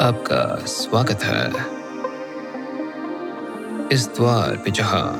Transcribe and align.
आपका 0.00 0.66
स्वागत 0.66 1.24
है। 1.24 1.50
इस 3.92 4.06
द्वार 4.06 4.56
पे 4.56 4.70
जहाँ 4.70 5.12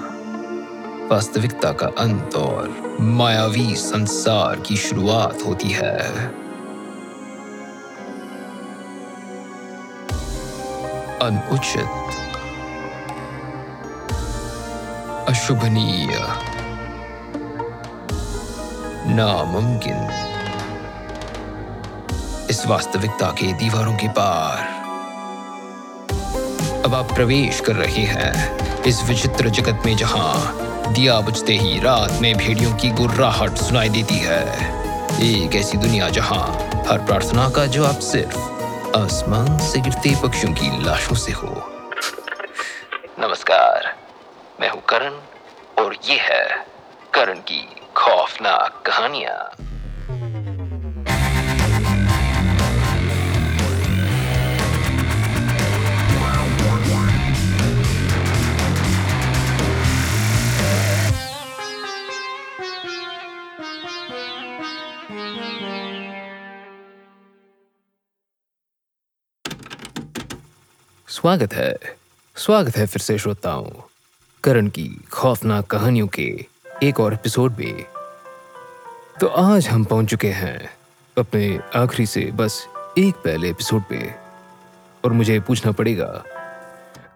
वास्तविकता 1.10 1.72
का 1.72 1.86
अंत 1.86 2.34
और 2.34 2.96
मायावी 3.00 3.74
संसार 3.74 4.60
की 4.60 4.76
शुरुआत 4.76 5.38
होती 5.46 5.68
है। 5.68 5.98
अनुचित, 11.18 11.90
अशुभनीय, 15.28 16.18
नामुमकिन। 19.14 20.26
इस 22.50 22.66
वास्तविकता 22.66 23.30
के 23.30 23.52
दीवारों 23.52 23.96
के 23.96 24.08
पार 24.08 24.69
अब 26.84 26.94
आप 26.94 27.12
प्रवेश 27.14 27.60
कर 27.60 27.74
रहे 27.74 28.02
हैं 28.06 28.84
इस 28.84 29.02
विचित्र 29.04 29.48
जगत 29.48 29.82
में 29.86 29.96
जहाँ 29.96 30.92
दिया 30.92 31.20
बुझते 31.20 31.52
ही 31.52 31.80
रात 31.80 32.12
में 32.22 32.34
भेड़ियों 32.36 32.76
की 32.76 32.90
गुर्राहट 32.90 33.58
सुनाई 33.58 33.88
देती 33.88 34.14
है। 34.14 34.40
एक 35.22 35.54
ऐसी 35.56 35.78
दुनिया 35.78 36.08
जहाँ 36.08 36.42
हर 36.88 36.98
प्रार्थना 36.98 37.48
का 37.50 37.66
जवाब 37.66 37.98
सिर्फ़ 37.98 38.96
आसमान 38.96 39.58
से 39.58 39.80
गिरते 39.80 40.14
पक्षियों 40.22 40.52
की 40.54 40.84
लाशों 40.84 41.16
से 41.16 41.32
हो। 41.32 41.48
नमस्कार, 43.18 43.94
मैं 44.60 44.70
हूँ 44.70 44.82
करण 44.88 45.20
और 45.84 45.96
ये 46.08 46.18
है 46.20 46.44
करण 47.14 47.40
की 47.50 47.66
खौफनाक 47.96 48.82
कहानियाँ। 48.86 49.38
स्वागत 71.10 71.54
है। 71.54 71.76
स्वागत 72.36 72.76
है 72.76 72.86
फिर 72.86 73.02
से 73.02 73.18
श्रोताओं। 73.18 73.64
करण 74.44 74.68
की 74.68 75.08
खौफनाक 75.12 75.66
कहानियों 75.66 76.06
के 76.06 76.46
एक 76.82 77.00
और 77.00 77.14
एपिसोड 77.14 77.56
में। 77.58 77.84
तो 79.20 79.26
आज 79.26 79.68
हम 79.68 79.84
पहुँच 79.84 80.06
चुके 80.06 80.28
हैं 80.28 80.70
अपने 81.18 81.60
आखिरी 81.76 82.06
से 82.06 82.20
बस 82.20 82.66
एक 82.98 83.14
पहले 83.14 83.50
एपिसोड 83.50 83.82
पे। 83.82 84.14
और 85.04 85.12
मुझे 85.12 85.40
पूछना 85.40 85.72
पड़ेगा, 85.72 86.24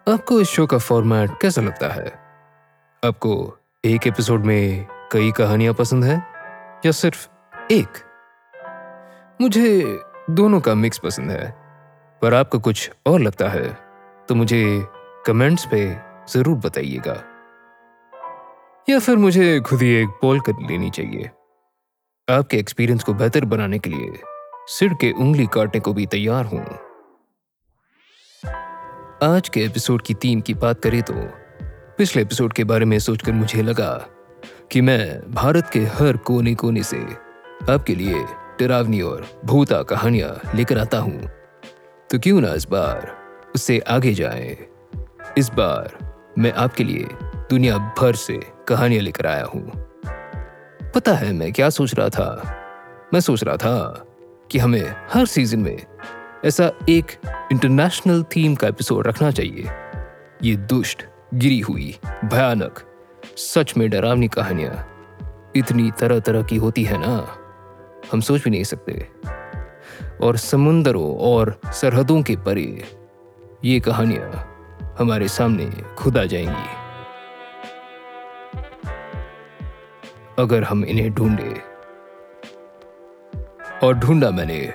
आपको 0.09 0.41
इस 0.41 0.49
शो 0.49 0.67
का 0.67 0.79
फॉर्मेट 0.79 1.31
कैसा 1.43 1.61
लगता 1.61 1.89
है? 1.89 2.19
आपको 3.05 3.57
एक 3.85 4.07
एपिसोड 4.07 4.45
में 4.45 4.87
कई 5.13 5.33
कहानियाँ 5.33 5.75
पसंद 5.75 6.05
है? 6.05 6.23
या 6.87 6.93
सिर्फ़ 6.93 7.29
एक? 7.73 7.89
मुझे 9.41 9.99
दोनों 10.31 10.61
का 10.61 10.75
मिक्स 10.75 10.99
पसंद 10.99 11.31
है, 11.31 11.51
पर 12.23 12.35
आपको 12.35 12.59
कुछ 12.59 12.91
और 13.07 13.21
लगता 13.21 13.49
है? 13.49 13.84
तो 14.29 14.35
मुझे 14.35 14.65
कमेंट्स 15.27 15.67
पे 15.67 15.85
ज़रूर 16.29 16.57
बताइएगा। 16.57 17.23
या 18.89 18.99
फिर 18.99 19.17
मुझे 19.17 19.61
खुद 19.61 19.83
ही 19.83 19.89
एक 19.95 20.09
पोल 20.21 20.41
कर 20.41 20.53
लेनी 20.71 20.91
चाहिए। 20.91 21.31
आपके 22.29 22.59
एक्सपीरियंस 22.59 23.05
को 23.05 23.15
बेहतर 23.15 23.45
बनाने 23.45 23.79
के 23.79 23.91
लिए 23.91 24.13
सिर 24.69 24.95
के 24.95 25.11
उंगली 25.13 25.47
काटने 25.47 25.81
को 25.81 25.93
भी 25.93 26.07
तैयार 26.07 26.45
हूँ। 26.45 26.65
आज 29.23 29.49
के 29.49 29.65
एपिसोड 29.65 30.03
की 30.03 30.15
थीम 30.15 30.41
की 30.41 30.55
बात 30.55 30.81
करें 30.83 31.03
तो 31.03 31.15
पिछले 31.99 32.23
एपिसोड 32.23 32.53
के 32.53 32.65
बारे 32.65 32.85
में 32.85 32.99
सोचकर 32.99 33.33
मुझे 33.33 33.63
लगा 33.63 33.93
कि 34.73 34.81
मैं 34.81 35.33
भारत 35.33 35.71
के 35.73 35.81
हर 35.95 36.17
कोने 36.17 36.55
कोने 36.55 36.83
से 36.83 37.01
आपके 37.73 37.95
लिए 37.95 38.25
डरावनी 38.61 39.01
और 39.01 39.27
भूता 39.45 39.83
कहानियाँ 39.83 40.55
लेकर 40.55 40.79
आता 40.79 40.99
हूँ। 40.99 41.21
तो 42.11 42.19
क्यों 42.19 42.41
ना 42.41 42.53
इस 42.55 42.69
बार 42.69 43.24
उससे 43.55 43.79
आगे 43.79 44.15
जाएँ। 44.15 44.57
इस 45.39 45.49
बार 45.49 46.15
मैं 46.39 46.53
आपके 46.53 46.85
लिए 46.85 47.09
दुनिया 47.23 47.79
भर 47.79 48.15
से 48.15 48.41
कहानियाँ 48.69 49.03
लेकर 49.03 49.27
आया 49.27 49.45
हूँ। 49.45 49.73
पता 50.95 51.15
है 51.15 51.33
मैं 51.33 51.53
क्या 51.53 51.71
सोच 51.71 51.95
रहा 51.95 52.09
था? 52.09 52.57
मैं 53.15 53.21
सोच 53.21 53.45
रहा 53.45 53.57
था 53.57 54.07
कि 54.51 54.59
हमें 54.59 54.95
हर 55.13 55.27
सीज़न 55.27 55.59
में 55.59 55.87
ऐसा 56.45 56.73
एक 56.89 57.07
इंटरनेशनल 57.53 58.23
थीम 58.23 58.55
का 58.55 58.69
एपिसोड 58.69 59.07
रखना 59.07 59.31
चाहिए। 59.31 59.71
ये 60.43 60.57
दुष्ट, 60.57 61.05
गिरी 61.35 61.61
हुई, 61.61 61.99
भयानक, 62.25 62.81
सच 63.37 63.77
में 63.77 63.91
डरावनी 63.91 64.29
कहानियाँ 64.29 64.91
इतनी 65.57 65.91
तरह 65.91 66.19
तरह 66.19 66.43
की 66.43 66.57
होती 66.57 66.85
है 66.85 66.99
ना? 66.99 67.39
हम 68.13 68.21
सोच 68.21 68.45
भी 68.45 68.51
नहीं 68.51 68.65
सकते। 68.65 69.09
और 70.23 70.37
समुंदरों 70.37 71.17
और 71.17 71.61
सरहदों 71.67 72.23
के 72.23 72.37
परे 72.37 72.85
ये 73.65 73.81
कहानियाँ 73.81 74.95
हमारे 74.99 75.29
सामने 75.29 75.67
खुद 75.97 76.19
आ 76.19 76.25
जाएँगी। 76.25 76.65
अगर 80.39 80.65
हम 80.65 80.85
इन्हें 80.85 81.15
ढूंढे, 81.15 81.55
और 83.83 83.95
ढूंढा 83.95 84.31
मैंने, 84.31 84.67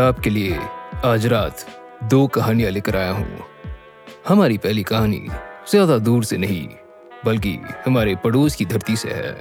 आपके 0.00 0.30
लिए 0.30 0.58
आज 1.04 1.26
रात 1.26 1.66
दो 2.04 2.26
कहानियाँ 2.26 2.70
लेकर 2.70 2.96
आया 2.96 3.10
हूँ। 3.10 3.44
हमारी 4.28 4.58
पहली 4.58 4.82
कहानी 4.82 5.28
ज़्यादा 5.70 5.98
दूर 5.98 6.24
से 6.24 6.36
नहीं, 6.36 6.68
बल्कि 7.24 7.58
हमारे 7.86 8.16
पड़ोस 8.16 8.56
की 8.56 8.64
धरती 8.64 8.96
से 8.96 9.10
है। 9.10 9.36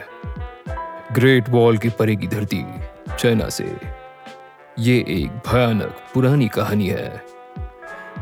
ग्रेट 1.12 1.50
वॉल 1.50 1.78
के 1.78 1.90
परे 1.90 2.16
की 2.16 2.28
धरती, 2.28 2.66
चाइना 3.20 3.50
से। 3.50 3.78
ये 4.80 4.98
एक 5.10 5.32
भयानक 5.48 5.96
पुरानी 6.14 6.48
कहानी 6.48 6.88
है। 6.88 7.27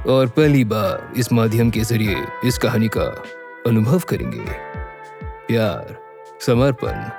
और 0.07 0.27
पहली 0.27 0.63
बार 0.63 1.13
इस 1.17 1.33
माध्यम 1.33 1.69
के 1.69 1.79
ज़रिए 1.79 2.15
इस 2.45 2.57
कहानी 2.57 2.87
का 2.87 3.23
अनुभव 3.67 3.99
करेंगे। 3.99 4.45
प्यार, 5.23 5.97
समर्पण, 6.41 7.09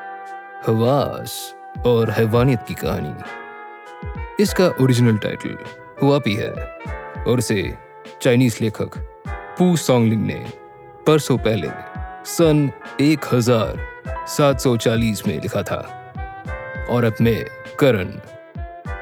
हवास 0.66 1.54
और 1.86 2.10
हैवानियत 2.10 2.60
की 2.68 2.74
कहानी। 2.74 3.14
इसका 4.42 4.74
ओरिजिनल 4.80 5.18
टाइटल 5.18 5.58
हुआपी 6.02 6.34
है 6.34 6.52
और 7.28 7.38
इसे 7.38 7.74
चाइनीज़ 8.22 8.58
लेखक 8.60 8.90
पू 9.58 9.76
सॉन्गलिंग 9.76 10.26
ने 10.26 10.46
परसों 11.06 11.38
पहले 11.38 11.68
सन 12.24 12.70
1740 13.00 15.28
में 15.28 15.40
लिखा 15.40 15.62
था। 15.62 16.12
और 16.90 17.04
अब 17.04 17.14
मैं 17.20 17.46
करण, 17.80 18.12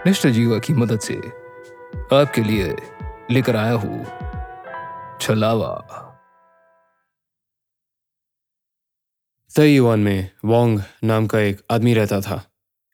निष्ठ 0.06 0.26
जीवा 0.26 0.58
की 0.58 0.72
मदद 0.72 1.00
से 1.00 1.44
आपके 2.12 2.40
लिए 2.40 2.76
लेकर 3.30 3.56
आया 3.56 3.72
हूँ। 3.72 4.04
छलावा। 5.20 6.00
तईवान 9.56 10.00
में 10.00 10.30
वोंग 10.44 10.80
नाम 11.04 11.26
का 11.26 11.40
एक 11.40 11.60
आदमी 11.70 11.94
रहता 11.94 12.20
था। 12.20 12.44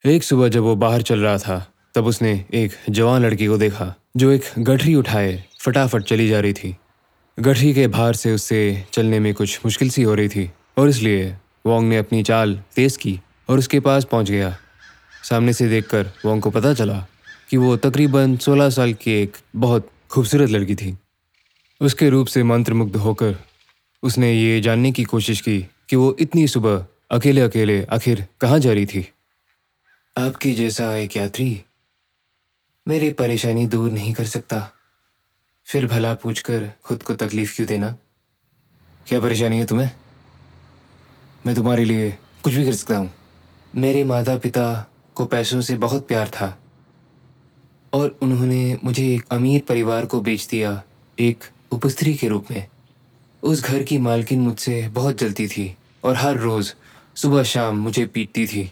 एक 0.05 0.23
सुबह 0.23 0.49
जब 0.49 0.61
वो 0.61 0.75
बाहर 0.75 1.01
चल 1.01 1.19
रहा 1.19 1.37
था, 1.37 1.73
तब 1.95 2.05
उसने 2.05 2.45
एक 2.53 2.71
जवान 2.89 3.21
लड़की 3.21 3.47
को 3.47 3.57
देखा, 3.57 3.95
जो 4.17 4.31
एक 4.31 4.41
गठरी 4.59 4.95
उठाए, 4.95 5.43
फटाफट 5.61 6.03
चली 6.03 6.27
जा 6.27 6.39
रही 6.39 6.53
थी। 6.53 6.77
गठरी 7.39 7.73
के 7.73 7.87
भार 7.87 8.13
से 8.13 8.33
उससे 8.33 8.85
चलने 8.93 9.19
में 9.19 9.33
कुछ 9.33 9.59
मुश्किल 9.65 9.89
सी 9.89 10.03
हो 10.03 10.13
रही 10.13 10.29
थी, 10.29 10.51
और 10.77 10.89
इसलिए 10.89 11.37
वोंग 11.65 11.89
ने 11.89 11.97
अपनी 11.97 12.23
चाल 12.23 12.63
तेज 12.75 12.97
की 12.97 13.21
और 13.49 13.57
उसके 13.57 13.79
पास 13.79 14.05
पहुँच 14.05 14.31
गया। 14.31 14.57
सामने 15.29 15.53
से 15.53 15.67
देखकर 15.67 16.11
वोंग 16.25 16.41
को 16.41 16.49
पता 16.49 16.73
चला 16.73 17.05
कि 17.49 17.57
वो 17.57 17.77
तकरीबन 17.77 18.37
16 18.37 18.69
साल 18.69 18.93
की 18.93 19.11
एक 19.11 19.37
बहुत 19.55 19.89
खूबसूरत 20.11 20.49
लड़की 20.49 20.75
थी। 20.75 20.97
उसके 21.81 22.09
रूप 22.09 22.27
से 22.27 22.43
मंत्रमुग्ध 22.43 22.95
होकर 22.95 23.37
उसने 24.03 24.33
ये 24.33 24.61
जानने 24.61 24.91
की 24.91 25.03
कोशिश 25.03 25.41
की 25.41 25.67
कि 25.89 25.95
वो 25.95 26.17
इतनी 26.19 26.47
सुबह 26.47 26.85
अकेले 27.11 27.41
अकेले 27.41 27.85
आखिर 27.85 28.27
कहाँ 28.41 28.59
जा 28.59 28.73
रही 28.73 28.85
थी। 28.85 29.13
आपकी 30.17 30.53
जैसा 30.53 30.95
एक 30.95 31.17
यात्री 31.17 31.63
मेरी 32.87 33.13
परेशानी 33.13 33.67
दूर 33.67 33.91
नहीं 33.91 34.13
कर 34.13 34.25
सकता। 34.25 34.71
फिर 35.65 35.87
भला 35.87 36.13
पूछकर 36.13 36.71
खुद 36.83 37.03
को 37.03 37.13
तकलीफ़ 37.13 37.55
क्यों 37.55 37.67
देना? 37.67 37.95
क्या 39.07 39.19
परेशानी 39.19 39.57
है 39.57 39.65
तुम्हें? 39.65 39.91
मैं 41.45 41.55
तुम्हारे 41.55 41.85
लिए 41.85 42.17
कुछ 42.43 42.53
भी 42.53 42.65
कर 42.65 42.73
सकता 42.73 42.97
हूँ। 42.97 43.13
मेरे 43.75 44.03
माता 44.03 44.37
पिता 44.37 44.91
को 45.15 45.25
पैसों 45.25 45.61
से 45.61 45.77
बहुत 45.77 46.07
प्यार 46.07 46.29
था। 46.29 46.60
और 47.93 48.17
उन्होंने 48.21 48.77
मुझे 48.83 49.07
एक 49.15 49.23
अमीर 49.31 49.61
परिवार 49.69 50.05
को 50.05 50.19
बेच 50.21 50.47
दिया, 50.51 50.81
एक 51.17 51.43
उपस्त्री 51.71 52.13
के 52.13 52.27
रूप 52.27 52.51
में। 52.51 52.65
उस 53.43 53.63
घर 53.63 53.83
की 53.83 53.97
मालकिन 53.97 54.39
मुझसे 54.39 54.87
बहुत 54.87 55.19
जलती 55.19 55.47
थी 55.47 55.75
और 56.03 56.15
हर 56.15 56.37
रोज़ 56.37 56.73
सुबह 57.15 57.43
शाम 57.43 57.77
मुझे 57.77 58.05
पीटती 58.05 58.45
थी। 58.47 58.71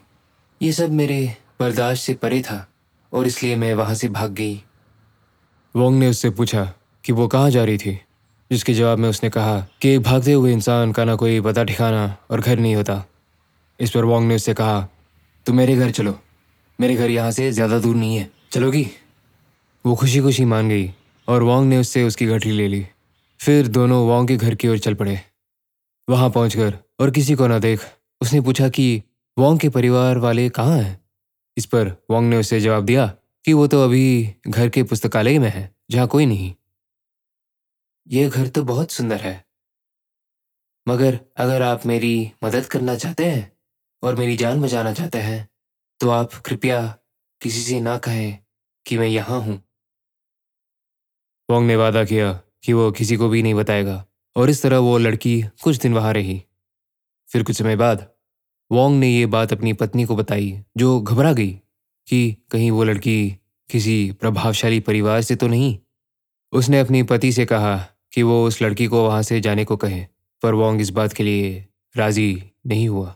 ये 0.61 0.71
सब 0.71 0.91
मेरे 0.91 1.21
बर्दाश्त 1.59 2.03
से 2.03 2.13
परे 2.13 2.41
था 2.41 2.65
और 3.13 3.27
इसलिए 3.27 3.55
मैं 3.55 3.73
वहाँ 3.73 3.95
से 3.95 4.09
भाग 4.09 4.31
गई। 4.31 4.61
वोंग 5.75 5.99
ने 5.99 6.07
उससे 6.07 6.29
पूछा 6.29 6.63
कि 7.03 7.13
वो 7.13 7.27
कहाँ 7.27 7.49
जा 7.49 7.63
रही 7.63 7.77
थी, 7.77 7.99
जिसके 8.51 8.73
जवाब 8.73 8.97
में 8.97 9.09
उसने 9.09 9.29
कहा 9.29 9.59
कि 9.81 9.89
एक 9.89 10.01
भागते 10.01 10.33
हुए 10.33 10.53
इंसान 10.53 10.91
का 10.91 11.03
ना 11.03 11.15
कोई 11.15 11.41
पता 11.41 11.63
ठिकाना 11.63 12.17
और 12.31 12.41
घर 12.41 12.59
नहीं 12.59 12.75
होता। 12.75 13.03
इस 13.79 13.91
पर 13.91 14.05
वोंग 14.05 14.27
ने 14.27 14.35
उससे 14.35 14.53
कहा, 14.53 14.87
तुम 15.45 15.55
मेरे 15.55 15.75
घर 15.75 15.91
चलो। 15.91 16.17
मेरे 16.79 16.95
घर 16.95 17.09
यहाँ 17.09 17.31
से 17.31 17.51
ज़्यादा 17.51 17.79
दूर 17.79 17.95
नहीं 17.95 18.17
है। 18.17 18.29
चलोगी? 18.51 18.85
वो 19.85 19.95
खुशी 19.95 20.19
खुशी 20.19 20.45
मान 20.45 20.69
गई 20.69 20.93
और 21.27 21.43
वोंग 21.43 21.69
ने 21.69 21.77
उससे 21.77 22.03
उसकी 22.03 22.25
घटी 22.25 22.51
ले 22.51 22.67
ली। 22.67 22.87
फिर 23.39 23.67
दोनों 23.67 24.07
वोंग 24.07 24.27
के 24.27 24.37
घर 24.37 24.55
की 24.55 24.67
ओर 24.67 24.79
चल 24.79 24.93
पड़े। 24.93 25.21
वहाँ 26.09 26.29
पहुंचकर, 26.29 26.77
और 26.99 27.11
किसी 27.11 27.35
को 27.35 27.47
ना 27.47 27.59
देख, 27.59 27.81
उसने 28.21 28.41
पूछा 28.41 28.69
कि, 28.69 29.03
वोंग 29.37 29.59
के 29.59 29.69
परिवार 29.69 30.17
वाले 30.17 30.49
कहाँ 30.49 30.77
हैं? 30.77 31.01
इस 31.57 31.65
पर 31.65 31.87
वोंग 32.11 32.29
ने 32.29 32.37
उसे 32.37 32.59
जवाब 32.59 32.85
दिया 32.85 33.07
कि 33.45 33.53
वो 33.53 33.67
तो 33.67 33.83
अभी 33.83 34.35
घर 34.47 34.69
के 34.69 34.83
पुस्तकालय 34.83 35.39
में 35.39 35.49
है, 35.49 35.75
जहाँ 35.91 36.07
कोई 36.07 36.25
नहीं। 36.25 36.53
यह 38.07 38.29
घर 38.29 38.47
तो 38.47 38.63
बहुत 38.63 38.91
सुंदर 38.91 39.17
है। 39.17 39.45
मगर 40.87 41.19
अगर 41.37 41.61
आप 41.61 41.85
मेरी 41.85 42.31
मदद 42.43 42.65
करना 42.65 42.95
चाहते 42.95 43.25
हैं 43.25 43.51
और 44.03 44.15
मेरी 44.15 44.37
जान 44.37 44.61
बचाना 44.61 44.93
चाहते 44.93 45.17
हैं 45.17 45.49
तो 45.99 46.09
आप 46.09 46.33
कृपया 46.33 46.97
किसी 47.41 47.61
से 47.61 47.79
ना 47.81 47.97
कहें 47.97 48.37
कि 48.85 48.97
मैं 48.97 49.07
यहाँ 49.07 49.39
हूँ। 49.41 49.68
वोंग 51.49 51.67
ने 51.67 51.75
वादा 51.75 52.03
किया 52.03 52.33
कि 52.63 52.73
वो 52.73 52.91
किसी 52.91 53.15
को 53.15 53.29
भी 53.29 53.43
नहीं 53.43 53.53
बताएगा। 53.53 54.05
और 54.35 54.49
इस 54.49 54.61
तरह 54.63 54.77
वो 54.77 54.97
लड़की 54.97 55.41
कुछ 55.63 55.77
दिन 55.77 55.93
वहाँ 55.93 56.13
रही। 56.13 56.43
फिर 57.29 57.43
कुछ 57.43 57.55
समय 57.55 57.75
बाद 57.75 58.09
वोंग 58.71 58.99
ने 58.99 59.09
ये 59.09 59.25
बात 59.25 59.53
अपनी 59.53 59.73
पत्नी 59.73 60.05
को 60.05 60.15
बताई, 60.15 60.61
जो 60.77 61.01
घबरा 61.01 61.33
गई 61.33 61.51
कि 62.07 62.37
कहीं 62.51 62.71
वो 62.71 62.83
लड़की 62.83 63.35
किसी 63.69 64.11
प्रभावशाली 64.11 64.79
परिवार 64.79 65.21
से 65.21 65.35
तो 65.35 65.47
नहीं। 65.47 65.79
उसने 66.51 66.79
अपनी 66.79 67.03
पति 67.03 67.31
से 67.31 67.45
कहा 67.45 67.87
कि 68.13 68.23
वो 68.23 68.47
उस 68.47 68.61
लड़की 68.61 68.87
को 68.87 69.03
वहाँ 69.03 69.21
से 69.21 69.41
जाने 69.41 69.65
को 69.65 69.77
कहे, 69.77 70.05
पर 70.41 70.53
वोंग 70.53 70.81
इस 70.81 70.89
बात 70.89 71.13
के 71.13 71.23
लिए 71.23 71.67
राज़ी 71.97 72.51
नहीं 72.67 72.89
हुआ। 72.89 73.15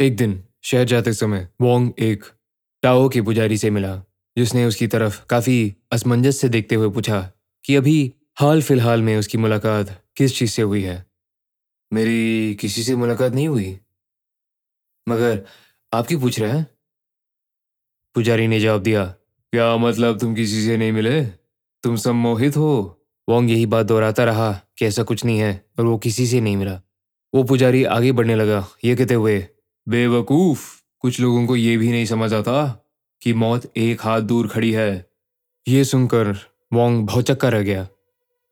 एक 0.00 0.16
दिन, 0.16 0.44
शहर 0.62 0.84
जाते 0.84 1.12
समय 1.12 1.48
वोंग 1.60 1.90
एक 1.98 2.24
टाओ 2.82 3.08
के 3.08 3.22
पुजारी 3.22 3.58
से 3.58 3.70
मिला। 3.70 4.02
जिसने 4.38 4.64
उसकी 4.64 4.86
तरफ़ 4.86 5.26
काफ़ी 5.26 5.76
असमंजस 5.92 6.40
से 6.40 6.48
देखते 6.48 6.74
हुए 6.74 6.90
पूछा 6.90 7.32
कि 7.64 7.76
अभी 7.76 8.12
हाल 8.40 8.62
फ़िलहाल 8.62 9.02
में 9.02 9.16
उसकी 9.16 9.38
मुलाकात 9.38 10.04
किस 10.16 10.38
चीज़ 10.38 10.50
से 10.50 10.62
हुई 10.62 10.82
है? 10.82 11.06
मेरी 11.92 12.54
किसी 12.54 12.82
से 12.82 12.96
मुलाकात 12.96 13.32
नहीं 13.32 13.48
हुई। 13.48 13.78
मगर 15.08 15.44
आपकी 15.94 16.16
पूछ 16.16 16.40
रहे 16.40 16.50
हैं? 16.50 16.66
पुजारी 18.14 18.46
ने 18.48 18.60
जवाब 18.60 18.82
दिया, 18.82 19.04
क्या 19.04 19.76
मतलब 19.76 20.18
तुम 20.18 20.34
किसी 20.34 20.64
से 20.66 20.76
नहीं 20.76 20.92
मिले? 20.92 21.22
तुम 21.82 21.96
सम्मोहित 21.96 22.56
हो। 22.56 23.02
वोंग 23.28 23.50
यही 23.50 23.66
बात 23.66 23.86
दोहराता 23.86 24.24
रहा 24.24 24.60
कि 24.78 24.86
ऐसा 24.86 25.02
कुछ 25.02 25.24
नहीं 25.24 25.38
है 25.38 25.64
और 25.78 25.86
वो 25.86 25.98
किसी 25.98 26.26
से 26.26 26.40
नहीं 26.40 26.56
मिला। 26.56 26.80
वो 27.34 27.44
पुजारी 27.44 27.84
आगे 27.84 28.12
बढ़ने 28.12 28.34
लगा, 28.34 28.68
ये 28.84 28.96
कहते 28.96 29.14
हुए, 29.14 29.48
बेवकूफ़! 29.88 30.82
कुछ 31.00 31.20
लोगों 31.20 31.46
को 31.46 31.56
ये 31.56 31.76
भी 31.76 31.90
नहीं 31.90 32.06
समझ 32.06 32.32
आता 32.32 32.85
कि 33.26 33.32
मौत 33.34 33.62
एक 33.76 34.00
हाथ 34.00 34.20
दूर 34.22 34.46
खड़ी 34.48 34.70
है। 34.72 35.04
ये 35.66 35.82
सुनकर 35.84 36.28
वोंग 36.72 37.06
भौचक्का 37.06 37.48
रह 37.48 37.62
गया। 37.62 37.86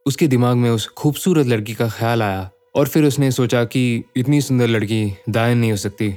उसके 0.06 0.26
दिमाग 0.28 0.56
में 0.56 0.68
उस 0.70 0.86
खूबसूरत 0.88 1.46
लड़की 1.46 1.74
का 1.74 1.88
ख्याल 1.88 2.22
आया 2.22 2.48
और 2.76 2.88
फिर 2.88 3.04
उसने 3.04 3.30
सोचा 3.30 3.62
कि 3.64 3.82
इतनी 4.16 4.40
सुंदर 4.40 4.68
लड़की 4.68 5.04
दायन 5.28 5.58
नहीं 5.58 5.70
हो 5.70 5.76
सकती। 5.76 6.08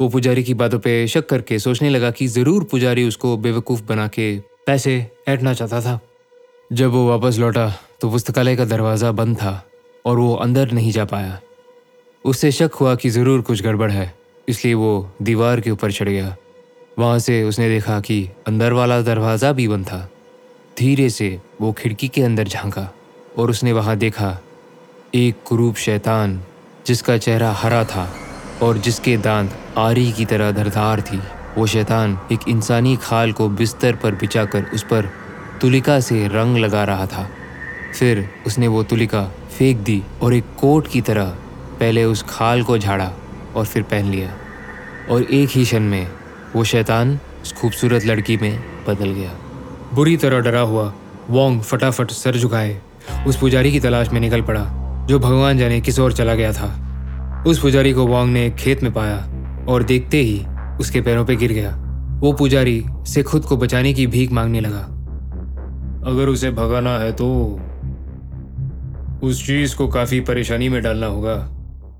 वो 0.00 0.08
पुजारी 0.08 0.44
की 0.44 0.54
बातों 0.54 0.78
पे 0.78 1.06
शक 1.06 1.28
करके 1.28 1.58
सोचने 1.58 1.90
लगा 1.90 2.10
कि 2.10 2.26
ज़रूर 2.28 2.64
पुजारी 2.64 3.06
उसको 3.08 3.36
बेवकूफ़ 3.38 3.82
बना 3.82 4.06
के 4.08 4.28
पैसे 4.66 4.94
ऐटना 5.28 5.54
चाहता 5.54 5.80
था। 5.80 5.98
जब 6.70 6.90
वो 6.90 7.06
वापस 7.08 7.38
लौटा 7.38 7.66
तो 8.00 8.10
पुस्तकालय 8.10 8.56
का 8.56 8.64
दरवाज़ा 8.66 9.10
बंद 9.12 9.36
था 9.36 9.54
और 10.04 10.18
वो 10.18 10.34
अंदर 10.36 10.72
नहीं 10.72 10.92
जा 10.92 11.04
पाया। 11.06 11.40
उससे 12.24 12.52
शक 12.52 12.78
हुआ 12.80 12.94
कि 12.94 13.10
ज़रूर 13.10 13.40
कुछ 13.42 13.62
गड़बड़ 13.62 13.90
है, 13.90 14.12
इसलिए 14.48 14.74
वो 14.74 14.94
दीवार 15.22 15.60
के 15.60 15.70
ऊपर 15.70 15.92
चढ़ 15.92 16.08
गया। 16.08 16.36
वहाँ 16.98 17.18
से 17.18 17.42
उसने 17.42 17.68
देखा 17.68 18.00
कि 18.00 18.28
अंदर 18.46 18.72
वाला 18.72 19.00
दरवाज़ा 19.00 19.52
भी 19.52 19.66
बंद 19.68 19.86
था। 19.86 20.08
धीरे 20.76 21.08
से 21.10 21.38
वो 21.60 21.72
खिड़की 21.72 22.08
के 22.08 22.22
अंदर 22.22 22.48
झांका 22.48 22.88
और 23.38 23.50
उसने 23.50 23.72
वहाँ 23.72 23.96
देखा 23.96 24.38
एक 25.14 25.42
कुरूप 25.46 25.76
शैतान 25.76 26.40
जिसका 26.86 27.16
चेहरा 27.18 27.50
हरा 27.52 27.84
था 27.84 28.08
और 28.62 28.78
जिसके 28.78 29.16
दांत 29.16 29.58
आरी 29.78 30.10
की 30.12 30.24
तरह 30.24 30.52
धरधार 30.52 31.00
थी। 31.02 31.20
वो 31.56 31.66
शैतान 31.66 32.18
एक 32.32 32.48
इंसानी 32.48 32.96
खाल 32.96 33.32
को 33.32 33.48
बिस्तर 33.48 33.96
पर 33.96 34.14
बिछाकर 34.14 34.70
उस 34.74 34.82
पर 34.82 35.10
तुलिका 35.60 35.98
से 36.00 36.26
रंग 36.28 36.56
लगा 36.56 36.84
रहा 36.84 37.06
था। 37.06 37.28
फिर 37.98 38.28
उसने 38.46 38.68
वो 38.68 38.82
तुलिका 38.82 39.24
फेंक 39.58 39.78
दी 39.78 40.02
और 40.22 40.34
एक 40.34 40.44
कोट 40.60 40.88
की 40.88 41.00
तरह 41.00 41.36
पहले 41.80 42.04
उस 42.04 42.24
खाल 42.28 42.62
को 42.62 42.78
झाड़ा 42.78 43.12
और 43.56 43.64
फिर 43.64 43.82
पहन 43.82 44.10
लिया। 44.10 44.34
और 45.10 45.22
एक 45.22 45.48
ही 45.48 45.64
क्षण 45.64 45.82
में 45.82 46.06
वो 46.56 46.64
शैतान 46.64 47.18
उस 47.42 47.52
खूबसूरत 47.52 48.04
लड़की 48.06 48.36
में 48.36 48.62
बदल 48.88 49.10
गया। 49.10 49.30
बुरी 49.94 50.16
तरह 50.16 50.40
डरा 50.40 50.60
हुआ 50.60 50.92
वोंग 51.30 51.60
फटाफट 51.60 52.10
सर 52.10 52.36
झुकाए। 52.36 52.80
उस 53.26 53.36
पुजारी 53.36 53.72
की 53.72 53.80
तलाश 53.80 54.08
में 54.08 54.20
निकल 54.20 54.42
पड़ा, 54.42 54.64
जो 55.08 55.18
भगवान 55.18 55.58
जाने 55.58 55.80
किस 55.80 55.98
ओर 55.98 56.12
चला 56.12 56.34
गया 56.34 56.52
था। 56.52 57.44
उस 57.46 57.60
पुजारी 57.60 57.92
को 57.92 58.06
वोंग 58.06 58.32
ने 58.32 58.50
खेत 58.50 58.82
में 58.82 58.92
पाया 58.92 59.18
और 59.68 59.82
देखते 59.82 60.16
ही 60.16 60.44
उसके 60.80 61.00
पैरों 61.00 61.24
पे 61.24 61.36
गिर 61.36 61.52
गया। 61.52 61.70
वो 62.20 62.32
पुजारी 62.32 62.84
से 63.06 63.22
खुद 63.22 63.44
को 63.44 63.56
बचाने 63.56 63.94
की 63.94 64.06
भीख 64.06 64.32
मांगने 64.32 64.60
लगा। 64.60 64.82
अगर 66.10 66.28
उसे 66.28 66.50
भगाना 66.50 66.98
है 66.98 67.12
तो 67.12 67.28
उस 69.22 69.46
चीज़ 69.46 69.76
को 69.76 69.88
काफ़ी 69.88 70.20
परेशानी 70.20 70.68
में 70.68 70.82
डालना 70.82 71.06
होगा। 71.06 71.36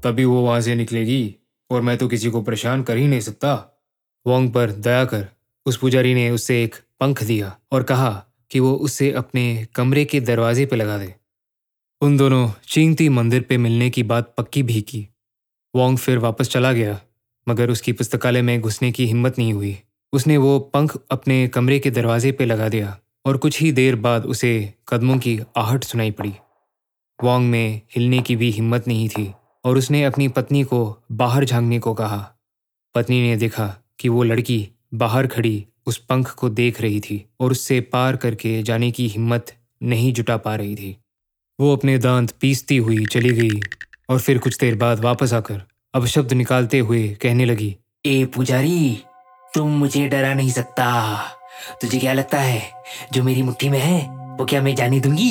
तभी 0.04 0.24
वो 0.24 0.40
वहाँ 0.40 0.60
से 0.60 0.74
निकलेगी 0.74 1.36
और 1.70 1.82
मैं 1.82 1.98
तो 1.98 2.08
किसी 2.08 2.30
को 2.30 2.42
परेशान 2.42 2.82
कर 2.82 2.96
ही 2.96 3.08
नहीं 3.08 3.20
सकता। 3.20 3.71
वोंग 4.26 4.52
पर 4.52 4.70
दया 4.70 5.04
कर, 5.04 5.28
उस 5.66 5.76
पुजारी 5.76 6.14
ने 6.14 6.30
उससे 6.30 6.64
एक 6.64 6.74
पंख 7.00 7.22
दिया 7.22 7.56
और 7.72 7.82
कहा 7.82 8.24
कि 8.50 8.60
वो 8.60 8.74
उससे 8.74 9.12
अपने 9.12 9.66
कमरे 9.74 10.04
के 10.04 10.20
दरवाजे 10.20 10.66
पर 10.66 10.76
लगा 10.76 10.98
दे। 10.98 11.14
उन 12.00 12.16
दोनों 12.16 12.50
चींगती 12.68 13.08
मंदिर 13.08 13.42
पे 13.42 13.58
मिलने 13.58 13.90
की 13.90 14.02
बात 14.02 14.34
पक्की 14.38 14.62
भी 14.62 14.80
की। 14.80 15.08
वोंग 15.76 15.98
फिर 15.98 16.18
वापस 16.18 16.48
चला 16.48 16.72
गया, 16.72 17.00
मगर 17.48 17.70
उसकी 17.70 17.92
पुस्तकालय 17.92 18.42
में 18.42 18.60
घुसने 18.60 18.92
की 18.92 19.06
हिम्मत 19.06 19.38
नहीं 19.38 19.52
हुई। 19.52 19.78
उसने 20.12 20.36
वो 20.36 20.58
पंख 20.58 20.96
अपने 21.10 21.48
कमरे 21.48 21.78
के 21.78 21.90
दरवाजे 21.90 22.32
पे 22.32 22.44
लगा 22.44 22.68
दिया 22.68 22.98
और 23.26 23.36
कुछ 23.36 23.60
ही 23.60 23.72
देर 23.72 23.96
बाद 23.96 24.26
उसे 24.26 24.74
कदमों 24.88 25.18
की 25.18 25.40
आहट 25.56 25.84
सुनाई 25.84 26.10
पड़ी। 26.10 26.34
वोंग 27.24 27.50
में 27.50 27.80
हिलने 27.96 28.22
की 28.22 28.36
भी 28.36 28.50
हिम्मत 28.50 28.88
नहीं 28.88 29.08
थी 29.08 29.32
और 29.64 29.78
उसने 29.78 30.04
अपनी 30.04 30.28
पत्नी 30.28 30.64
को 30.64 30.98
बाहर 31.12 31.44
झांकने 31.44 31.78
को 31.78 31.94
कहा। 31.94 32.32
पत्नी 32.94 33.22
ने 33.22 33.36
देखा 33.36 33.76
कि 34.02 34.08
वो 34.08 34.22
लड़की 34.22 34.68
बाहर 34.94 35.26
खड़ी 35.26 35.64
उस 35.86 35.96
पंख 35.98 36.30
को 36.30 36.48
देख 36.50 36.80
रही 36.80 37.00
थी 37.00 37.24
और 37.40 37.50
उससे 37.50 37.80
पार 37.92 38.16
करके 38.16 38.62
जाने 38.62 38.90
की 38.90 39.06
हिम्मत 39.08 39.52
नहीं 39.82 40.12
जुटा 40.12 40.36
पा 40.36 40.54
रही 40.56 40.74
थी। 40.76 40.96
वो 41.58 41.72
अपने 41.76 41.96
दांत 41.98 42.30
पीसती 42.40 42.76
हुई 42.76 43.04
चली 43.06 43.30
गई 43.30 43.60
और 44.10 44.18
फिर 44.18 44.38
कुछ 44.38 44.58
देर 44.58 44.74
बाद 44.74 45.00
वापस 45.00 45.32
आकर 45.32 45.62
अब 45.94 46.06
शब्द 46.06 46.32
निकालते 46.32 46.78
हुए 46.78 47.08
कहने 47.22 47.44
लगी 47.44 47.76
ए 48.06 48.24
पुजारी 48.24 49.02
तुम 49.54 49.70
मुझे 49.70 50.06
डरा 50.08 50.34
नहीं 50.34 50.50
सकता। 50.50 50.86
तुझे 51.80 51.98
क्या 51.98 52.12
लगता 52.12 52.40
है 52.40 52.62
जो 53.12 53.22
मेरी 53.22 53.42
मुट्ठी 53.42 53.68
में 53.68 53.78
है 53.78 54.00
वो 54.38 54.44
क्या 54.44 54.62
मैं 54.62 54.74
जाने 54.74 55.00
दूँगी? 55.00 55.30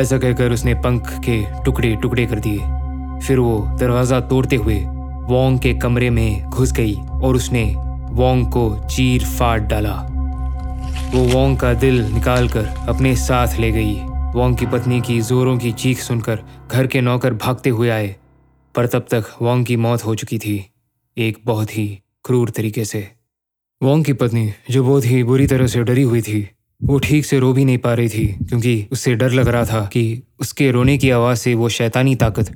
ऐसा 0.00 0.18
कहकर 0.18 0.52
उसने 0.52 0.74
पंख 0.74 1.12
के 1.20 1.42
टुकड़े 1.64 1.94
टुकड़े 1.96 2.26
कर 2.26 2.40
दिए। 2.40 2.58
फिर 3.26 3.38
वो 3.38 3.58
दरवाज़ा 3.80 4.20
तोड़ते 4.20 4.56
हुए 4.56 4.84
वोंग 5.28 5.58
के 5.58 5.72
कमरे 5.74 6.10
में 6.10 6.42
घुस 6.42 6.72
गई 6.72 6.94
और 6.94 7.36
उसने 7.36 7.64
वोंग 8.10 8.44
को 8.46 8.68
चीर 8.86 9.24
फाड़ 9.24 9.60
डाला। 9.60 9.94
वो 11.14 11.22
वोंग 11.24 11.56
का 11.58 11.72
दिल 11.74 12.02
निकालकर 12.04 12.66
अपने 12.88 13.14
साथ 13.16 13.58
ले 13.60 13.70
गई। 13.72 13.94
वोंग 14.34 14.56
की 14.56 14.66
पत्नी 14.66 15.00
की 15.00 15.20
जोरों 15.20 15.56
की 15.58 15.72
चीख 15.72 15.98
सुनकर 15.98 16.42
घर 16.70 16.86
के 16.86 17.00
नौकर 17.00 17.34
भागते 17.34 17.70
हुए 17.70 17.88
आए, 17.88 18.14
पर 18.74 18.86
तब 18.86 19.06
तक 19.10 19.34
वोंग 19.42 19.64
की 19.66 19.76
मौत 19.76 20.04
हो 20.06 20.14
चुकी 20.14 20.38
थी 20.38 20.64
एक 21.16 21.38
बहुत 21.44 21.76
ही 21.78 21.86
क्रूर 22.24 22.50
तरीके 22.50 22.84
से। 22.84 23.08
वोंग 23.82 24.04
की 24.04 24.12
पत्नी 24.12 24.50
जो 24.70 24.84
बहुत 24.84 25.06
ही 25.06 25.22
बुरी 25.24 25.46
तरह 25.46 25.66
से 25.66 25.82
डरी 25.82 26.02
हुई 26.02 26.22
थी, 26.22 26.48
वो 26.80 26.98
ठीक 26.98 27.26
से 27.26 27.38
रो 27.38 27.52
भी 27.52 27.64
नहीं 27.64 27.78
पा 27.78 27.94
रही 27.94 28.08
थी, 28.08 28.26
क्योंकि 28.26 28.86
उससे 28.92 29.14
डर 29.14 29.30
लग 29.30 29.48
रहा 29.48 29.64
था 29.64 29.84
कि 29.86 30.22
उसके 30.40 30.70
रोने 30.70 30.98
की 30.98 31.10
आवाज़ 31.10 31.38
से 31.38 31.54
वो 31.54 31.68
शैतानी 31.68 32.14
ताकत 32.16 32.54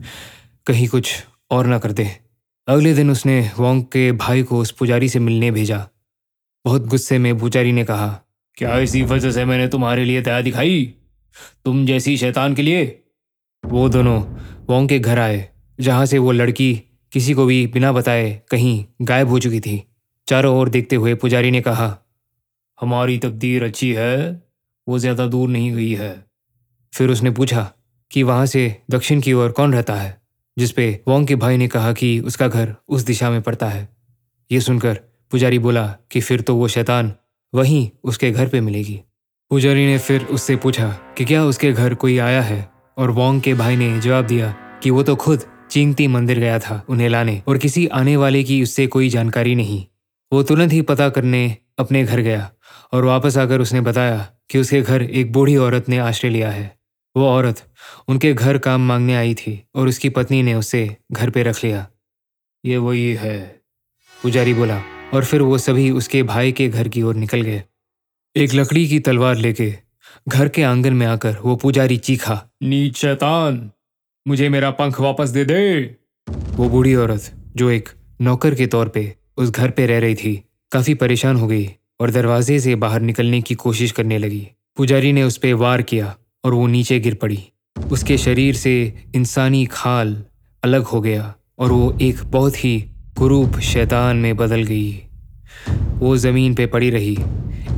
कहीं 0.66 0.88
कुछ 0.88 1.12
और 1.50 1.66
ना 1.66 1.78
कर 1.78 1.92
दे। 1.92 2.10
अगले 2.70 2.94
दिन 2.94 3.10
उसने 3.10 3.50
वोंग 3.58 3.82
के 3.82 4.12
भाई 4.12 4.42
को 4.42 4.58
उस 4.58 4.70
पुजारी 4.70 5.08
से 5.08 5.18
मिलने 5.18 5.50
भेजा। 5.50 5.88
बहुत 6.64 6.86
गुस्से 6.86 7.18
में 7.18 7.38
पुजारी 7.38 7.72
ने 7.72 7.84
कहा, 7.84 8.20
क्या 8.56 8.78
इसी 8.78 9.02
वजह 9.02 9.30
से 9.30 9.44
मैंने 9.44 9.68
तुम्हारे 9.68 10.04
लिए 10.04 10.20
दया 10.22 10.40
दिखाई? 10.40 10.94
तुम 11.64 11.86
जैसी 11.86 12.16
शैतान 12.16 12.54
के 12.54 12.62
लिए? 12.62 13.02
वो 13.66 13.88
दोनों 13.88 14.22
वोंग 14.68 14.88
के 14.88 14.98
घर 14.98 15.18
आए, 15.18 15.48
जहाँ 15.80 16.06
से 16.06 16.18
वो 16.18 16.32
लड़की 16.32 16.82
किसी 17.12 17.34
को 17.34 17.46
भी 17.46 17.66
बिना 17.66 17.92
बताए 17.92 18.42
कहीं 18.50 18.84
गायब 19.02 19.28
हो 19.28 19.38
चुकी 19.38 19.60
थी। 19.60 19.82
चारों 20.28 20.58
ओर 20.58 20.68
देखते 20.68 20.96
हुए 20.96 21.14
पुजारी 21.14 21.50
ने 21.50 21.60
कहा, 21.60 21.98
हमारी 22.80 23.18
तकदीर 23.18 23.64
अच्छी 23.64 23.92
है, 23.92 24.42
वो 24.88 24.98
ज़्यादा 24.98 25.26
दूर 25.26 25.48
नहीं 25.48 25.72
गई 25.72 25.92
है। 25.94 26.26
फिर 26.94 27.10
उसने 27.10 27.30
पूछा 27.30 27.72
कि 28.10 28.22
वहाँ 28.22 28.46
से 28.46 28.82
दक्षिण 28.90 29.20
की 29.20 29.32
ओर 29.32 29.52
कौन 29.52 29.74
रहता 29.74 29.94
है? 29.94 30.19
जिसपे 30.60 31.00
वोंग 31.08 31.26
के 31.26 31.34
भाई 31.34 31.56
ने 31.56 31.68
कहा 31.68 31.92
कि 31.92 32.20
उसका 32.20 32.48
घर 32.48 32.74
उस 32.88 33.02
दिशा 33.02 33.30
में 33.30 33.42
पड़ता 33.42 33.68
है। 33.68 33.88
ये 34.50 34.60
सुनकर 34.60 35.00
पुजारी 35.30 35.58
बोला 35.58 35.86
कि 36.10 36.20
फिर 36.20 36.40
तो 36.40 36.54
वो 36.56 36.68
शैतान 36.68 37.12
वहीं 37.54 37.90
उसके 38.04 38.30
घर 38.30 38.48
पे 38.48 38.60
मिलेगी। 38.60 39.00
पुजारी 39.50 39.86
ने 39.86 39.98
फिर 39.98 40.24
उससे 40.24 40.56
पूछा 40.56 40.88
कि 41.18 41.24
क्या 41.24 41.44
उसके 41.44 41.72
घर 41.72 41.94
कोई 41.94 42.18
आया 42.18 42.42
है? 42.42 42.70
और 42.98 43.10
वोंग 43.10 43.40
के 43.40 43.54
भाई 43.54 43.76
ने 43.76 44.00
जवाब 44.00 44.26
दिया 44.26 44.54
कि 44.82 44.90
वो 44.90 45.02
तो 45.02 45.16
खुद 45.16 45.44
चिंगती 45.70 46.06
मंदिर 46.06 46.38
गया 46.38 46.58
था 46.58 46.82
उन्हें 46.88 47.08
लाने 47.08 47.42
और 47.48 47.58
किसी 47.58 47.86
आने 47.86 48.16
वाले 48.16 48.44
की 48.44 48.62
उससे 48.62 48.86
कोई 48.86 49.08
जानकारी 49.08 49.54
नहीं। 49.54 49.84
वो 50.32 50.42
तुरंत 50.42 50.72
ही 50.72 50.82
पता 50.82 51.08
करने 51.08 51.56
अपने 51.78 52.04
घर 52.04 52.20
गया 52.20 52.50
और 52.92 53.04
वापस 53.04 53.36
आकर 53.36 53.60
उसने 53.60 53.80
बताया 53.80 54.18
कि 54.50 54.58
उसके 54.58 54.82
घर 54.82 55.02
एक 55.02 55.32
बूढ़ी 55.32 55.56
औरत 55.56 55.88
ने 55.88 55.98
आश्रय 55.98 56.30
लिया 56.30 56.50
है। 56.50 56.79
वो 57.16 57.26
औरत 57.26 57.62
उनके 58.08 58.32
घर 58.34 58.58
काम 58.58 58.86
मांगने 58.88 59.14
आई 59.16 59.34
थी 59.34 59.62
और 59.74 59.88
उसकी 59.88 60.08
पत्नी 60.08 60.42
ने 60.42 60.54
उसे 60.54 60.96
घर 61.12 61.30
पे 61.30 61.42
रख 61.42 61.64
लिया। 61.64 61.86
ये 62.64 62.76
वही 62.76 63.12
है, 63.14 63.60
पुजारी 64.22 64.54
बोला, 64.54 64.82
और 65.14 65.24
फिर 65.24 65.42
वो 65.42 65.58
सभी 65.58 65.90
उसके 65.90 66.22
भाई 66.22 66.52
के 66.52 66.68
घर 66.68 66.88
की 66.88 67.02
ओर 67.02 67.14
निकल 67.14 67.42
गए। 67.42 67.62
एक 68.36 68.54
लकड़ी 68.54 68.86
की 68.88 68.98
तलवार 68.98 69.36
लेके 69.36 69.72
घर 70.28 70.48
के 70.48 70.62
आँगन 70.62 70.92
में 70.92 71.06
आकर 71.06 71.36
वो 71.42 71.56
पुजारी 71.56 71.96
चीखा 71.96 72.42
नीच 72.62 72.96
शैतान, 72.96 73.70
मुझे 74.28 74.48
मेरा 74.48 74.70
पंख 74.70 75.00
वापस 75.00 75.28
दे 75.28 75.44
दे। 75.44 75.96
वो 76.28 76.68
बूढ़ी 76.68 76.94
औरत, 76.94 77.30
जो 77.56 77.70
एक 77.70 77.88
नौकर 78.20 78.54
के 78.54 78.66
तौर 78.66 78.88
पे 78.88 79.14
उस 79.36 79.50
घर 79.50 79.70
पे 79.70 79.86
रह 79.86 79.98
रही 79.98 80.14
थी, 80.14 80.34
काफ़ी 80.72 80.94
परेशान 80.94 81.36
हो 81.36 81.46
गई 81.46 81.68
और 82.00 82.10
दरवाजे 82.10 82.60
से 82.60 82.74
बाहर 82.74 83.00
निकलने 83.00 83.40
की 83.42 83.54
कोशिश 83.54 83.92
करने 83.92 84.18
लगी। 84.18 84.48
पुजारी 84.76 85.12
ने 85.12 85.22
उस 85.22 85.36
पर 85.36 85.54
वार 85.54 85.82
किया। 85.82 86.14
और 86.44 86.54
वो 86.54 86.66
नीचे 86.66 87.00
गिर 87.00 87.14
पड़ी। 87.14 87.38
उसके 87.92 88.18
शरीर 88.18 88.54
से 88.54 88.72
इंसानी 89.14 89.64
खाल 89.66 90.22
अलग 90.62 90.82
हो 90.82 91.00
गया 91.00 91.34
और 91.58 91.72
वो 91.72 91.98
एक 92.02 92.22
बहुत 92.24 92.64
ही 92.64 92.78
कुरूप 93.18 93.58
शैतान 93.58 94.16
में 94.16 94.36
बदल 94.36 94.62
गई। 94.62 95.02
वो 95.98 96.16
ज़मीन 96.16 96.54
पे 96.54 96.66
पड़ी 96.66 96.90
रही, 96.90 97.16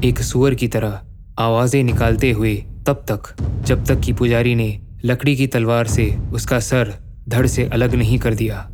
एक 0.04 0.18
सुअर 0.18 0.54
की 0.54 0.68
तरह 0.68 1.00
आवाज़ें 1.38 1.82
निकालते 1.84 2.30
हुए 2.30 2.54
तब 2.86 3.04
तक, 3.10 3.34
जब 3.66 3.84
तक 3.84 4.00
कि 4.00 4.12
पुजारी 4.12 4.54
ने 4.54 4.80
लकड़ी 5.04 5.36
की 5.36 5.46
तलवार 5.46 5.86
से 5.86 6.16
उसका 6.32 6.60
सर 6.60 6.94
धड़ 7.28 7.46
से 7.46 7.64
अलग 7.64 7.94
नहीं 7.94 8.18
कर 8.18 8.34
दिया। 8.34 8.70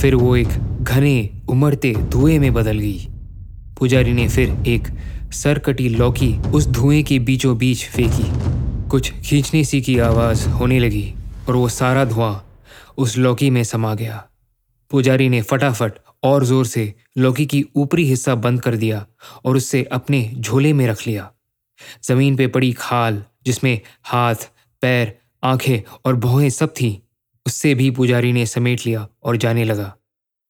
फिर 0.00 0.14
वो 0.14 0.36
एक 0.36 0.48
घने, 0.82 1.30
उमड़ते 1.48 1.94
धुएँ 1.94 2.38
में 2.38 2.52
बदल 2.54 2.78
गई। 2.78 3.08
पुजारी 3.78 4.12
ने 4.12 4.28
फिर 4.28 4.56
एक 4.66 4.88
सरकटी 5.32 5.88
लौकी 5.88 6.32
उस 6.54 6.66
धुएँ 6.66 7.02
के 7.02 7.18
बीचों 7.18 7.58
बीच 7.58 7.84
फेंकी। 7.84 8.30
कुछ 8.90 9.10
खींचने 9.20 9.64
सी 9.64 9.80
की 9.82 9.98
आवाज़ 9.98 10.48
होने 10.48 10.78
लगी 10.78 11.14
और 11.48 11.56
वो 11.56 11.68
सारा 11.68 12.04
धुआँ 12.04 12.44
उस 12.98 13.16
लौकी 13.18 13.50
में 13.50 13.64
समा 13.64 13.94
गया। 13.94 14.24
पुजारी 14.90 15.28
ने 15.28 15.42
फटाफट 15.42 15.92
और 16.22 16.44
ज़ोर 16.44 16.66
से 16.66 16.94
लौकी 17.18 17.46
की 17.46 17.64
ऊपरी 17.76 18.04
हिस्सा 18.04 18.34
बंद 18.34 18.62
कर 18.62 18.76
दिया 18.76 19.06
और 19.44 19.56
उससे 19.56 19.82
अपने 19.82 20.32
झोले 20.34 20.72
में 20.72 20.86
रख 20.86 21.06
लिया। 21.06 21.30
ज़मीन 22.04 22.36
पे 22.36 22.46
पड़ी 22.46 22.72
खाल, 22.72 23.22
जिसमें 23.44 23.80
हाथ, 24.04 24.34
पैर, 24.82 25.18
आँखें 25.42 25.80
और 26.04 26.16
भौहें 26.16 26.50
सब 26.50 26.72
थीं, 26.80 26.96
उससे 27.46 27.74
भी 27.74 27.90
पुजारी 27.90 28.32
ने 28.32 28.46
समेट 28.46 28.86
लिया 28.86 29.08
और 29.22 29.36
जाने 29.36 29.64
लगा। 29.64 29.94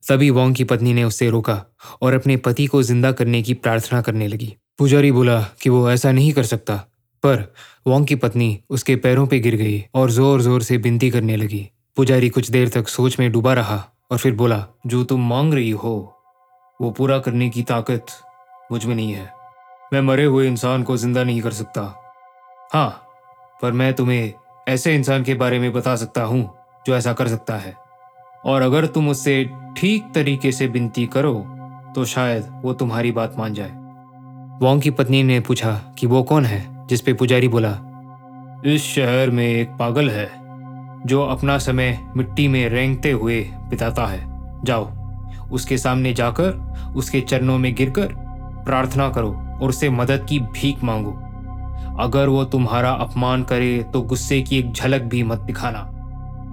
तभी 0.08 0.30
वोंग 0.30 0.54
की 0.54 0.64
पत्नी 0.64 0.94
ने 0.94 1.04
उससे 1.04 1.30
रोका 1.30 1.64
और 2.02 2.14
अपने 2.14 2.36
पति 2.36 2.66
को 2.66 2.82
ज़िंदा 2.82 3.12
करने 3.12 3.42
की 3.42 3.54
प्रार्थना 3.54 4.00
करने 4.02 4.28
लगी। 4.28 4.54
पुजारी 4.78 5.12
बोला 5.12 5.40
कि 5.62 5.70
वो 5.70 5.90
ऐसा 5.90 6.12
नहीं 6.12 6.32
कर 6.32 6.44
सकता। 6.44 6.84
पर 7.22 7.46
वोंग 7.86 8.06
की 8.06 8.14
पत्नी 8.16 8.58
उसके 8.70 8.96
पैरों 8.96 9.26
पे 9.26 9.38
गिर 9.40 9.56
गई 9.56 9.84
और 9.94 10.10
ज़ोर 10.10 10.42
ज़ोर 10.42 10.62
से 10.62 10.78
बिनती 10.78 11.10
करने 11.10 11.36
लगी। 11.36 11.68
पुजारी 11.96 12.28
कुछ 12.28 12.50
देर 12.50 12.68
तक 12.68 12.88
सोच 12.88 13.18
में 13.20 13.30
डूबा 13.32 13.52
रहा 13.54 13.84
और 14.10 14.18
फिर 14.18 14.34
बोला, 14.34 14.64
जो 14.86 15.02
तुम 15.04 15.28
मांग 15.28 15.54
रही 15.54 15.70
हो, 15.70 16.14
वो 16.80 16.90
पूरा 16.90 17.18
करने 17.18 17.48
की 17.50 17.62
ताकत 17.64 18.06
मुझमें 18.72 18.94
नहीं 18.94 19.12
है। 19.12 19.30
मैं 19.92 20.00
मरे 20.02 20.24
हुए 20.24 20.46
इंसान 20.46 20.82
को 20.82 20.96
ज़िंदा 20.96 21.24
नहीं 21.24 21.40
कर 21.40 21.52
सकता। 21.52 21.82
हाँ 22.74 22.90
पर 23.62 23.72
मैं 23.72 23.92
तुम्हें 23.94 24.32
ऐसे 24.68 24.94
इंसान 24.94 25.24
के 25.24 25.34
बारे 25.34 25.58
में 25.58 25.72
बता 25.72 25.96
सकता 25.96 26.22
हूँ 26.22 26.48
जो 26.86 26.96
ऐसा 26.96 27.12
कर 27.12 27.28
सकता 27.28 27.56
है। 27.56 27.74
और 28.44 28.62
अगर 28.62 28.86
तुम 28.86 29.08
उससे 29.08 29.44
ठीक 29.76 30.10
तरीके 30.14 30.52
से 30.52 30.66
विनती 30.66 31.06
करो 31.06 31.34
तो 31.94 32.04
शायद 32.04 32.48
वो 32.62 32.72
तुम्हारी 32.74 33.12
बात 33.12 33.34
मान 33.38 33.54
जाए। 33.54 33.70
वोंग 34.60 34.82
की 34.82 34.90
पत्नी 34.90 35.22
ने 35.22 35.38
पूछा 35.40 35.72
कि 35.98 36.06
वो 36.06 36.22
कौन 36.22 36.44
है? 36.44 36.77
जिस 36.90 37.00
पे 37.00 37.12
पुजारी 37.12 37.48
बोला 37.48 37.70
इस 38.66 38.82
शहर 38.84 39.30
में 39.30 39.46
एक 39.46 39.68
पागल 39.78 40.10
है 40.10 40.28
जो 41.06 41.22
अपना 41.22 41.58
समय 41.58 41.98
मिट्टी 42.16 42.46
में 42.48 42.68
रेंगते 42.68 43.10
हुए 43.10 43.40
बिताता 43.70 44.06
है। 44.06 44.20
जाओ 44.64 44.90
उसके 45.52 45.78
सामने 45.78 46.12
जाकर 46.12 46.92
उसके 46.96 47.20
चरणों 47.20 47.58
में 47.58 47.74
गिरकर 47.74 48.08
प्रार्थना 48.64 49.08
करो 49.08 49.30
और 49.62 49.68
उससे 49.68 49.90
मदद 49.90 50.26
की 50.28 50.38
भीख 50.40 50.82
मांगो। 50.84 51.10
अगर 52.00 52.28
वो 52.28 52.44
तुम्हारा 52.44 52.90
अपमान 52.90 53.42
करे 53.42 53.82
तो 53.92 54.02
गुस्से 54.02 54.40
की 54.42 54.58
एक 54.58 54.72
झलक 54.72 55.02
भी 55.02 55.22
मत 55.22 55.38
दिखाना। 55.38 55.80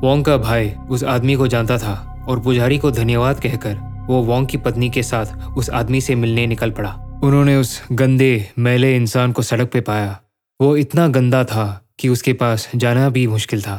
वोंग 0.03 0.23
का 0.25 0.37
भाई 0.37 0.73
उस 0.89 1.03
आदमी 1.03 1.35
को 1.35 1.47
जानता 1.47 1.77
था 1.77 2.25
और 2.29 2.39
पुजारी 2.39 2.77
को 2.77 2.91
धन्यवाद 2.91 3.39
कहकर 3.39 3.77
वो 4.07 4.21
वोंग 4.23 4.47
की 4.47 4.57
पत्नी 4.57 4.89
के 4.89 5.03
साथ 5.03 5.57
उस 5.57 5.69
आदमी 5.69 6.01
से 6.01 6.15
मिलने 6.15 6.47
निकल 6.47 6.71
पड़ा। 6.71 6.91
उन्होंने 7.23 7.55
उस 7.55 7.81
गंदे 7.91 8.49
मैले 8.59 8.95
इंसान 8.95 9.31
को 9.31 9.41
सड़क 9.41 9.71
पे 9.73 9.81
पाया। 9.81 10.19
वो 10.59 10.75
इतना 10.77 11.07
गंदा 11.07 11.43
था 11.43 11.65
कि 11.99 12.09
उसके 12.09 12.33
पास 12.33 12.69
जाना 12.75 13.09
भी 13.09 13.25
मुश्किल 13.27 13.61
था। 13.61 13.75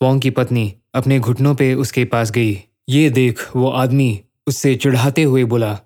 वोंग 0.00 0.20
की 0.20 0.30
पत्नी 0.30 0.72
अपने 0.94 1.18
घुटनों 1.20 1.54
पे 1.54 1.72
उसके 1.74 2.04
पास 2.04 2.30
गई। 2.30 2.58
ये 2.88 3.08
देख 3.10 3.56
वो 3.56 3.68
आदमी 3.68 4.20
उससे 4.46 4.74
चिढ़ाते 4.74 5.22
हुए 5.22 5.44
बोला 5.44 5.78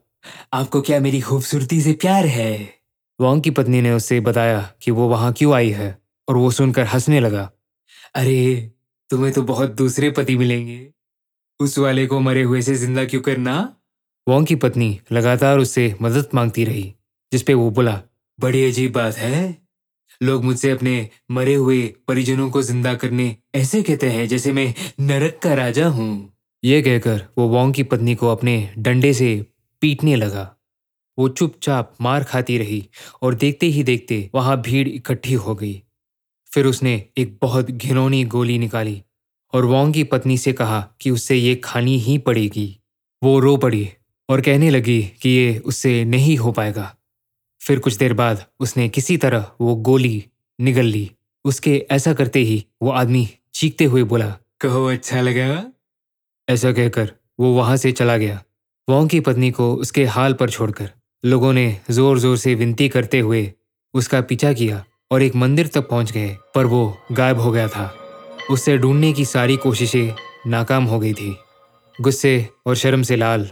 आपको 0.53 0.81
क्या 0.81 1.01
मेरी 1.01 1.21
खूबसूरती 1.21 1.81
से 1.81 1.93
प्यार 1.93 2.27
है? 2.27 2.69
वोंग 3.21 3.43
की 3.43 3.51
पत्नी 3.51 3.81
ने 3.81 3.93
उससे 3.93 4.21
बताया 4.21 4.61
कि 4.83 4.91
वो 4.91 5.09
वहाँ 5.09 5.33
क्यों 5.33 5.55
आई 5.55 5.71
है 5.71 5.99
और 6.29 6.37
वो 6.37 6.51
सुनकर 6.51 6.87
हंसने 6.87 7.21
लगा। 7.21 7.51
अरे 8.15 8.71
तुम्हें 9.11 9.33
तो 9.33 9.43
बहुत 9.43 9.71
दूसरे 9.71 10.11
पति 10.11 10.37
मिलेंगे। 10.37 10.87
उस 11.61 11.79
वाले 11.79 12.07
को 12.07 12.21
मरे 12.21 12.43
हुए 12.43 12.63
से 12.63 12.75
ज़िंदा 12.75 13.05
क्यों 13.05 13.21
करना? 13.23 13.77
वोंग 14.27 14.47
की 14.47 14.55
पत्नी 14.57 14.99
लगातार 15.13 15.59
उससे 15.59 15.95
मदद 16.03 16.29
मांगती 16.35 16.65
रही 16.65 16.95
जिसपे 17.33 17.55
वो 17.55 17.71
बोला 17.71 18.01
बड़ी 18.39 18.65
अजीब 18.65 18.93
बात 18.93 19.15
है। 19.15 19.64
लोग 20.23 20.45
मुझसे 20.45 20.71
अपने 20.71 21.09
मरे 21.31 21.55
हुए 21.55 21.83
परिजनों 22.09 22.51
को 22.51 22.63
ज़िंदा 22.63 22.95
करने 22.95 23.35
ऐसे 23.55 23.83
कहते 23.83 24.11
हैं 24.11 24.27
जैसे 24.29 24.53
मैं 24.53 24.73
नरक 25.01 25.39
का 25.43 25.55
राजा 25.55 25.87
हूँ। 25.89 26.11
ये 26.63 26.83
कहकर 26.83 27.25
वो 27.39 27.49
वोंग 27.49 27.75
की 27.75 27.83
पत्नी 27.83 28.15
को 28.15 28.29
अपने 28.29 28.57
डंडे 28.79 29.13
से 29.15 29.35
पीटने 29.83 30.17
लगा। 30.17 30.51
वो 31.19 31.29
चुपचाप 31.29 31.93
मार 32.01 32.25
खाती 32.25 32.59
रही 32.59 32.85
और 33.23 33.35
देखते 33.35 33.67
ही 33.67 33.83
देखते 33.83 34.29
वहाँ 34.35 34.61
भीड़ 34.63 34.87
इकट्ठी 34.89 35.35
हो 35.35 35.55
गई। 35.55 35.75
फिर 36.51 36.67
उसने 36.67 36.95
एक 37.19 37.37
बहुत 37.43 37.71
घिनौनी 37.71 38.25
गोली 38.25 38.59
निकाली 38.59 39.03
और 39.53 39.65
वोंग 39.65 39.93
की 39.95 40.05
पत्नी 40.05 40.39
से 40.39 40.53
कहा 40.53 40.81
कि 41.01 41.11
उससे 41.11 41.37
ये 41.37 41.55
खानी 41.55 41.99
ही 41.99 42.17
पड़ेगी। 42.19 42.67
वो 43.23 43.39
रो 43.41 43.57
पड़ी 43.57 43.89
और 44.29 44.41
कहने 44.41 44.71
लगी 44.71 45.01
कि 45.23 45.29
ये 45.29 45.59
उससे 45.59 46.05
नहीं 46.05 46.37
हो 46.37 46.53
पाएगा। 46.53 46.95
फिर 47.65 47.79
कुछ 47.79 47.97
देर 47.97 48.13
बाद 48.15 48.45
उसने 48.61 48.89
किसी 48.89 49.17
तरह 49.17 49.51
वो 49.61 49.75
गोली 49.83 50.25
निगल 50.59 50.85
ली। 50.87 51.11
उसके 51.45 51.77
ऐसा 51.91 52.13
करते 52.15 52.41
ही 52.41 52.65
वो 52.83 52.91
आदमी 52.93 53.29
चीखते 53.55 53.85
हुए 53.85 54.03
बोला 54.05 54.27
कहो 54.61 54.85
अच्छा 54.87 55.21
लगा? 55.21 55.65
ऐसा 56.49 56.73
कहकर 56.73 57.11
वो 57.41 57.53
वहाँ 57.55 57.77
से 57.77 57.93
चला 57.93 58.17
गया। 58.17 58.43
वोंग 58.89 59.09
की 59.09 59.21
पत्नी 59.21 59.51
को 59.51 59.75
उसके 59.77 60.05
हाल 60.07 60.35
पर 60.35 60.51
छोड़कर 60.51 60.91
लोगों 61.25 61.53
ने 61.53 61.67
ज़ोर 61.91 62.19
ज़ोर 62.19 62.37
से 62.37 62.55
विनती 62.55 62.89
करते 62.89 63.21
हुए 63.21 63.53
उसका 63.95 64.21
पीछा 64.23 64.53
किया 64.53 64.85
और 65.13 65.23
एक 65.23 65.37
मंदिर 65.37 65.67
तक 65.67 65.89
पहुँच 65.89 66.13
गए 66.13 66.37
पर 66.55 66.67
वो 66.67 66.83
गायब 67.13 67.41
हो 67.41 67.51
गया 67.53 67.69
था। 67.69 67.93
उससे 68.51 68.77
ढूँढने 68.79 69.13
की 69.13 69.25
सारी 69.25 69.57
कोशिशें 69.57 70.15
नाकाम 70.47 70.85
हो 70.85 70.99
गई 70.99 71.13
थी। 71.13 71.35
गुस्से 71.99 72.49
और 72.67 72.77
शर्म 72.77 73.03
से 73.03 73.17
लाल 73.17 73.49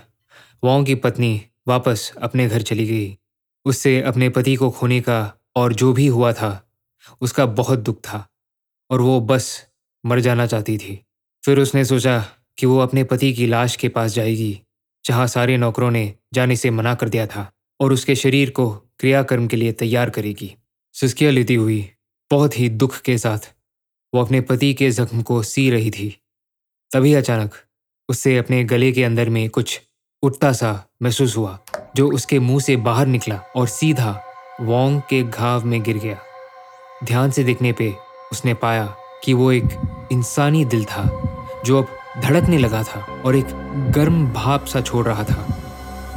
वोंग 0.64 0.86
की 0.86 0.94
पत्नी 0.96 1.40
वापस 1.68 2.10
अपने 2.22 2.48
घर 2.48 2.62
चली 2.62 2.86
गई। 2.86 3.16
उससे 3.64 4.00
अपने 4.02 4.28
पति 4.28 4.54
को 4.56 4.70
खोने 4.70 5.00
का 5.00 5.34
और 5.56 5.74
जो 5.74 5.92
भी 5.92 6.06
हुआ 6.06 6.32
था, 6.32 6.68
उसका 7.20 7.46
बहुत 7.46 7.78
दुख 7.78 7.96
था 7.98 8.26
और 8.90 9.00
वो 9.00 9.20
बस 9.20 9.66
मर 10.06 10.20
जाना 10.20 10.46
चाहती 10.46 10.78
थी। 10.78 11.00
फिर 11.44 11.58
उसने 11.58 11.84
सोचा 11.84 12.18
कि 12.58 12.66
वो 12.66 12.78
अपने 12.78 13.04
पति 13.04 13.32
की 13.32 13.46
लाश 13.46 13.76
के 13.76 13.88
पास 13.88 14.12
जाएगी, 14.12 14.60
जहाँ 15.04 15.26
सारे 15.26 15.56
नौकरों 15.56 15.90
ने 15.90 16.14
जाने 16.34 16.56
से 16.56 16.70
मना 16.70 16.94
कर 16.94 17.08
दिया 17.08 17.26
था 17.26 17.50
और 17.80 17.92
उसके 17.92 18.14
शरीर 18.14 18.50
को 18.50 18.70
क्रियाकर्म 18.98 19.46
के 19.46 19.56
लिए 19.56 19.72
तैयार 19.72 20.10
करेगी। 20.10 20.54
सुस्कियाँ 20.94 21.32
लेती 21.32 21.54
हुई 21.54 21.90
बहुत 22.30 22.58
ही 22.58 22.68
दुख 22.68 23.00
के 23.00 23.18
साथ 23.18 23.52
वो 24.12 24.24
अपने 24.24 24.40
पति 24.40 24.72
के 24.74 24.90
जख्म 24.90 25.22
को 25.22 25.42
सी 25.42 25.70
रही 25.70 25.90
थी। 25.90 26.16
तभी 26.90 27.14
अचानक 27.14 27.54
उससे 28.08 28.36
अपने 28.38 28.64
गले 28.64 28.92
के 28.92 29.04
अंदर 29.04 29.28
में 29.28 29.48
कुछ 29.50 29.80
उठता 30.22 30.52
सा 30.52 30.72
महसूस 31.02 31.36
हुआ, 31.36 31.58
जो 31.96 32.10
उसके 32.10 32.38
मुँह 32.38 32.60
से 32.60 32.76
बाहर 32.76 33.06
निकला 33.06 33.40
और 33.56 33.66
सीधा 33.66 34.22
वोंग 34.60 35.00
के 35.00 35.22
घाव 35.22 35.64
में 35.64 35.82
गिर 35.82 35.98
गया। 35.98 36.18
ध्यान 37.04 37.30
से 37.30 37.44
देखने 37.44 37.72
पे 37.72 37.94
उसने 38.32 38.54
पाया 38.54 38.94
कि 39.24 39.32
वो 39.32 39.52
एक 39.52 39.64
इंसानी 40.12 40.64
दिल 40.64 40.84
था, 40.84 41.02
जो 41.64 41.82
अब 41.82 41.88
धड़कने 42.22 42.58
लगा 42.58 42.82
था 42.82 43.00
और 43.24 43.36
एक 43.36 43.46
गर्म 43.94 44.26
भाप 44.26 44.64
सा 44.64 44.80
छोड़ 44.80 45.06
रहा 45.06 45.24
था। 45.24 45.46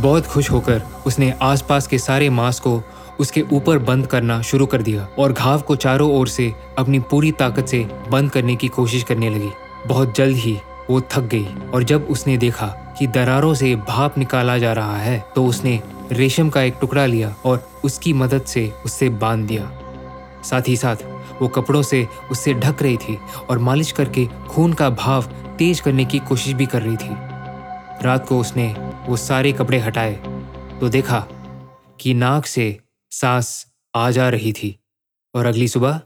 बहुत 0.01 0.27
खुश 0.27 0.51
होकर 0.51 0.82
उसने 1.06 1.34
आसपास 1.42 1.88
के 1.88 1.98
सारे 1.98 2.30
मांस 2.30 2.60
को 2.60 2.82
उसके 3.20 3.42
ऊपर 3.42 3.77
बंद 3.77 4.08
करना 4.08 4.42
शुरू 4.42 4.65
कर 4.65 4.82
दिया 4.82 5.08
और 5.20 5.34
घाव 5.34 5.62
को 5.62 5.75
चारों 5.75 6.12
ओर 6.12 6.27
से 6.27 6.54
अपनी 6.77 7.00
पूरी 7.00 7.32
ताकत 7.32 7.65
से 7.65 7.88
बंद 8.10 8.32
करने 8.32 8.56
की 8.56 8.68
कोशिश 8.68 9.04
करने 9.04 9.30
लगी। 9.30 9.50
बहुत 9.88 10.15
जल्द 10.15 10.38
ही 10.38 10.60
वो 10.89 11.01
थक 11.01 11.22
गई 11.22 11.48
और 11.74 11.84
जब 11.84 12.08
उसने 12.10 12.38
देखा 12.38 12.85
कि 12.98 13.08
दरारों 13.08 13.54
से 13.54 13.75
भाप 13.75 14.18
निकाला 14.18 14.58
जा 14.58 14.74
रहा 14.74 14.98
है 14.98 15.20
तो 15.36 15.46
उसने 15.46 15.82
रेशम 16.12 16.50
का 16.50 16.62
एक 16.62 16.75
टुकड़ा 16.82 17.06
लिया 17.06 17.36
और 17.46 17.68
उसकी 17.84 18.14
मदद 18.14 18.42
से 18.42 18.70
उससे 18.86 19.10
बाँध 19.10 19.48
दिया। 19.48 19.72
साथ 20.44 20.68
ही 20.68 20.78
साथ, 20.78 20.96
वो 21.42 21.48
कपड़ों 21.48 21.82
से 21.82 22.08
उससे 22.32 22.54
ढक 22.54 22.82
रही 22.82 22.98
थी 22.98 23.18
और 23.50 23.60
मालिश 23.60 23.92
करके 23.92 24.25
खून 24.50 24.74
का 24.74 24.90
भाव 24.90 25.24
तेज 25.60 25.80
करने 25.80 26.06
की 26.06 26.20
कोशिश 26.20 26.54
भी 26.54 26.66
कर 26.66 26.82
रही 26.82 26.98
थी। 26.98 27.10
रात 28.06 28.28
को 28.28 28.40
उसने 28.40 28.68
वो 29.08 29.18
सारे 29.18 29.52
कपड़े 29.54 29.80
हटाए 29.80 30.14
तो 30.80 30.90
देखा 30.90 31.20
कि 32.00 32.14
नाक 32.14 32.46
से 32.46 32.80
सांस 33.12 33.66
आ 33.96 34.10
जा 34.12 34.30
रही 34.30 34.54
थी 34.54 34.78
और 35.36 35.46
अगली 35.46 35.68
सुबह 35.68 36.02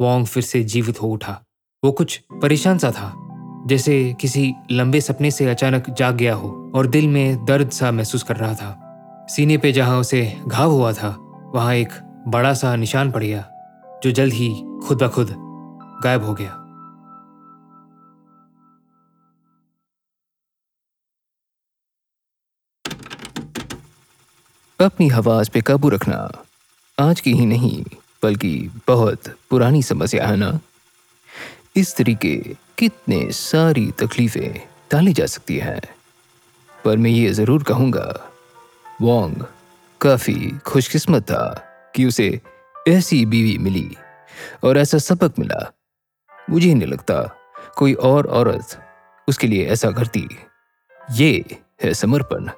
वोंग 0.00 0.26
फिर 0.26 0.42
से 0.42 0.62
जीवित 0.64 1.02
हो 1.02 1.08
उठा। 1.08 1.40
वो 1.82 1.92
कुछ 1.92 2.20
परेशान 2.32 2.78
सा 2.78 2.90
था। 2.90 3.29
जैसे 3.66 4.16
किसी 4.20 4.54
लंबे 4.70 5.00
सपने 5.00 5.30
से 5.30 5.46
अचानक 5.46 5.90
जाग 5.90 6.14
गया 6.14 6.34
हो 6.34 6.72
और 6.74 6.86
दिल 6.86 7.08
में 7.08 7.44
दर्द 7.44 7.70
सा 7.70 7.90
महसूस 7.90 8.22
कर 8.22 8.36
रहा 8.36 8.54
था। 8.54 9.26
सीने 9.30 9.58
पे 9.58 9.72
जहाँ 9.72 9.98
उसे 10.00 10.36
घाव 10.46 10.70
हुआ 10.70 10.92
था, 10.92 11.08
वहाँ 11.54 11.74
एक 11.74 11.88
बड़ा 12.28 12.54
सा 12.54 12.76
निशान 12.76 13.10
पड़ 13.12 13.22
गया, 13.22 13.50
जो 14.04 14.10
जल्द 14.10 14.32
ही 14.32 14.48
खुद 14.86 15.02
ब 15.02 15.08
खुद 15.08 15.34
गायब 16.02 16.24
हो 16.24 16.34
गया। 16.34 16.56
अपनी 24.80 25.08
हवास 25.08 25.48
पे 25.48 25.60
काबू 25.60 25.88
रखना 25.88 26.44
आज 26.98 27.20
की 27.20 27.32
ही 27.32 27.46
नहीं, 27.46 27.84
बल्कि 28.22 28.70
बहुत 28.88 29.28
पुरानी 29.50 29.82
समस्या 29.82 30.26
है 30.26 30.36
ना? 30.36 30.60
इस 31.76 31.96
तरीके 31.96 32.56
कितने 32.80 33.20
सारी 33.32 33.90
तकलीफें 33.98 34.60
टाली 34.90 35.12
जा 35.12 35.24
सकती 35.26 35.56
हैं। 35.58 35.80
पर 36.84 36.96
मैं 36.96 37.10
ये 37.10 37.32
ज़रूर 37.32 37.62
कहूँगा, 37.62 38.06
वोंग 39.00 39.42
काफ़ी 40.00 40.50
खुशकिस्मत 40.66 41.22
था 41.22 41.42
कि 41.94 42.04
उसे 42.04 42.28
ऐसी 42.88 43.24
बीवी 43.26 43.56
मिली 43.58 43.96
और 44.64 44.78
ऐसा 44.78 44.98
सबक 44.98 45.38
मिला। 45.38 45.60
मुझे 46.50 46.72
नहीं 46.74 46.88
लगता 46.88 47.22
कोई 47.76 47.94
और 47.94 48.26
औरत 48.28 48.76
उसके 49.28 49.46
लिए 49.46 49.66
ऐसा 49.66 49.90
करती। 49.90 50.26
ये 51.16 51.44
है 51.82 51.92
समर्पण, 51.94 52.48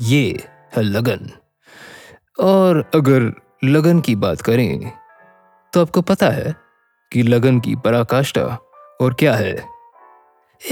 ये 0.00 0.46
है 0.76 0.82
लगन। 0.82 1.30
और 2.38 2.84
अगर 2.94 3.32
लगन 3.64 4.00
की 4.00 4.14
बात 4.16 4.40
करें 4.40 4.90
तो 5.72 5.80
आपको 5.80 6.02
पता 6.02 6.28
है 6.30 6.54
कि 7.12 7.22
लगन 7.22 7.60
की 7.60 7.74
पराकाष्ठा 7.76 8.46
और 9.00 9.14
क्या 9.14 9.34
है? 9.34 9.64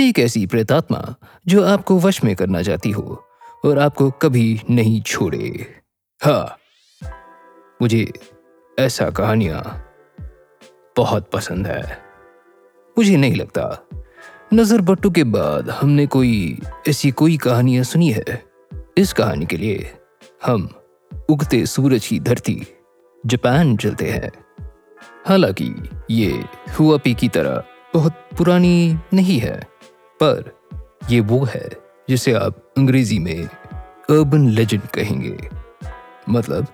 एक 0.00 0.18
ऐसी 0.18 0.46
प्रेतात्मा 0.46 1.14
जो 1.46 1.64
आपको 1.64 1.98
वश 1.98 2.24
में 2.24 2.36
करना 2.36 2.62
चाहती 2.62 2.90
हो 2.90 3.24
और 3.64 3.78
आपको 3.78 4.10
कभी 4.10 4.60
नहीं 4.70 5.02
छोड़े। 5.02 5.66
हाँ 6.24 6.56
मुझे 7.82 8.12
ऐसा 8.78 9.10
कहानियाँ 9.10 9.84
बहुत 10.96 11.30
पसंद 11.30 11.66
है। 11.66 11.98
मुझे 12.98 13.16
नहीं 13.16 13.34
लगता। 13.34 13.88
नज़र 14.54 14.80
बट्टू 14.80 15.10
के 15.10 15.24
बाद 15.24 15.70
हमने 15.70 16.06
कोई 16.06 16.58
ऐसी 16.88 17.10
कोई 17.10 17.36
कहानियाँ 17.36 17.84
सुनी 17.84 18.10
है? 18.10 18.44
इस 18.98 19.12
कहानी 19.12 19.46
के 19.46 19.56
लिए 19.56 19.90
हम 20.44 20.68
उगते 21.28 21.66
सूरज 21.66 22.06
की 22.06 22.20
धरती, 22.20 22.66
जापान 23.26 23.76
चलते 23.76 24.10
हैं। 24.10 24.30
हालाँकि 25.28 25.74
ये 26.10 26.44
हुआपी 26.80 27.14
की 27.14 27.28
तरह 27.28 27.64
बहुत 27.94 28.12
पुरानी 28.38 28.98
नहीं 29.14 29.38
है, 29.40 29.56
पर 30.20 30.52
ये 31.10 31.20
वो 31.20 31.44
है 31.44 31.68
जिसे 32.08 32.32
आप 32.32 32.72
अंग्रेज़ी 32.78 33.18
में 33.18 33.44
अर्बन 33.44 34.48
लेजेंड 34.48 34.82
कहेंगे। 34.86 35.48
मतलब 36.28 36.66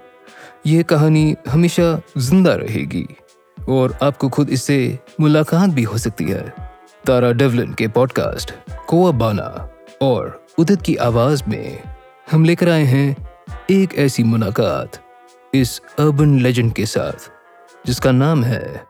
ये 0.67 0.83
कहानी 0.83 1.35
हमेशा 1.49 2.01
ज़िंदा 2.19 2.55
रहेगी 2.55 3.07
और 3.59 3.97
आपको 4.03 4.29
खुद 4.29 4.51
इससे 4.51 4.99
मुलाकात 5.21 5.71
भी 5.71 5.83
हो 5.83 5.99
सकती 5.99 6.25
है। 6.25 6.43
तारा 7.05 7.33
डेवलन 7.33 7.73
के 7.75 7.89
पॉडकास्ट, 7.89 8.53
कोआ 8.89 9.13
बाना 9.13 9.69
और 10.03 10.47
उदित 10.59 10.83
की 10.83 10.97
आवाज़ 10.97 11.43
में 11.49 11.83
हम 12.31 12.45
लेकर 12.45 12.69
आए 12.69 12.85
हैं 12.85 13.17
एक 13.71 13.95
ऐसी 13.99 14.23
मुलाकात 14.25 15.01
इस 15.55 15.81
अर्बन 15.99 16.39
लेजेंड 16.39 16.73
के 16.73 16.87
साथ, 16.87 17.31
जिसका 17.87 18.13
नाम 18.13 18.45
है 18.45 18.87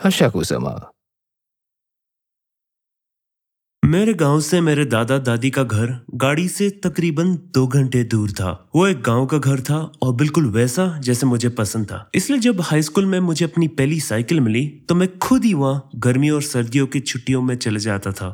हर्षा 0.00 0.28
कुसमा 0.28 0.90
मेरे 3.84 4.12
गाँव 4.14 4.40
से 4.40 4.60
मेरे 4.60 4.84
दादा 4.84 5.16
दादी 5.18 5.48
का 5.50 5.62
घर 5.62 5.88
गाड़ी 6.14 6.46
से 6.48 6.68
तकरीबन 6.84 7.34
दो 7.54 7.66
घंटे 7.66 8.02
दूर 8.04 8.30
था। 8.30 8.50
वो 8.76 8.86
एक 8.86 9.00
गाँव 9.02 9.24
का 9.26 9.38
घर 9.38 9.60
था 9.60 9.76
और 10.02 10.14
बिल्कुल 10.14 10.46
वैसा 10.50 10.86
जैसे 10.98 11.26
मुझे 11.26 11.48
पसंद 11.48 11.86
था। 11.86 12.10
इसलिए 12.14 12.38
जब 12.40 12.60
हाई 12.60 12.82
स्कूल 12.82 13.06
में 13.06 13.18
मुझे 13.20 13.44
अपनी 13.44 13.68
पहली 13.70 13.98
साइकिल 14.00 14.40
मिली 14.40 14.66
तो 14.88 14.94
मैं 14.94 15.08
खुद 15.18 15.44
ही 15.44 15.52
वहाँ 15.54 15.90
गर्मियों 15.96 16.36
और 16.36 16.42
सर्दियों 16.42 16.86
की 16.86 17.00
छुट्टियों 17.00 17.42
में 17.42 17.54
चले 17.56 17.80
जाता 17.80 18.12
था। 18.12 18.28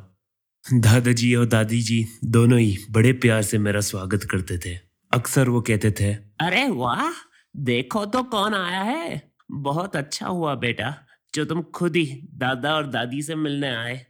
दादाजी 0.65 1.35
और 1.35 1.47
दादी 1.47 1.81
जी 1.81 2.05
दोनों 2.27 2.59
ही 2.59 2.77
बड़े 2.91 3.13
प्यार 3.15 3.43
से 3.43 3.59
मेरा 3.59 3.81
स्वागत 3.81 4.25
करते 4.25 4.59
थे। 4.59 4.75
अक्सर 5.13 5.49
वो 5.49 5.61
कहते 5.61 5.91
थे, 5.91 6.13
अरे 6.13 6.69
वाह, 6.69 7.11
देखो 7.55 8.05
तो 8.07 8.23
कौन 8.23 8.55
आया 8.55 8.83
है। 8.83 9.23
बहुत 9.51 9.97
अच्छा 9.97 10.27
हुआ 10.27 10.55
बेटा, 10.57 10.95
जो 11.35 11.45
तुम 11.45 11.63
खुद 11.75 11.97
ही 11.97 12.07
दादा 12.37 12.75
और 12.75 12.87
दादी 12.87 13.23
से 13.23 13.35
मिलने 13.35 13.75
आए। 13.77 14.01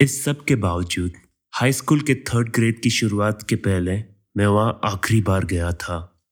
इस 0.00 0.24
सब 0.24 0.44
के 0.44 0.54
बावजूद 0.54 1.12
हाई 1.52 1.72
स्कूल 1.72 2.00
के 2.00 2.14
थर्ड 2.14 2.52
ग्रेड 2.52 2.82
की 2.82 2.90
शुरुआत 2.90 3.42
के 3.42 3.56
पहले 3.56 4.04
मैं 4.36 4.46
वहाँ 4.46 4.80
आखिरी 4.84 5.20
बार 5.20 5.44
गया 5.44 5.72
था। 5.72 6.22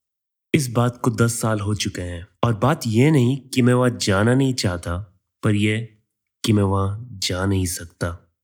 इस 0.54 0.70
बात 0.70 1.00
को 1.02 1.10
दस 1.10 1.40
साल 1.40 1.60
हो 1.60 1.74
चुके 1.74 2.02
हैं। 2.02 2.26
और 2.44 2.54
बात 2.54 2.80
यह 2.86 3.12
नहीं 3.12 3.36
कि 3.36 3.62
मैं 3.62 3.74
वहाँ 3.74 3.98
जाना 4.00 4.34
नहीं 4.34 4.54
चाहता, 4.54 5.18
पर 5.42 5.54
यह 5.54 5.88
कि 6.44 6.52
मैं 6.52 6.62
वहाँ 6.62 7.08
जा 7.10 7.46
नहीं 7.46 7.66
सकता। 7.66 8.34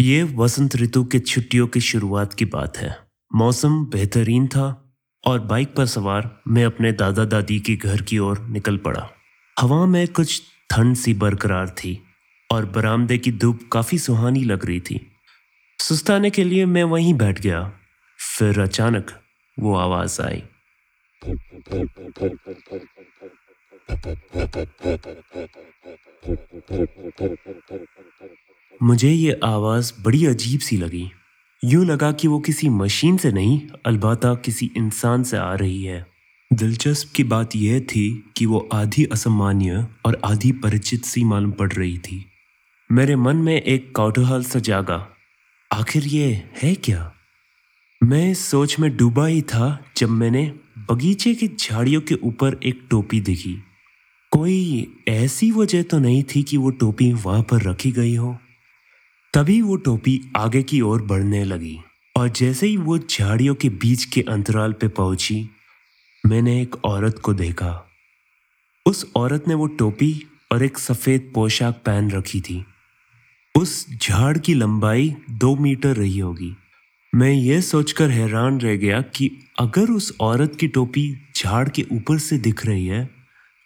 ये 0.00 0.22
वसंत 0.22 0.76
ऋतु 0.76 1.04
के 1.04 1.18
छुट्टियों 1.18 1.66
की 1.66 1.80
शुरुआत 1.80 2.34
की 2.34 2.44
बात 2.44 2.78
है। 2.78 2.98
मौसम 3.34 3.86
बेहतरीन 3.86 4.46
था 4.46 4.94
और 5.24 5.40
बाइक 5.40 5.76
पर 5.76 5.86
सवार 5.86 6.42
मैं 6.48 6.64
अपने 6.64 6.92
दादा 6.92 7.24
दादी 7.24 7.60
के 7.60 7.76
घर 7.76 8.02
की 8.02 8.18
ओर 8.18 8.38
निकल 8.38 8.76
पड़ा। 8.76 9.10
हवा 9.60 9.86
में 9.86 10.08
कुछ 10.08 10.42
ठंड 10.70 10.96
सी 10.96 11.14
बरकरार 11.14 11.68
थी। 11.68 12.05
और 12.50 12.66
बरामदे 12.66 13.18
की 13.18 13.32
धूप 13.32 13.60
काफ़ी 13.72 13.98
सुहानी 13.98 14.44
लग 14.44 14.66
रही 14.66 14.80
थी। 14.80 15.12
सुस्ताने 15.78 16.30
के 16.30 16.44
लिए 16.44 16.66
मैं 16.66 16.84
वहीं 16.84 17.14
बैठ 17.14 17.40
गया। 17.40 17.72
फिर 18.38 18.60
अचानक 18.60 19.10
वो 19.58 19.76
आवाज़ 19.76 20.22
आई। 20.22 20.42
मुझे 28.82 29.10
ये 29.10 29.40
आवाज़ 29.44 29.92
बड़ी 30.00 30.26
अजीब 30.26 30.60
सी 30.60 30.76
लगी। 30.76 31.10
यूँ 31.64 31.86
लगा 31.86 32.12
कि 32.12 32.28
वो 32.28 32.40
किसी 32.40 32.68
मशीन 32.68 33.16
से 33.16 33.32
नहीं, 33.32 33.68
अलबत्ता 33.86 34.34
किसी 34.34 34.70
इंसान 34.76 35.22
से 35.22 35.36
आ 35.36 35.54
रही 35.54 35.84
है। 35.84 36.06
दिलचस्प 36.52 37.12
की 37.16 37.24
बात 37.24 37.56
यह 37.56 37.80
थी 37.80 38.32
कि 38.36 38.46
वो 38.46 38.68
आधी 38.72 39.04
असामान्य 39.04 39.86
और 40.06 40.20
आधी 40.24 40.52
परिचित 40.52 41.04
सी 41.04 41.24
मालूम 41.24 41.52
पड़ 41.52 41.72
रही 41.72 41.98
थी। 41.98 42.32
मेरे 42.90 43.14
मन 43.16 43.36
में 43.36 43.62
एक 43.62 43.90
कौतूहल 43.96 44.44
सा 44.44 44.58
जागा। 44.58 44.96
आखिर 45.70 46.04
ये 46.04 46.26
है 46.62 46.74
क्या? 46.74 47.12
मैं 48.02 48.34
सोच 48.34 48.78
में 48.78 48.96
डूबा 48.96 49.26
ही 49.26 49.40
था 49.42 49.66
जब 49.96 50.10
मैंने 50.10 50.42
बगीचे 50.90 51.34
की 51.34 51.48
झाड़ियों 51.48 52.00
के 52.00 52.14
ऊपर 52.14 52.58
एक 52.64 52.86
टोपी 52.90 53.20
देखी। 53.20 53.54
कोई 54.32 54.86
ऐसी 55.08 55.50
वजह 55.50 55.82
तो 55.82 55.98
नहीं 55.98 56.22
थी 56.24 56.42
कि 56.42 56.56
वो 56.56 56.70
टोपी 56.70 57.12
वहाँ 57.12 57.42
पर 57.42 57.62
रखी 57.62 57.90
गई 57.92 58.14
हो। 58.14 58.36
तभी 59.34 59.60
वो 59.62 59.76
टोपी 59.76 60.20
आगे 60.36 60.62
की 60.62 60.80
ओर 60.80 61.02
बढ़ने 61.02 61.44
लगी 61.44 61.78
और 62.16 62.28
जैसे 62.28 62.66
ही 62.66 62.76
वो 62.76 62.98
झाड़ियों 62.98 63.54
के 63.54 63.68
बीच 63.68 64.04
के 64.04 64.20
अंतराल 64.20 64.72
पे 64.72 64.88
पहुँची, 64.88 65.48
मैंने 66.24 66.60
एक 66.62 66.76
औरत 66.84 67.18
को 67.18 67.34
देखा। 67.34 67.74
उस 68.86 69.04
औरत 69.16 69.48
ने 69.48 69.54
वो 69.54 69.66
टोपी 69.66 70.14
और 70.52 70.62
एक 70.62 70.78
सफ़ेद 70.78 71.30
पोशाक 71.34 71.82
पहन 71.86 72.10
रखी 72.10 72.40
थी। 72.40 72.64
उस 73.56 73.86
झाड़ 73.92 74.36
की 74.38 74.54
लंबाई 74.54 75.14
दो 75.32 75.54
मीटर 75.56 75.94
रही 75.96 76.18
होगी। 76.18 76.50
मैं 77.12 77.30
ये 77.30 77.60
सोचकर 77.62 78.10
हैरान 78.10 78.58
रह 78.60 78.76
गया 78.76 79.00
कि 79.00 79.30
अगर 79.58 79.90
उस 79.90 80.12
औरत 80.20 80.56
की 80.60 80.68
टोपी 80.68 81.04
झाड़ 81.36 81.68
के 81.68 81.84
ऊपर 81.92 82.18
से 82.18 82.38
दिख 82.38 82.64
रही 82.66 82.86
है 82.86 83.08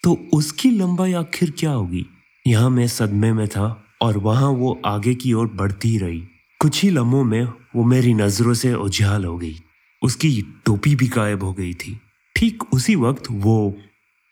तो 0.05 0.13
उसकी 0.35 0.71
लंबाई 0.71 1.13
आखिर 1.13 1.51
क्या 1.51 1.71
होगी? 1.71 2.05
यहाँ 2.47 2.71
मैं 2.71 2.87
सदमे 2.89 3.33
में 3.33 3.47
था 3.49 3.67
और 4.03 4.19
वहाँ 4.19 4.51
वो 4.51 4.81
आगे 4.85 5.15
की 5.15 5.33
ओर 5.33 5.49
बढ़ती 5.55 5.97
रही। 5.99 6.23
कुछ 6.61 6.83
ही 6.83 6.91
लम्हों 6.91 7.25
में 7.25 7.43
वो 7.77 7.85
मेरी 7.85 8.15
नज़रों 8.15 8.55
से 8.55 8.73
उजाल 8.75 9.25
हो 9.25 9.37
गई। 9.39 9.57
उसकी 10.03 10.31
टोपी 10.67 10.95
भी 10.95 11.09
गायब 11.09 11.43
हो 11.43 11.53
गई 11.53 11.75
थी। 11.75 11.99
ठीक 12.37 12.63
उसी 12.73 12.97
वक्त 12.97 13.31
वो 13.31 13.71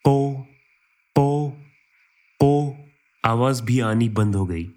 पो 0.04 0.46
पो 1.16 1.48
पो 2.40 2.76
आवाज़ 3.24 3.62
भी 3.62 3.80
आनी 3.82 4.08
बंद 4.10 4.36
हो 4.36 4.46
गई। 4.46 4.68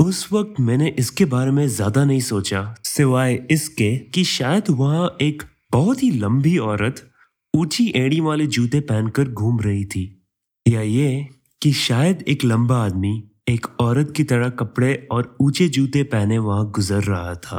उस 0.00 0.32
वक्त 0.32 0.60
मैंने 0.60 0.88
इसके 0.98 1.24
बारे 1.24 1.50
में 1.50 1.66
ज़्यादा 1.68 2.04
नहीं 2.04 2.20
सोचा, 2.20 2.74
सिवाय 2.84 3.34
इसके 3.50 3.96
कि 4.14 4.24
शायद 4.24 4.64
वहाँ 4.70 5.16
एक 5.22 5.42
बहुत 5.72 6.02
ही 6.02 6.10
लंबी 6.10 6.56
औरत 6.58 7.02
ऊँची 7.54 7.92
एड़ी 7.96 8.20
वाले 8.20 8.46
जूते 8.46 8.80
पहनकर 8.80 9.28
घूम 9.28 9.60
रही 9.60 9.84
थी। 9.84 10.04
या 10.66 10.80
ये 10.80 11.26
कि 11.62 11.72
शायद 11.72 12.22
एक 12.28 12.44
लंबा 12.44 12.76
आदमी 12.76 13.12
एक 13.48 13.66
औरत 13.80 14.12
की 14.16 14.24
तरह 14.24 14.48
कपड़े 14.48 14.94
और 15.12 15.36
ऊँचे 15.40 15.68
जूते 15.68 16.02
पहने 16.04 16.38
वहाँ 16.38 16.70
गुजर 16.70 17.02
रहा 17.02 17.34
था। 17.34 17.58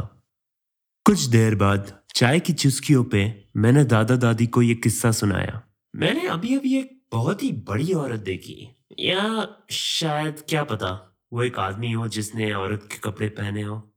कुछ 1.06 1.24
देर 1.26 1.54
बाद 1.54 1.92
चाय 2.14 2.40
की 2.40 2.52
चुस्कियों 2.52 3.04
पे 3.04 3.24
मैंने 3.56 3.84
दादा 3.84 4.16
दादी 4.16 4.46
को 4.46 4.62
यह 4.62 4.80
किस्सा 4.82 5.10
सुनाया। 5.12 5.62
मैंने 5.94 6.26
अभी 6.26 6.54
अभी 6.54 6.76
एक 6.78 7.00
बहुत 7.12 7.42
ही 7.42 7.52
बड़ी 7.68 7.92
औरत 7.92 8.20
देखी। 8.20 8.68
या 9.00 9.46
शायद 9.70 10.44
क्या 10.48 10.64
पता? 10.64 11.08
वो 11.32 11.42
एक 11.42 11.58
आदमी 11.58 11.92
हो 11.92 12.08
जिसने 12.08 12.52
औरत 12.52 12.88
के 12.92 12.98
कपड़े 12.98 13.28
पहने 13.28 13.62
हो। 13.62 13.94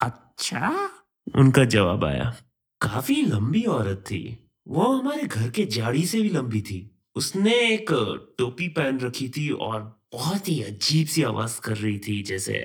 अच्छा? 0.00 0.90
उनका 1.36 1.64
जवाब 1.64 2.04
आया 2.04 2.36
काफ़ी 2.80 3.22
लंबी 3.22 3.62
औरत 3.62 4.04
थी। 4.10 4.50
वो 4.68 4.82
हमारे 4.82 5.22
घर 5.22 5.50
के 5.50 5.64
जाड़ी 5.64 6.06
से 6.06 6.20
भी 6.20 6.28
लंबी 6.28 6.60
थी। 6.60 7.00
उसने 7.16 7.54
एक 7.54 7.90
टोपी 8.38 8.68
पहन 8.68 9.00
रखी 9.00 9.28
थी 9.28 9.50
और 9.50 10.02
बहुत 10.12 10.48
ही 10.48 10.62
अजीब 10.62 11.06
सी 11.06 11.22
आवाज़ 11.22 11.60
कर 11.60 11.76
रही 11.76 11.98
थी 11.98 12.22
जैसे 12.22 12.64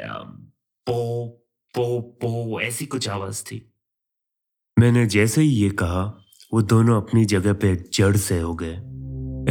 पो 0.88 1.28
पो 1.76 2.02
पो 2.02 2.62
ऐसी 2.62 2.86
कुछ 2.86 3.10
आवाज़ 3.10 3.44
थी। 3.44 3.74
मैंने 4.80 5.06
जैसे 5.06 5.42
ही 5.42 5.48
ये 5.48 5.70
कहा 5.70 6.04
वो 6.54 6.62
दोनों 6.62 7.02
अपनी 7.02 7.26
जगह 7.26 7.54
पे 7.54 7.76
जड़ 7.94 8.18
से 8.18 8.40
हो 8.40 8.56
गए। 8.56 8.76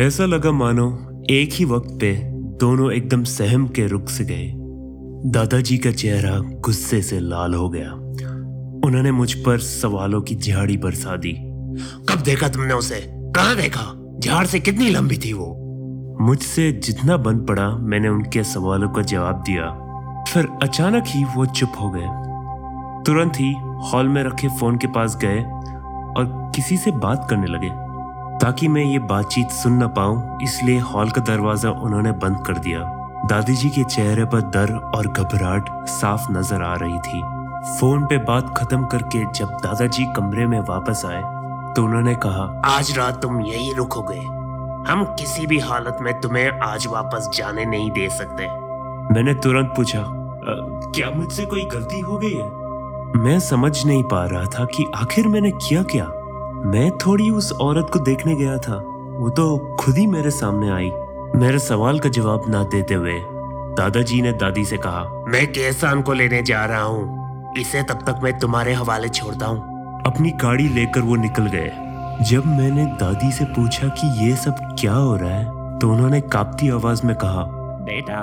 ऐसा 0.06 0.26
लगा 0.26 0.52
मानो 0.52 0.86
एक 1.30 1.52
ही 1.52 1.64
वक्त 1.64 1.88
पे 2.00 2.22
दोनों 2.58 2.92
एकदम 2.92 3.24
सहम 3.24 3.68
के 3.68 3.86
रुक 3.86 4.08
से 4.08 4.24
गए। 4.24 4.61
दादाजी 5.26 5.78
का 5.78 5.90
चेहरा 5.90 6.38
गुस्से 6.38 7.02
से 7.02 7.20
लाल 7.20 7.54
हो 7.54 7.68
गया। 7.68 7.92
उन्होंने 8.86 9.10
मुझ 9.10 9.34
पर 9.34 9.58
सवालों 9.58 10.20
की 10.20 10.34
झाड़ी 10.34 10.76
बरसा 10.76 11.16
दी। 11.16 11.32
कब 12.08 12.22
देखा 12.24 12.48
तुमने 12.48 12.74
उसे? 12.74 13.06
कहा 13.10 13.54
देखा? 13.54 14.14
झाड़ 14.18 14.46
से 14.46 14.60
कितनी 14.60 14.90
लंबी 14.90 15.16
थी 15.16 15.32
वो? 15.32 15.58
मुझसे 16.20 16.72
जितना 16.72 17.16
बन 17.16 17.38
पड़ा, 17.38 17.68
मैंने 17.68 18.08
उनके 18.08 18.42
सवालों 18.42 18.88
का 18.88 19.02
जवाब 19.02 19.34
दिया। 19.34 19.70
फिर 20.24 20.48
अचानक 20.62 21.04
ही 21.06 21.24
वो 21.24 21.46
चुप 21.46 21.72
हो 21.80 21.90
गए। 21.90 22.08
तुरंत 23.06 23.32
ही 23.36 23.52
हॉल 23.60 24.08
में 24.08 24.24
रखे 24.24 24.48
फ़ोन 24.48 24.76
के 24.76 24.86
पास 24.86 25.16
गए 25.16 25.38
और 26.16 26.52
किसी 26.54 26.76
से 26.76 26.90
बात 26.90 27.26
करने 27.30 27.46
लगे। 27.46 27.70
ताकि 28.38 28.68
मैं 28.68 28.84
ये 28.84 28.98
बातचीत 28.98 29.48
सुन 29.48 29.72
न 29.82 29.86
पाऊँ, 29.86 30.38
इसलिए 30.42 30.78
हॉल 30.78 31.10
का 31.10 31.22
दरवाज़ा 31.22 31.70
उन्होंने 31.70 32.12
बंद 32.12 32.44
कर 32.46 32.58
दिया। 32.58 33.01
दादी 33.24 33.54
जी 33.54 33.68
के 33.70 33.82
चेहरे 33.84 34.24
पर 34.24 34.40
डर 34.50 34.72
और 34.96 35.06
घबराहट 35.06 35.68
साफ़ 35.88 36.30
नज़र 36.32 36.62
आ 36.62 36.74
रही 36.76 36.98
थी। 36.98 37.20
फ़ोन 37.70 38.04
पे 38.06 38.16
बात 38.20 38.48
खत्म 38.56 38.84
करके 38.84 39.24
जब 39.32 39.50
दादाजी 39.62 40.04
कमरे 40.16 40.46
में 40.46 40.58
वापस 40.60 41.02
आए 41.06 41.20
तो 41.74 41.84
उन्होंने 41.84 42.14
कहा 42.14 42.46
आज 42.66 42.90
रात 42.98 43.20
तुम 43.22 43.40
यही 43.40 43.72
रुकोगे। 43.72 44.18
हम 44.88 45.04
किसी 45.18 45.46
भी 45.46 45.58
हालत 45.58 45.98
में 46.02 46.12
तुम्हें 46.20 46.60
आज 46.62 46.86
वापस 46.86 47.28
जाने 47.34 47.64
नहीं 47.64 47.90
दे 47.90 48.08
सकते। 48.08 48.46
मैंने 49.14 49.34
तुरंत 49.34 49.72
पूछा 49.76 50.04
क्या 50.88 51.10
मुझसे 51.10 51.44
कोई 51.46 51.64
गलती 51.66 52.00
हो 52.00 52.18
गई 52.18 52.32
है? 52.32 52.48
मैं 53.16 53.38
समझ 53.40 53.84
नहीं 53.86 54.02
पा 54.04 54.24
रहा 54.26 54.44
था 54.48 54.64
कि 54.64 54.86
आखिर 54.94 55.28
मैंने 55.28 55.50
किया 55.52 55.82
क्या। 55.92 56.04
मैं 56.66 56.90
थोड़ी 56.98 57.30
उस 57.30 57.52
औरत 57.60 57.90
को 57.92 57.98
देखने 58.00 58.34
गया 58.34 58.56
था। 58.58 58.76
वो 59.14 59.30
तो 59.30 59.76
खुद 59.80 59.96
ही 59.96 60.06
मेरे 60.06 60.30
सामने 60.32 60.70
आई। 60.70 60.90
मेरे 61.34 61.58
सवाल 61.58 61.98
का 61.98 62.08
जवाब 62.08 62.44
ना 62.48 62.62
देते 62.64 62.94
हुए 62.94 63.12
दादाजी 63.76 64.20
ने 64.22 64.32
दादी 64.32 64.64
से 64.64 64.76
कहा 64.76 65.02
मैं 65.28 65.46
केसान 65.46 66.02
को 66.02 66.12
लेने 66.12 66.42
जा 66.42 66.64
रहा 66.64 66.82
हूँ 66.82 67.54
इसे 67.58 67.82
तब 67.82 68.02
तक 68.06 68.20
मैं 68.22 68.38
तुम्हारे 68.38 68.72
हवाले 68.72 69.08
छोड़ता 69.08 69.46
हूँ। 69.46 70.02
अपनी 70.06 70.30
गाड़ी 70.42 70.68
लेकर 70.68 71.00
वो 71.00 71.16
निकल 71.16 71.46
गए। 71.46 71.70
जब 72.24 72.46
मैंने 72.48 72.84
दादी 73.00 73.30
से 73.32 73.44
पूछा 73.54 73.88
कि 73.90 74.08
ये 74.24 74.34
सब 74.36 74.58
क्या 74.80 74.92
हो 74.92 75.16
रहा 75.16 75.30
है 75.30 75.78
तो 75.78 75.90
उन्होंने 75.90 76.20
कांपती 76.20 76.68
आवाज़ 76.70 77.06
में 77.06 77.14
कहा 77.16 77.44
बेटा 77.82 78.20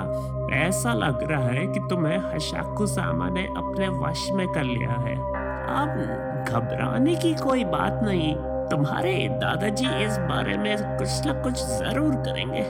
ऐसा 0.58 0.94
लग 0.94 1.24
रहा 1.32 1.48
है 1.50 1.66
कि 1.68 1.80
तुम्हें 1.90 2.18
हशाकु 2.36 2.88
सामा 2.88 3.30
ने 3.30 3.46
अपने 3.48 3.88
वश 4.00 4.28
में 4.34 4.48
कर 4.48 4.64
लिया 4.64 4.92
है। 5.00 5.16
अब 5.16 6.46
घबराने 6.50 7.16
की 7.16 7.34
कोई 7.34 7.64
बात 7.66 8.00
नहीं 8.04 8.34
तुम्हारे 8.70 9.14
दादाजी 9.34 9.86
इस 10.06 10.18
बारे 10.30 10.58
में 10.58 10.98
कुछ 10.98 11.28
न 11.28 11.42
कुछ 11.44 11.54
ज़रूर 11.54 12.16
करेंगे। 12.16 12.64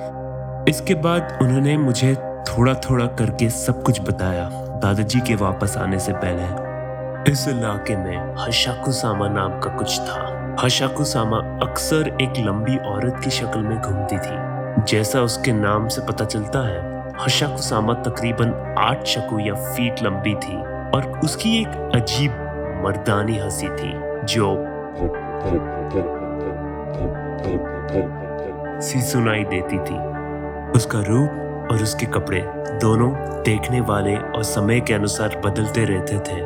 इसके 0.67 0.93
बाद 0.95 1.37
उन्होंने 1.41 1.77
मुझे 1.77 2.15
थोड़ा 2.49 2.73
थोड़ा 2.73 3.05
करके 3.05 3.49
सब 3.49 3.83
कुछ 3.83 4.01
बताया। 4.01 4.49
दादाजी 4.83 5.19
के 5.19 5.35
वापस 5.35 5.77
आने 5.77 5.99
से 5.99 6.13
पहले 6.13 7.31
इस 7.31 7.47
इलाके 7.47 7.95
में 7.95 8.35
हशाकु 8.39 8.91
सामा 8.91 9.27
नाम 9.27 9.59
का 9.59 9.69
कुछ 9.77 9.99
था। 9.99 10.57
हशाकु 10.63 11.03
सामा 11.03 11.37
अक्सर 11.37 12.17
एक 12.21 12.33
लंबी 12.37 12.77
औरत 12.77 13.21
की 13.23 13.29
शक्ल 13.29 13.59
में 13.59 13.81
घूमती 13.81 14.17
थी। 14.17 14.83
जैसा 14.83 15.21
उसके 15.21 15.51
नाम 15.51 15.87
से 15.87 16.01
पता 16.01 16.25
चलता 16.25 16.67
है, 16.67 16.99
हशाकुसामा 17.25 17.93
तकरीबन 17.93 18.75
आठ 18.79 19.05
शकु 19.05 19.39
या 19.39 19.53
फीट 19.53 20.03
लंबी 20.03 20.35
थी 20.35 20.57
और 20.95 21.19
उसकी 21.23 21.61
एक 21.61 21.91
अजीब 21.95 22.31
मर्दानी 22.85 23.37
हँसी 23.37 23.67
थी, 23.67 23.93
जो 24.25 24.55
सी 28.81 29.01
सुनाई 29.01 29.43
देती 29.43 29.77
थी। 29.77 30.18
उसका 30.75 30.99
रूप 30.99 31.71
और 31.71 31.83
उसके 31.83 32.05
कपड़े 32.05 32.41
दोनों 32.81 33.11
देखने 33.43 33.81
वाले 33.81 34.15
और 34.15 34.43
समय 34.43 34.79
के 34.79 34.93
अनुसार 34.93 35.41
बदलते 35.45 35.85
रहते 35.85 36.17
थे। 36.19 36.41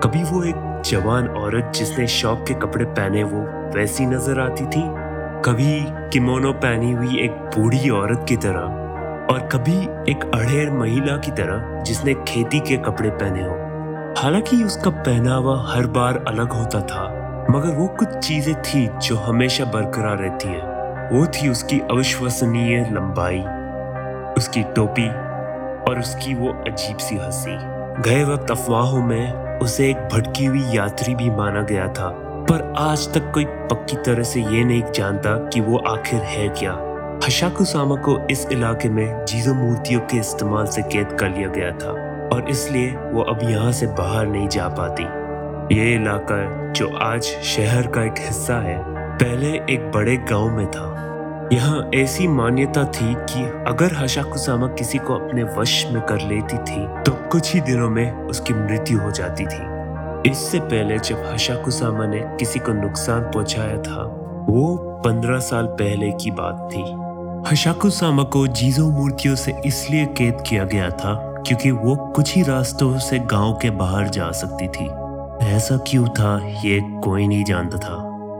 कभी 0.00 0.22
वो 0.24 0.42
एक 0.44 0.82
जवान 0.86 1.28
औरत 1.28 1.72
जिसने 1.76 2.06
शौक 2.06 2.44
के 2.48 2.54
कपड़े 2.56 2.84
पहने 2.84 3.22
वो 3.24 3.40
वैसी 3.76 4.06
नज़र 4.06 4.40
आती 4.40 4.64
थी? 4.66 4.82
कभी 5.44 5.72
किमोनो 6.12 6.52
पहनी 6.52 6.92
हुई 6.92 7.20
एक 7.20 7.30
बूढ़ी 7.56 7.90
औरत 7.90 8.24
की 8.28 8.36
तरह 8.36 8.78
और 9.32 9.48
कभी 9.52 9.76
एक 10.12 10.30
अड़ेर 10.34 10.70
महिला 10.70 11.16
की 11.16 11.30
तरह 11.32 11.82
जिसने 11.82 12.14
खेती 12.28 12.60
के 12.60 12.76
कपड़े 12.76 13.10
पहने 13.10 13.42
हो। 13.42 13.54
हालाँकि 14.18 14.62
उसका 14.64 14.90
पहनावा 14.90 15.62
हर 15.68 15.86
बार 15.88 16.24
अलग 16.28 16.52
होता 16.52 16.80
था, 16.80 17.04
मगर 17.50 17.76
वो 17.76 17.86
कुछ 17.98 18.16
चीज़ें 18.18 18.54
थी 18.62 18.86
जो 18.98 19.16
हमेशा 19.18 19.64
बरकरार 19.64 20.18
रहती 20.18 20.48
है। 20.48 20.69
वो 21.12 21.24
थी 21.26 21.48
उसकी 21.48 21.78
अविश्वसनीय 21.80 22.78
लंबाई, 22.92 23.38
उसकी 24.38 24.62
टोपी 24.74 25.08
और 25.90 25.98
उसकी 25.98 26.34
वो 26.34 26.52
अजीब 26.68 26.96
सी 26.96 27.16
हँसी। 27.16 27.56
गए 28.02 28.22
वक्त 28.24 28.50
अफवाहों 28.50 29.02
में 29.02 29.58
उसे 29.58 29.88
एक 29.90 29.96
भटकी 30.12 30.44
हुई 30.44 30.62
यात्री 30.74 31.14
भी 31.14 31.30
माना 31.30 31.62
गया 31.62 31.86
था, 31.88 32.08
पर 32.50 32.72
आज 32.78 33.08
तक 33.14 33.30
कोई 33.34 33.44
पक्की 33.44 33.96
तरह 33.96 34.22
से 34.22 34.40
ये 34.40 34.62
नहीं 34.64 34.82
जानता 34.94 35.36
कि 35.48 35.60
वो 35.60 35.78
आखिर 35.88 36.20
है 36.20 36.48
क्या। 36.48 36.72
हशाकुसामा 37.26 37.96
को 37.96 38.18
इस 38.30 38.46
इलाके 38.52 38.88
में 38.88 39.24
जीजो 39.24 39.54
मूर्तियों 39.54 40.00
के 40.00 40.18
इस्तेमाल 40.18 40.66
से 40.66 40.82
कैद 40.82 41.16
कर 41.20 41.30
लिया 41.30 41.48
गया 41.48 41.72
था 41.72 41.90
और 42.34 42.50
इसलिए 42.50 42.90
वो 42.90 43.22
अब 43.24 43.38
यहाँ 43.42 43.72
से 43.72 43.86
बाहर 43.98 44.26
नहीं 44.26 44.48
जा 44.48 44.68
पाती। 44.68 45.02
ये 45.74 45.94
इलाका 45.94 46.72
जो 46.72 46.96
आज 47.02 47.22
शहर 47.46 47.86
का 47.86 48.04
एक 48.04 48.18
हिस्सा 48.18 48.60
है 48.60 48.78
पहले 49.20 49.48
एक 49.72 49.90
बड़े 49.94 50.16
गाँव 50.30 50.56
में 50.56 50.66
था। 50.66 51.48
यहाँ 51.52 51.90
ऐसी 51.94 52.26
मान्यता 52.28 52.84
थी 52.84 53.14
कि 53.22 53.42
अगर 53.68 53.94
हशाकुसामा 53.94 54.66
किसी 54.68 54.98
को 54.98 55.14
अपने 55.14 55.42
वश 55.56 55.84
में 55.90 56.00
कर 56.02 56.20
लेती 56.20 56.58
थी 56.58 56.86
तो 57.02 57.12
कुछ 57.32 57.52
ही 57.54 57.60
दिनों 57.60 57.88
में 57.90 58.12
उसकी 58.12 58.54
मृत्यु 58.54 59.00
हो 59.00 59.10
जाती 59.10 59.44
थी। 59.44 60.30
इससे 60.30 60.60
पहले 60.60 60.98
जब 60.98 61.24
हशाकुसामा 61.32 62.06
ने 62.06 62.20
किसी 62.38 62.58
को 62.58 62.72
नुकसान 62.72 63.22
पहुँचाया 63.24 63.76
था, 63.78 64.02
वो 64.48 64.76
पंद्रह 65.04 65.38
साल 65.38 65.66
पहले 65.80 66.10
की 66.12 66.30
बात 66.30 66.68
थी। 66.72 66.84
हशाकुसामा 67.50 68.22
को 68.22 68.46
जीजो 68.46 68.88
मूर्तियों 68.90 69.34
से 69.34 69.54
इसलिए 69.66 70.06
कैद 70.18 70.42
किया 70.46 70.64
गया 70.64 70.88
था 70.92 71.14
क्योंकि 71.46 71.70
वो 71.70 71.96
कुछ 72.16 72.34
ही 72.36 72.42
रास्तों 72.42 72.98
से 72.98 73.18
गाँव 73.26 73.52
के 73.52 73.70
बाहर 73.72 74.08
जा 74.08 74.30
सकती 74.32 74.68
थी। 74.68 74.88
ऐसा 75.46 75.76
क्यों 75.88 76.06
था, 76.08 76.38
ये 76.64 76.80
कोई 77.04 77.26
नहीं 77.26 77.44
जानता 77.44 77.78
था। 77.78 77.98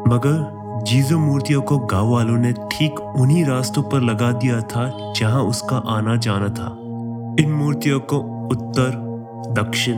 मगर 0.09 0.60
जीजो 0.81 1.19
मूर्तियों 1.19 1.63
को 1.63 1.79
गाँव 1.79 2.13
वालों 2.13 2.37
ने 2.37 2.53
ठीक 2.53 3.01
उन्हीं 3.01 3.45
रास्तों 3.45 3.83
पर 3.83 4.01
लगा 4.01 4.33
दिया 4.33 4.61
था 4.61 5.13
जहाँ 5.17 5.43
उसका 5.43 5.77
आना 5.77 6.17
जाना 6.17 6.49
था। 6.49 6.67
इन 7.43 7.53
मूर्तियों 7.53 8.01
को 8.01 8.19
उत्तर, 8.47 8.91
दक्षिण, 9.63 9.97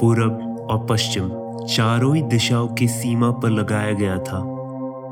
पूरब 0.00 0.66
और 0.70 0.86
पश्चिम 0.86 1.30
चारों 1.66 2.16
ही 2.16 2.22
दिशाओं 2.22 2.68
की 2.68 2.88
सीमा 2.88 3.30
पर 3.30 3.50
लगाया 3.50 3.92
गया 3.92 4.18
था। 4.18 4.38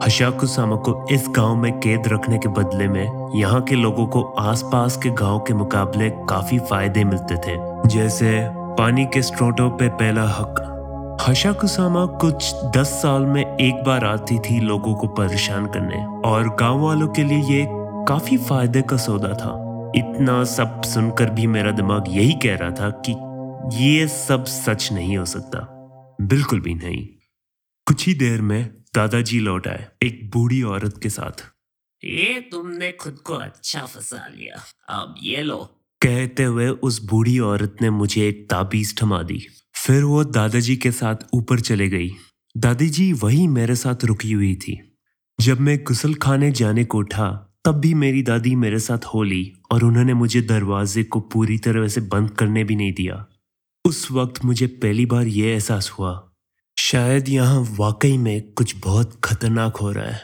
हशाकुसामा 0.04 0.76
को 0.76 1.06
इस 1.10 1.26
गाँव 1.36 1.56
में 1.56 1.72
कैद 1.80 2.08
रखने 2.08 2.38
के 2.38 2.48
बदले 2.48 2.88
में 2.88 3.30
यहाँ 3.34 3.62
के 3.62 3.74
लोगों 3.74 4.06
को 4.06 4.22
आसपास 4.22 4.96
के 4.96 5.10
गाँव 5.10 5.38
के 5.38 5.54
मुकाबले 5.54 6.10
काफ़ी 6.10 6.58
फ़ायदे 6.58 7.04
मिलते 7.04 7.36
थे। 7.36 7.56
जैसे 7.88 8.48
पानी 8.78 9.04
के 9.04 9.22
स्ट्रोटों 9.22 9.70
पे 9.70 9.88
पहला 9.88 10.24
हक 10.28 10.66
हशाकुसामा 11.28 12.06
कुछ 12.06 12.54
दस 12.76 12.88
साल 13.02 13.22
में 13.22 13.56
एक 13.56 13.84
बार 13.84 14.04
आती 14.04 14.38
थी 14.38 14.60
लोगों 14.60 14.94
को 14.94 15.06
परेशान 15.06 15.66
करने। 15.66 16.28
और 16.28 16.56
गाँव 16.56 16.80
वालों 16.80 17.08
के 17.08 17.24
लिए 17.24 17.38
ये 17.38 17.66
काफ़ी 18.08 18.36
फ़ायदे 18.38 18.82
का 18.82 18.96
सौदा 18.96 19.28
था। 19.28 19.92
इतना 19.96 20.44
सब 20.44 20.82
सुनकर 20.82 21.30
भी 21.30 21.46
मेरा 21.46 21.70
दिमाग 21.70 22.04
यही 22.08 22.32
कह 22.32 22.56
रहा 22.56 22.70
था 22.70 23.02
कि 23.08 23.12
ये 23.84 24.08
सब 24.08 24.44
सच 24.44 24.92
नहीं 24.92 25.16
हो 25.16 25.24
सकता। 25.24 25.58
बिल्कुल 26.20 26.60
भी 26.60 26.74
नहीं। 26.74 27.08
कुछ 27.86 28.06
ही 28.06 28.14
देर 28.14 28.42
में 28.42 28.74
दादाजी 28.94 29.40
लौट 29.40 29.68
आए 29.68 29.86
एक 30.02 30.30
बूढ़ी 30.30 30.62
औरत 30.62 31.00
के 31.02 31.08
साथ। 31.08 31.44
ये 32.04 32.48
तुमने 32.52 32.92
खुद 32.92 33.14
को 33.14 33.34
अच्छा 33.34 33.80
फंसा 33.80 34.26
लिया। 34.36 34.62
अब 34.88 35.14
ये 35.22 35.42
लो। 35.42 35.56
कहते 36.02 36.44
हुए 36.44 36.68
उस 36.68 37.04
बूढ़ी 37.04 37.38
औरत 37.38 37.76
ने 37.82 37.90
मुझे 37.90 38.28
एक 38.28 38.46
ताबीज 38.50 39.02
थमा 39.02 39.22
दी। 39.22 39.46
फिर 39.80 40.04
वो 40.04 40.24
दादाजी 40.24 40.76
के 40.76 40.90
साथ 40.92 41.16
ऊपर 41.34 41.60
चले 41.60 41.88
गई। 41.88 42.10
दादी 42.56 42.88
जी 42.88 43.12
वही 43.12 43.46
मेरे 43.48 43.74
साथ 43.74 44.04
रुकी 44.04 44.32
हुई 44.32 44.54
थी। 44.54 44.78
जब 45.38 45.60
मैं 45.60 45.78
गुसल 45.84 46.14
खाने 46.14 46.50
जाने 46.50 46.84
को 46.84 46.98
उठा, 46.98 47.28
तब 47.64 47.78
भी 47.80 47.92
मेरी 47.94 48.22
दादी 48.22 48.54
मेरे 48.56 48.78
साथ 48.78 49.04
हो 49.04 49.22
ली 49.22 49.52
और 49.72 49.84
उन्होंने 49.84 50.14
मुझे 50.14 50.40
दरवाजे 50.42 51.04
को 51.04 51.20
पूरी 51.20 51.58
तरह 51.58 51.88
से 51.88 52.00
बंद 52.00 52.30
करने 52.30 52.64
भी 52.64 52.76
नहीं 52.76 52.92
दिया। 52.92 53.24
उस 53.84 54.10
वक्त 54.10 54.44
मुझे 54.44 54.66
पहली 54.66 55.06
बार 55.06 55.26
यह 55.26 55.46
एहसास 55.46 55.90
हुआ, 55.90 56.12
शायद 56.76 57.28
यहाँ 57.28 57.60
वाकई 57.70 58.18
में 58.18 58.52
कुछ 58.52 58.76
बहुत 58.84 59.20
खतरनाक 59.24 59.76
हो 59.76 59.92
रहा 59.92 60.04
है। 60.04 60.22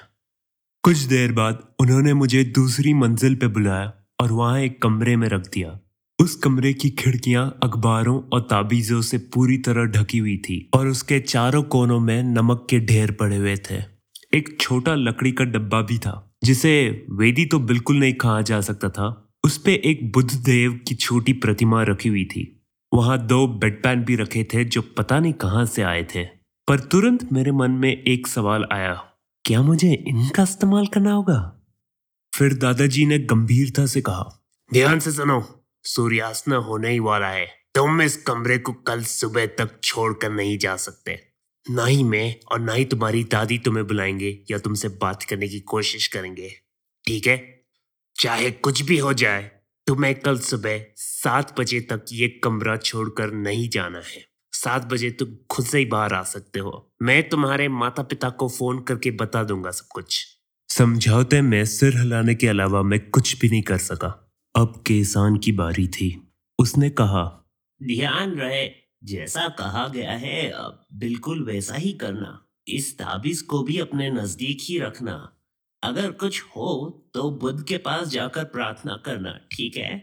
कुछ 0.85 0.99
देर 0.99 1.33
बाद 1.33 1.63
उन्होंने 1.81 2.15
मुझे 2.15 2.45
दूसरी 2.45 2.95
मंजिल 2.95 3.35
पर 3.35 3.49
बुलाया 3.49 3.93
और 4.21 4.33
वहाँ 4.33 4.61
एक 4.61 4.83
कमरे 4.83 5.17
में 5.17 5.29
रख 5.29 5.49
दिया। 5.49 5.79
उस 6.19 6.35
कमरे 6.35 6.73
की 6.75 6.89
खिड़कियाँ 6.91 7.59
अखबारों 7.63 8.21
और 8.33 8.41
ताबीजों 8.41 9.01
से 9.03 9.19
पूरी 9.35 9.57
तरह 9.59 9.85
ढकी 9.85 10.19
हुई 10.19 10.37
थी 10.39 10.71
और 10.75 10.87
उसके 10.87 11.19
चारों 11.21 11.63
कोनों 11.63 11.99
में 12.01 12.23
नमक 12.23 12.67
के 12.71 12.79
ढेर 12.81 13.11
पड़े 13.11 13.37
हुए 13.37 13.57
थे। 13.57 13.77
एक 14.35 14.57
छोटा 14.61 14.95
लकड़ी 14.95 15.33
का 15.33 15.45
डब्बा 15.45 15.81
भी 15.81 15.99
था, 15.99 16.37
जिसे 16.45 17.05
वेदी 17.11 17.45
तो 17.45 17.59
बिल्कुल 17.59 17.99
नहीं 17.99 18.15
कहा 18.15 18.41
जा 18.41 18.61
सकता 18.61 18.89
था। 18.89 19.09
उस 19.45 19.59
पे 19.59 19.75
एक 19.85 20.11
बुद्ध 20.13 20.31
देव 20.35 20.81
की 20.89 20.95
छोटी 20.95 21.33
प्रतिमा 21.33 21.83
रखी 21.83 22.09
हुई 22.09 22.25
थी। 22.25 22.65
वहाँ 22.93 23.19
दो 23.27 23.47
बेड 23.47 23.83
पैन 23.83 24.05
भी 24.05 24.17
रखे 24.17 24.45
थे, 24.45 24.65
जो 24.65 24.83
पता 24.99 25.19
नहीं 25.21 25.33
कहाँ 25.33 25.65
से 25.67 25.83
आए 25.83 26.03
थे। 26.15 26.25
पर 26.69 26.81
तुरंत 26.81 27.33
मेरे 27.33 27.53
मन 27.53 27.71
में 27.71 27.91
एक 27.91 28.27
सवाल 28.27 28.67
आया, 28.73 28.95
क्या 29.45 29.63
मुझे 29.63 29.93
इनका 30.09 30.43
इस्तेमाल 30.43 30.87
करना 30.87 31.13
होगा? 31.13 31.39
फिर 32.33 32.55
दादाजी 32.55 33.07
ने 33.07 33.19
गंभीरता 33.19 33.87
से 33.87 34.01
कहा, 34.01 34.25
ध्यान 34.71 34.99
से 34.99 35.13
सुनो 35.13 35.56
सूर्यास्त 35.87 36.49
होने 36.49 36.91
ही 36.91 36.99
वाला 36.99 37.29
है। 37.29 37.47
तुम 37.75 38.03
इस 38.03 38.17
कमरे 38.17 38.59
को 38.59 38.73
कल 38.73 39.03
सुबह 39.05 39.47
तक 39.47 39.81
छोड़कर 39.85 40.31
नहीं 40.31 40.59
जा 40.59 40.77
सकते। 40.77 41.29
ना 41.71 41.85
ही 41.85 42.05
मैं 42.05 42.37
और 42.53 42.61
ना 42.61 42.73
ही 42.73 42.85
तुम्हारी 42.85 43.25
दादी 43.25 43.59
तुम्हें 43.59 43.87
बुलाएँगे 43.87 44.45
या 44.51 44.59
तुमसे 44.59 44.89
बात 44.89 45.23
करने 45.23 45.49
की 45.49 45.61
कोशिश 45.61 46.07
करेंगे। 46.07 46.53
ठीक 47.07 47.27
है? 47.27 47.63
चाहे 48.21 48.51
कुछ 48.51 48.83
भी 48.83 48.99
हो 48.99 49.13
जाए, 49.13 49.51
तुम्हें 49.87 50.15
कल 50.15 50.39
सुबह 50.39 50.85
सात 50.97 51.61
बजे 51.61 51.81
तक 51.81 52.05
ये 52.13 52.29
कमरा 52.29 52.77
छोड़कर 52.77 53.31
नहीं 53.31 53.69
जाना 53.69 53.99
है। 53.99 54.27
सात 54.53 54.85
बजे 54.85 55.11
तुम 55.11 55.29
खुद 55.51 55.67
से 55.67 55.79
ही 55.79 55.85
बाहर 55.85 56.15
आ 56.15 56.23
सकते 56.23 56.59
हो। 56.59 56.95
मैं 57.03 57.29
तुम्हारे 57.29 57.69
माता 57.69 58.03
पिता 58.03 58.31
को 58.31 58.49
फ़ोन 58.49 58.83
करके 58.83 59.11
बता 59.11 59.45
दूँगा 59.45 59.71
सब 59.71 59.87
कुछ। 59.87 60.27
समझौते 60.69 61.41
में 61.41 61.65
सिर 61.65 61.97
हिलाने 61.97 62.35
के 62.35 62.47
अलावा 62.47 62.83
मैं 62.83 63.11
कुछ 63.11 63.39
भी 63.39 63.49
नहीं 63.49 63.63
कर 63.63 63.79
सका। 63.79 64.26
अब 64.57 64.75
केसान 64.87 65.37
की 65.37 65.53
बारी 65.53 65.87
थी। 65.89 66.07
उसने 66.59 66.89
कहा 66.91 67.25
ध्यान 67.81 68.31
रहे 68.31 68.67
जैसा 69.05 69.49
कहा 69.49 69.87
गया 69.89 70.13
है 70.13 70.49
अब 70.51 70.81
बिल्कुल 70.95 71.45
वैसा 71.45 71.75
ही 71.75 71.93
करना। 71.93 72.31
इस 72.69 72.97
ताबीज 72.99 73.43
को 73.43 73.63
भी 73.63 73.79
अपने 73.79 74.11
नज़दीक 74.11 74.59
ही 74.61 74.79
रखना। 74.79 75.17
अगर 75.83 76.11
कुछ 76.11 76.43
हो 76.57 76.89
तो 77.15 77.31
बुद्ध 77.31 77.63
के 77.65 77.77
पास 77.79 78.09
जाकर 78.09 78.45
प्रार्थना 78.45 78.97
करना 79.05 79.39
ठीक 79.53 79.77
है? 79.77 80.03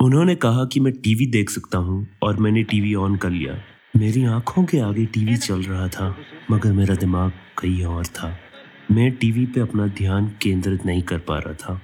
उन्होंने 0.00 0.34
कहा 0.36 0.64
कि 0.64 0.80
मैं 0.80 0.92
टीवी 0.92 1.26
देख 1.26 1.50
सकता 1.50 1.78
हूँ 1.78 2.06
और 2.22 2.36
मैंने 2.36 2.62
टीवी 2.62 2.94
ऑन 2.94 3.16
कर 3.16 3.30
लिया। 3.30 3.60
मेरी 3.96 4.24
आँखों 4.24 4.64
के 4.64 4.78
आगे 4.78 5.06
टीवी 5.06 5.36
चल 5.36 5.62
रहा 5.62 5.88
था 5.88 6.14
मगर 6.50 6.72
मेरा 6.72 6.94
दिमाग 6.94 7.32
कहीं 7.58 7.84
और 7.84 8.06
था। 8.06 8.36
मैं 8.90 9.12
टीवी 9.12 9.46
पे 9.46 9.60
अपना 9.60 9.86
ध्यान 9.98 10.34
केंद्रित 10.42 10.86
नहीं 10.86 11.02
कर 11.02 11.18
पा 11.18 11.38
रहा 11.38 11.54
था। 11.54 11.80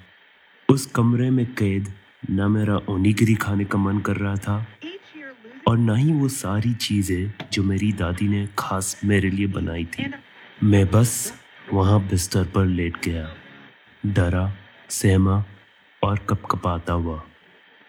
उस 0.68 0.85
कमरे 0.87 1.31
में 1.31 1.46
कैद 1.55 1.92
न 2.31 2.50
मेरा 2.50 2.76
ओनीगिरी 2.88 3.35
खाने 3.35 3.64
का 3.64 3.79
मन 3.79 3.98
कर 3.98 4.16
रहा 4.16 4.37
था 4.37 4.66
और 5.68 5.79
ना 5.79 5.94
ही 5.94 6.12
वो 6.12 6.29
सारी 6.29 6.72
चीज़ें 6.74 7.33
जो 7.52 7.62
मेरी 7.62 7.92
दादी 7.92 8.29
ने 8.29 8.48
खास 8.59 9.00
मेरे 9.05 9.31
लिए 9.31 9.46
बनाई 9.46 9.85
थी। 9.85 10.07
मैं 10.64 10.85
बस 10.90 11.33
वहाँ 11.72 12.00
बिस्तर 12.09 12.44
पर 12.44 12.66
लेट 12.66 12.96
गया। 13.05 13.29
डरा 14.05 14.52
सहमा 14.90 15.44
और 16.02 16.18
कपकपाता 16.29 16.92
हुआ। 16.92 17.22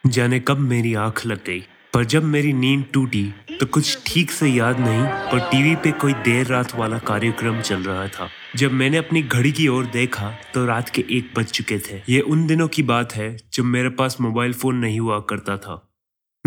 जाने 0.03 0.39
कब 0.39 0.59
मेरी 0.59 0.93
आँख 0.93 1.25
लग 1.25 1.43
गई 1.45 1.59
पर 1.93 2.05
जब 2.05 2.23
मेरी 2.23 2.53
नींद 2.53 2.85
टूटी 2.93 3.23
तो 3.59 3.65
कुछ 3.65 3.97
ठीक 4.07 4.31
से 4.31 4.47
याद 4.47 4.79
नहीं 4.79 5.03
पर 5.31 5.49
टीवी 5.51 5.75
पे 5.75 5.91
कोई 5.91 6.13
देर 6.13 6.47
रात 6.47 6.75
वाला 6.75 6.99
कार्यक्रम 7.07 7.61
चल 7.61 7.83
रहा 7.83 8.07
था। 8.07 8.29
जब 8.55 8.71
मैंने 8.71 8.97
अपनी 8.97 9.21
घड़ी 9.21 9.51
की 9.51 9.67
ओर 9.67 9.85
देखा 9.85 10.29
तो 10.53 10.65
रात 10.65 10.89
के 10.89 11.01
एक 11.01 11.33
बज 11.37 11.45
चुके 11.45 11.79
थे। 11.79 12.01
ये 12.09 12.19
उन 12.19 12.47
दिनों 12.47 12.67
की 12.67 12.83
बात 12.83 13.15
है, 13.15 13.37
जब 13.53 13.63
मेरे 13.63 13.89
पास 13.89 14.17
मोबाइल 14.21 14.53
फ़ोन 14.53 14.75
नहीं 14.75 14.99
हुआ 14.99 15.19
करता 15.19 15.57
था। 15.57 15.91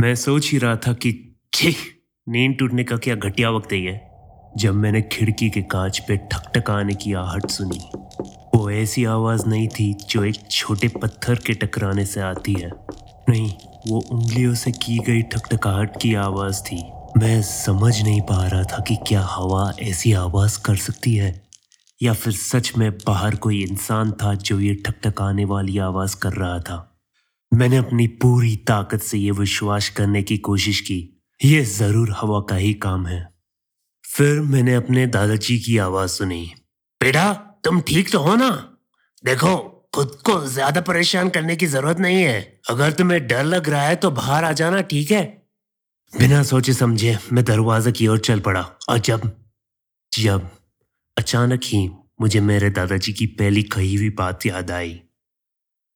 मैं 0.00 0.14
सोच 0.14 0.50
ही 0.50 0.58
रहा 0.58 0.76
था 0.76 0.92
कि 0.92 1.10
नींद 2.28 2.56
टूटने 2.58 2.84
का 2.84 2.96
क्या 2.96 3.14
घटिया 3.14 3.50
वक्त 3.50 3.72
है 3.72 3.78
ये। 3.78 4.00
जब 4.56 4.74
मैंने 4.74 5.02
खिड़की 5.02 5.50
के 5.50 5.62
कांच 5.62 5.98
पे 5.98 6.16
ठकठकाने 6.16 6.94
की 6.94 7.12
आहट 7.12 7.46
सुनी, 7.46 7.80
वो 8.54 8.70
ऐसी 8.70 9.04
आवाज़ 9.04 9.46
नहीं 9.46 9.68
थी 9.68 9.92
जो 10.10 10.24
एक 10.24 10.36
छोटे 10.50 10.88
पत्थर 10.88 11.34
के 11.34 11.52
टकराने 11.52 12.06
से 12.06 12.20
आती 12.20 12.52
है। 12.52 12.70
नहीं, 13.28 13.52
वो 13.88 14.00
उंगलियों 14.00 14.54
से 14.54 14.70
की 14.70 14.98
गई 14.98 15.22
ठकठकाहट 15.22 16.00
की 16.02 16.14
आवाज़ 16.14 16.62
थी। 16.62 16.82
मैं 17.16 17.42
समझ 17.42 18.02
नहीं 18.02 18.20
पा 18.20 18.46
रहा 18.46 18.62
था 18.62 18.82
कि 18.88 18.96
क्या 19.08 19.22
हवा 19.22 19.72
ऐसी 19.80 20.12
आवाज़ 20.12 20.60
कर 20.62 20.76
सकती 20.76 21.14
है। 21.14 21.39
या 22.00 22.12
फिर 22.12 22.32
सच 22.32 22.72
में 22.78 22.90
बाहर 22.98 23.34
कोई 23.36 23.62
इंसान 23.62 24.12
था 24.12 24.34
जो 24.34 24.58
ये 24.60 24.74
ठकठकाने 24.74 25.44
वाली 25.44 25.78
आवाज़ 25.78 26.16
कर 26.16 26.32
रहा 26.32 26.58
था? 26.60 26.86
मैंने 27.52 27.76
अपनी 27.76 28.06
पूरी 28.22 28.56
ताकत 28.56 29.00
से 29.00 29.18
ये 29.18 29.30
विश्वास 29.30 29.88
करने 29.88 30.22
की 30.22 30.38
कोशिश 30.38 30.80
की, 30.80 31.22
ये 31.40 31.62
ज़रूर 31.64 32.14
हवा 32.20 32.40
का 32.40 32.56
ही 32.56 32.72
काम 32.74 33.06
है। 33.06 33.26
फिर 34.04 34.40
मैंने 34.40 34.74
अपने 34.74 35.06
दादाजी 35.06 35.58
की 35.58 35.76
आवाज़ 35.78 36.10
सुनी। 36.10 36.44
बेटा, 37.00 37.32
तुम 37.64 37.80
ठीक 37.80 38.12
तो 38.12 38.18
हो 38.18 38.34
ना? 38.34 38.50
देखो, 39.24 39.56
खुद 39.94 40.10
को 40.26 40.38
ज़्यादा 40.46 40.80
परेशान 40.80 41.28
करने 41.28 41.56
की 41.56 41.66
ज़रूरत 41.66 42.00
नहीं 42.00 42.22
है। 42.22 42.60
अगर 42.70 42.92
तुम्हें 42.92 43.26
डर 43.26 43.44
लग 43.44 43.68
रहा 43.68 43.82
है 43.82 43.96
तो 43.96 44.10
बाहर 44.10 44.44
आ 44.44 44.52
जाना, 44.52 44.80
ठीक 44.80 45.10
है? 45.10 45.22
बिना 46.12 46.42
सोचे 46.42 46.72
समझे 46.72 47.18
मैं 47.32 47.44
दरवाजे 47.44 47.92
की 47.92 48.06
ओर 48.06 48.18
चल 48.18 48.40
पड़ा 48.40 48.60
और 48.88 48.98
जब 48.98 49.30
जब 50.12 50.48
अचानक 51.18 51.60
ही 51.64 51.90
मुझे 52.20 52.40
मेरे 52.40 52.70
दादाजी 52.70 53.12
की 53.12 53.26
पहली 53.26 53.62
कही 53.62 53.94
हुई 53.94 54.10
बात 54.10 54.46
याद 54.46 54.70
आई। 54.70 55.00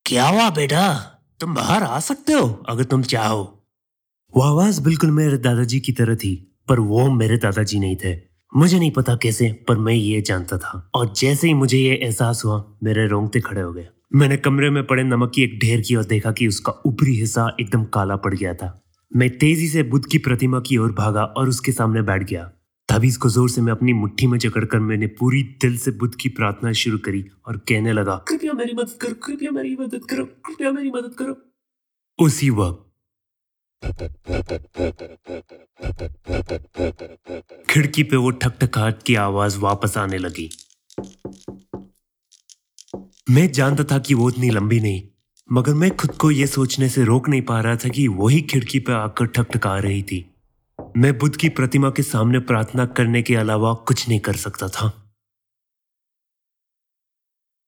क्या 0.07 0.29
हुआ 0.29 0.51
बेटा? 0.51 0.99
तुम 1.41 1.55
बाहर 1.55 1.83
आ 1.83 2.01
सकते 2.01 2.33
हो। 2.33 2.65
अगर 2.69 2.85
तुम 2.85 3.03
चाहो। 3.03 3.67
वो 4.37 4.43
आवाज़ 4.43 4.83
बिल्कुल 4.83 5.11
मेरे 5.11 5.39
दादाजी 5.39 5.81
की 5.81 5.93
तरह 5.93 6.15
थी 6.15 6.57
पर 6.69 6.81
वो 6.81 7.11
मेरे 7.11 7.37
दादाजी 7.37 7.81
नहीं 7.81 7.97
थे। 8.05 8.21
मुझे 8.57 8.79
नहीं 8.79 8.91
पता 8.91 9.17
कैसे 9.17 9.65
पर 9.69 9.77
मैं 9.77 9.95
ये 9.95 10.21
जानता 10.21 10.59
था। 10.59 10.91
और 10.95 11.13
जैसे 11.13 11.47
ही 11.47 11.55
मुझे 11.55 11.79
ये 11.79 11.95
एहसास 11.95 12.43
हुआ 12.45 12.65
मेरे 12.83 13.07
रोंगटे 13.07 13.41
खड़े 13.41 13.61
हो 13.61 13.73
गए। 13.73 13.89
मैंने 14.15 14.37
कमरे 14.37 14.71
में 14.71 14.87
पड़े 14.87 15.03
नमक 15.03 15.33
की 15.35 15.43
एक 15.43 15.59
ढेर 15.59 15.81
की 15.81 15.95
और 15.95 16.05
देखा 16.05 16.33
कि 16.33 16.49
उसका 16.49 16.83
ऊपरी 16.87 17.17
हिस्सा 17.17 17.57
एकदम 17.61 17.85
काला 17.85 18.17
पड़ 18.17 18.35
गया 18.35 18.55
था। 18.55 18.85
मैं 19.17 19.39
तेज़ी 19.39 19.69
से 19.69 19.83
बुद्ध 19.83 20.07
की 20.07 20.19
प्रतिमा 20.19 20.61
की 20.61 20.77
ओर 20.77 20.93
भागा 20.93 21.25
और 21.25 21.49
उसके 21.49 21.73
सामने 21.73 22.03
बैठ 22.03 22.23
गया। 22.23 22.53
तभी 22.89 23.09
इसको 23.09 23.29
ज़ोर 23.29 23.49
से 23.51 23.61
मैं 23.61 23.73
अपनी 23.73 23.93
मुट्ठी 23.93 24.27
में 24.27 24.39
जकड़कर 24.39 24.79
मैंने 24.81 25.07
पूरी 25.19 25.43
दिल 25.63 25.77
से 25.79 25.91
बुद्ध 26.01 26.15
की 26.15 26.29
प्रार्थना 26.29 26.73
शुरू 26.73 26.99
करी 27.05 27.25
और 27.47 27.57
कहने 27.69 27.93
लगा 27.93 28.17
कृपया 28.29 28.53
मेरी 28.53 28.73
मदद 28.73 28.99
करो 29.01 29.15
कृपया 29.25 29.51
मेरी 29.51 29.77
मदद 29.81 30.05
करो 30.11 30.25
कृपया 30.47 30.71
मेरी 30.73 30.91
मदद 30.91 31.15
करो। 31.19 31.37
उसी 32.19 32.51
वक्त 32.51 32.81
खिड़की 37.71 38.03
पे 38.03 38.17
वो 38.17 38.31
ठकठकाहट 38.31 39.03
की 39.03 39.15
आवाज़ 39.15 39.59
वापस 39.59 39.97
आने 39.99 40.19
लगी। 40.19 40.49
मैं 43.31 43.51
जानता 43.53 43.85
था 43.85 43.99
कि 43.99 44.15
वो 44.15 44.29
इतनी 44.31 44.51
लंबी 44.51 44.81
नहीं 44.81 45.03
मगर 45.51 45.75
मैं 45.75 45.91
खुद 45.97 46.11
को 46.17 46.31
यह 46.31 46.47
सोचने 46.47 46.89
से 46.89 47.05
रोक 47.05 47.29
नहीं 47.29 47.43
पा 47.43 47.61
रहा 47.61 47.77
था 47.77 47.89
कि 47.89 48.07
वही 48.11 48.41
खिड़की 48.43 48.79
पे 48.79 48.93
आकर 48.93 49.27
ठकठका 49.27 49.77
रही 49.79 50.03
थी। 50.03 50.25
मैं 50.97 51.19
बुद्ध 51.19 51.37
की 51.37 51.49
प्रतिमा 51.49 51.91
के 51.91 52.03
सामने 52.03 52.39
प्रार्थना 52.39 52.87
करने 52.87 53.23
के 53.23 53.37
अलावा 53.37 53.75
कुछ 53.75 54.09
नहीं 54.09 54.21
कर 54.21 54.37
सकता 54.37 54.69
था। 54.69 55.15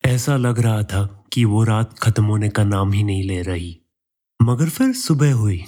ऐसा 0.04 0.36
लग 0.36 0.58
रहा 0.58 0.82
था 0.82 1.24
कि 1.32 1.44
वो 1.44 1.64
रात 1.64 1.98
खत्म 1.98 2.24
होने 2.24 2.48
का 2.48 2.64
नाम 2.64 2.92
ही 2.92 3.04
नहीं 3.04 3.24
ले 3.24 3.42
रही। 3.42 3.80
मगर 4.42 4.68
फिर 4.68 4.92
सुबह 4.92 5.34
हुई। 5.34 5.64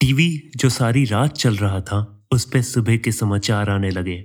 टीवी 0.00 0.50
जो 0.56 0.68
सारी 0.68 1.04
रात 1.04 1.32
चल 1.32 1.56
रहा 1.56 1.80
था, 1.80 2.26
उस 2.32 2.44
पर 2.44 2.62
सुबह 2.62 2.96
के 2.96 3.12
समाचार 3.12 3.70
आने 3.70 3.90
लगे। 3.90 4.22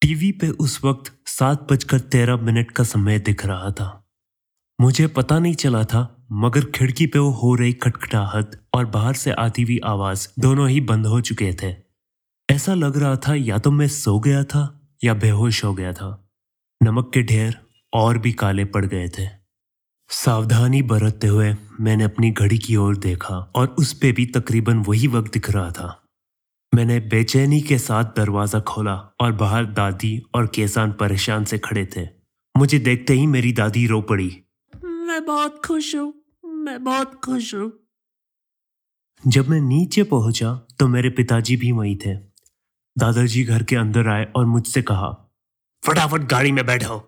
टीवी 0.00 0.32
पे 0.32 0.48
उस 0.48 0.84
वक्त 0.84 1.20
सात 1.26 1.72
बजकर 1.72 2.00
तेरह 2.00 2.36
मिनट 2.36 2.70
का 2.70 2.84
समय 2.84 3.18
दिख 3.18 3.46
रहा 3.46 3.70
था। 3.70 4.10
मुझे 4.80 5.06
पता 5.06 5.38
नहीं 5.38 5.54
चला 5.54 5.84
था, 5.84 6.26
मगर 6.32 6.64
खिड़की 6.64 7.06
पे 7.06 7.18
वो 7.18 7.30
हो 7.30 7.54
रही 7.54 7.72
खटखटाहट 7.72 8.46
और 8.74 8.86
बाहर 8.86 9.14
से 9.14 9.30
आती 9.30 9.62
हुई 9.62 9.80
आवाज़ 9.84 10.28
दोनों 10.38 10.68
ही 10.68 10.80
बंद 10.80 11.06
हो 11.06 11.20
चुके 11.20 11.54
थे। 11.62 11.89
ऐसा 12.50 12.74
लग 12.74 12.96
रहा 12.96 13.16
था 13.16 13.34
या 13.34 13.58
तो 13.58 13.70
मैं 13.70 13.86
सो 13.88 14.18
गया 14.18 14.42
था 14.44 14.62
या 15.04 15.14
बेहोश 15.14 15.64
हो 15.64 15.74
गया 15.74 15.92
था। 15.92 16.08
नमक 16.80 17.10
के 17.14 17.22
ढेर 17.22 17.56
और 17.92 18.18
भी 18.18 18.32
काले 18.32 18.64
पड़ 18.64 18.84
गए 18.86 19.08
थे। 19.08 19.26
सावधानी 20.10 20.80
बरतते 20.82 21.26
हुए 21.26 21.54
मैंने 21.80 22.04
अपनी 22.04 22.30
घड़ी 22.30 22.58
की 22.58 22.76
ओर 22.76 22.96
देखा 22.96 23.34
और 23.56 23.68
उस 23.68 23.92
पे 23.92 24.12
भी 24.12 24.26
तकरीबन 24.26 24.78
वही 24.78 25.06
वक्त 25.06 25.32
दिख 25.32 25.50
रहा 25.50 25.70
था। 25.70 26.04
मैंने 26.74 26.98
बेचैनी 27.00 27.60
के 27.60 27.78
साथ 27.78 28.04
दरवाज़ा 28.04 28.60
खोला 28.60 28.94
और 29.20 29.32
बाहर 29.32 29.64
दादी 29.64 30.22
और 30.34 30.46
केसान 30.46 30.92
परेशान 30.92 31.44
से 31.44 31.58
खड़े 31.58 31.88
थे। 31.96 32.06
मुझे 32.54 32.78
देखते 32.78 33.12
ही 33.12 33.26
मेरी 33.26 33.52
दादी 33.52 33.86
रो 33.86 34.00
पड़ी। 34.02 34.30
मैं 34.84 35.24
बहुत 35.24 35.60
खुश 35.66 35.94
हूँ। 35.96 36.12
मैं 36.44 36.82
बहुत 36.84 37.14
खुश 37.24 37.54
हूँ। 37.54 37.72
जब 39.26 39.48
मैं 39.48 39.60
नीचे 39.60 40.02
पहुँचा 40.02 40.54
तो 40.78 40.88
मेरे 40.88 41.10
पिताजी 41.10 41.56
भी 41.56 41.72
वहीं 41.72 41.96
थे। 41.96 42.29
दादाजी 42.98 43.44
घर 43.44 43.62
के 43.62 43.76
अंदर 43.76 44.08
आए 44.08 44.24
और 44.36 44.46
मुझसे 44.46 44.82
कहा, 44.82 45.08
फटाफट 45.86 46.20
गाड़ी 46.20 46.52
में 46.52 46.66
बैठो 46.66 47.06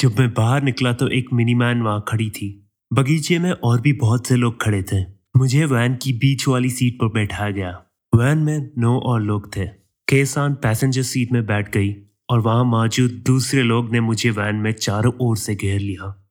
जब 0.00 0.18
मैं 0.18 0.34
बाहर 0.34 0.62
निकला 0.62 0.92
तो 0.92 1.08
एक 1.08 1.32
मिनी 1.32 1.54
मैन 1.54 1.82
वहाँ 1.82 2.04
खड़ी 2.08 2.30
थी। 2.30 2.70
बगीचे 2.92 3.38
में 3.38 3.50
और 3.52 3.80
भी 3.80 3.92
बहुत 3.92 4.26
से 4.26 4.36
लोग 4.36 4.62
खड़े 4.62 4.82
थे। 4.82 5.02
मुझे 5.36 5.64
वैन 5.64 5.94
की 5.94 6.12
बीच 6.12 6.48
वाली 6.48 6.70
सीट 6.70 6.94
पर 6.94 7.06
बैठाया 7.06 7.50
गया। 7.50 7.70
वैन 8.14 8.38
में 8.38 8.70
नौ 8.78 8.98
और 8.98 9.22
लोग 9.22 9.56
थे। 9.56 9.66
केसान 10.08 10.54
पैसेंजर 10.54 11.02
सीट 11.02 11.32
में 11.32 11.46
बैठ 11.46 11.72
गई 11.74 11.96
और 12.30 12.40
वहाँ 12.40 12.64
मौजूद 12.64 13.10
दूसरे 13.10 13.62
लोग 13.62 13.92
ने 13.92 14.00
मुझे 14.00 14.30
वैन 14.30 14.56
में 14.56 14.72
चारों 14.72 15.12
ओर 15.20 15.36
से 15.36 15.54
घेर 15.54 15.80
लिया। 15.80 16.28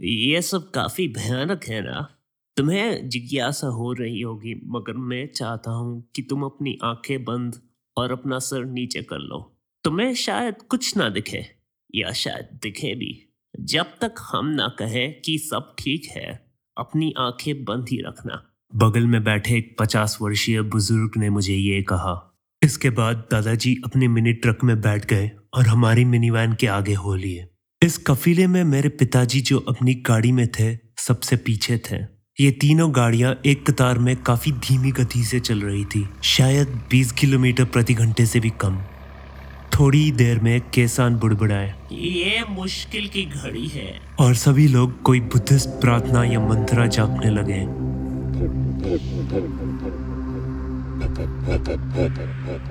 ये 0.00 0.42
सब 0.42 0.70
काफ़ी 0.70 1.08
भयानक 1.08 1.64
है 1.64 1.80
ना? 1.80 2.08
तुम्हें 2.56 3.08
जिज्ञासा 3.08 3.66
हो 3.66 3.92
रही 3.92 4.20
होगी, 4.20 4.54
मगर 4.66 4.92
मैं 4.92 5.32
चाहता 5.32 5.70
हूँ 5.70 6.10
कि 6.16 6.22
तुम 6.22 6.42
अपनी 6.42 6.78
आँखें 6.84 7.24
बंद 7.24 7.67
और 7.98 8.12
अपना 8.12 8.38
सर 8.38 8.64
नीचे 8.64 9.02
कर 9.02 9.18
लो। 9.18 9.38
तुम्हें 9.84 10.14
शायद 10.14 10.62
कुछ 10.62 10.96
ना 10.96 11.08
दिखे, 11.08 11.44
या 11.94 12.12
शायद 12.12 12.58
दिखे 12.62 12.94
भी। 12.94 13.12
जब 13.60 13.86
तक 14.00 14.14
हम 14.20 14.46
ना 14.46 14.68
कहें 14.68 15.20
कि 15.20 15.38
सब 15.38 15.74
ठीक 15.78 16.06
है, 16.06 16.52
अपनी 16.76 17.12
आँखें 17.18 17.64
बंद 17.64 17.88
ही 17.88 18.00
रखना। 18.06 18.42
बगल 18.76 19.06
में 19.06 19.22
बैठे 19.24 19.56
एक 19.56 19.76
पचास 19.78 20.18
वर्षीय 20.22 20.62
बुज़ुर्ग 20.62 21.16
ने 21.16 21.30
मुझे 21.30 21.54
ये 21.54 21.82
कहा, 21.82 22.14
इसके 22.62 22.90
बाद 22.90 23.16
दादाजी 23.30 23.74
अपने 23.84 24.08
मिनी 24.08 24.32
ट्रक 24.32 24.64
में 24.64 24.80
बैठ 24.80 25.06
गए 25.06 25.30
और 25.54 25.66
हमारी 25.66 26.04
मिनी 26.04 26.30
वैन 26.30 26.52
के 26.52 26.66
आगे 26.66 26.94
हो 26.94 27.14
लिए। 27.14 27.48
इस 27.82 27.98
कफीले 27.98 28.46
में 28.46 28.62
मेरे 28.64 28.88
पिताजी 28.88 29.40
जो 29.40 29.58
अपनी 29.58 29.94
गाड़ी 29.94 30.32
में 30.32 30.46
थे, 30.48 30.74
सबसे 30.98 31.36
पीछे 31.36 31.78
थे। 31.78 32.17
ये 32.40 32.50
तीनों 32.50 32.94
गाड़ियाँ 32.94 33.34
एक 33.46 33.70
कतार 33.70 33.98
में 33.98 34.16
काफ़ी 34.16 34.52
धीमी 34.52 34.90
गति 34.90 35.24
से 35.24 35.40
चल 35.40 35.60
रही 35.60 35.84
थी। 35.84 36.08
शायद 36.22 36.82
20 36.90 37.12
किलोमीटर 37.12 37.64
प्रति 37.64 37.94
घंटे 37.94 38.26
से 38.26 38.40
भी 38.40 38.50
कम। 38.50 38.78
थोड़ी 39.74 40.12
देर 40.12 40.38
में 40.38 40.60
केसान 40.60 41.16
बुड़बुड़ाए। 41.16 41.74
ये 41.92 42.44
मुश्किल 42.50 43.08
की 43.08 43.24
घड़ी 43.24 43.66
है। 43.68 44.00
और 44.18 44.34
सभी 44.34 44.68
लोग 44.68 45.02
कोई 45.02 45.20
बुद्धिस्ट 45.20 45.68
प्रार्थना 45.68 46.24
या 46.24 46.40
मंत्रा 46.40 46.86
जापने 46.86 47.30
लगे। 47.30 47.60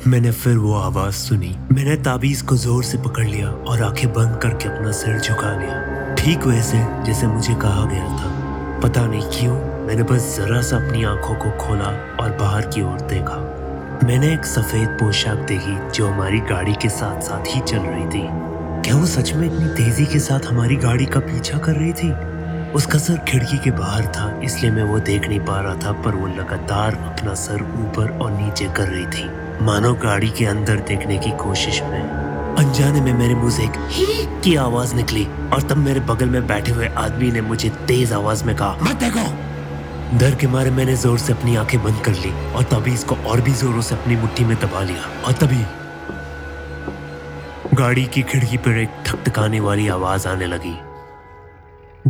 मैंने 0.09 0.31
फिर 0.31 0.57
वो 0.57 0.73
आवाज़ 0.73 1.15
सुनी। 1.15 1.55
मैंने 1.71 1.95
ताबीज 1.95 2.41
को 2.41 2.57
ज़ोर 2.57 2.83
से 2.83 2.97
पकड़ 2.97 3.27
लिया 3.27 3.49
और 3.49 3.83
आँखें 3.83 4.13
बंद 4.13 4.39
करके 4.41 4.69
अपना 4.69 4.91
सिर 4.91 5.19
झुका 5.19 5.57
लिया। 5.59 6.15
ठीक 6.15 6.47
वैसे 6.47 6.77
जैसे 7.05 7.27
मुझे 7.27 7.53
कहा 7.53 7.85
गया 7.85 8.07
था। 8.07 8.36
पता 8.83 9.05
नहीं 9.07 9.21
क्यों, 9.21 9.53
मैंने 9.85 10.03
बस 10.03 10.35
जरा 10.37 10.61
सा 10.61 10.77
अपनी 10.77 11.03
आँखों 11.03 11.35
को 11.35 11.51
खोला 11.51 11.85
और 12.19 12.31
बाहर 12.31 12.61
की 12.61 12.81
ओर 12.81 13.01
देखा। 13.01 13.37
मैंने 14.03 14.33
एक 14.33 14.45
सफ़ेद 14.45 14.89
पोशाक 14.89 15.37
देखी 15.37 15.77
जो 15.91 16.07
हमारी 16.07 16.39
गाड़ी 16.39 16.73
के 16.73 16.89
साथ 16.89 17.21
साथ 17.21 17.55
ही 17.55 17.61
चल 17.61 17.77
रही 17.77 18.05
थी। 18.05 18.21
क्या 18.81 18.95
वो 18.95 19.05
सच 19.05 19.33
में 19.33 19.47
इतनी 19.47 19.67
तेज़ी 19.67 20.05
के 20.05 20.19
साथ 20.19 20.45
हमारी 20.45 20.75
गाड़ी 20.75 21.05
का 21.05 21.19
पीछा 21.19 21.57
कर 21.57 21.71
रही 21.71 21.93
थी? 21.93 22.11
उसका 22.71 22.99
सर 22.99 23.17
खिड़की 23.17 23.57
के 23.57 23.71
बाहर 23.71 24.05
था, 24.05 24.41
इसलिए 24.43 24.71
मैं 24.71 24.83
वो 24.83 24.99
देख 24.99 25.27
नहीं 25.27 25.39
पा 25.39 25.59
रहा 25.61 25.75
था, 25.75 25.91
पर 25.91 26.15
वो 26.15 26.27
लगातार 26.27 26.95
अपना 26.95 27.33
सर 27.33 27.61
ऊपर 27.61 28.17
और 28.21 28.31
नीचे 28.31 28.67
कर 28.67 28.87
रही 28.87 29.05
थी। 29.05 29.29
मानो 29.65 29.93
गाड़ी 29.93 30.29
के 30.29 30.45
अंदर 30.45 30.75
देखने 30.75 31.17
की 31.17 31.31
कोशिश 31.31 31.81
में 31.81 32.26
अनजाने 32.57 33.01
में 33.01 33.13
मेरे 33.13 33.35
मुँह 33.35 33.49
से 33.51 33.63
एक 33.63 33.75
ही 33.89 34.05
की 34.43 34.55
आवाज़ 34.55 34.95
निकली 34.95 35.25
और 35.53 35.61
तब 35.61 35.77
मेरे 35.77 35.99
बगल 36.03 36.29
में 36.29 36.47
बैठे 36.47 36.71
हुए 36.71 36.87
आदमी 36.97 37.31
ने 37.31 37.41
मुझे 37.41 37.69
तेज 37.87 38.13
आवाज़ 38.13 38.43
में 38.45 38.55
कहा 38.55 38.77
मत 38.83 38.95
देखो। 38.95 40.17
डर 40.17 40.35
के 40.35 40.47
मारे 40.47 40.71
मैंने 40.71 40.95
ज़ोर 40.95 41.17
से 41.19 41.33
अपनी 41.33 41.55
आँखें 41.55 41.81
बंद 41.83 41.99
कर 42.05 42.13
ली 42.13 42.31
और 42.53 42.63
तभी 42.63 42.93
इसको 42.93 43.15
और 43.15 43.41
भी 43.41 43.51
जोरों 43.53 43.81
से 43.81 43.95
अपनी 43.95 44.15
मुट्ठी 44.15 44.45
में 44.45 44.55
दबा 44.59 44.83
लिया 44.83 45.03
और 45.25 45.33
तभी 45.33 45.63
गाड़ी 47.75 48.05
की 48.05 48.21
खिड़की 48.23 48.57
पर 48.57 48.77
एक 48.77 48.89
ठकठकाने 49.05 49.59
वाली 49.59 49.87
आवाज़ 49.87 50.27
आने 50.27 50.45
लगी। 50.45 50.75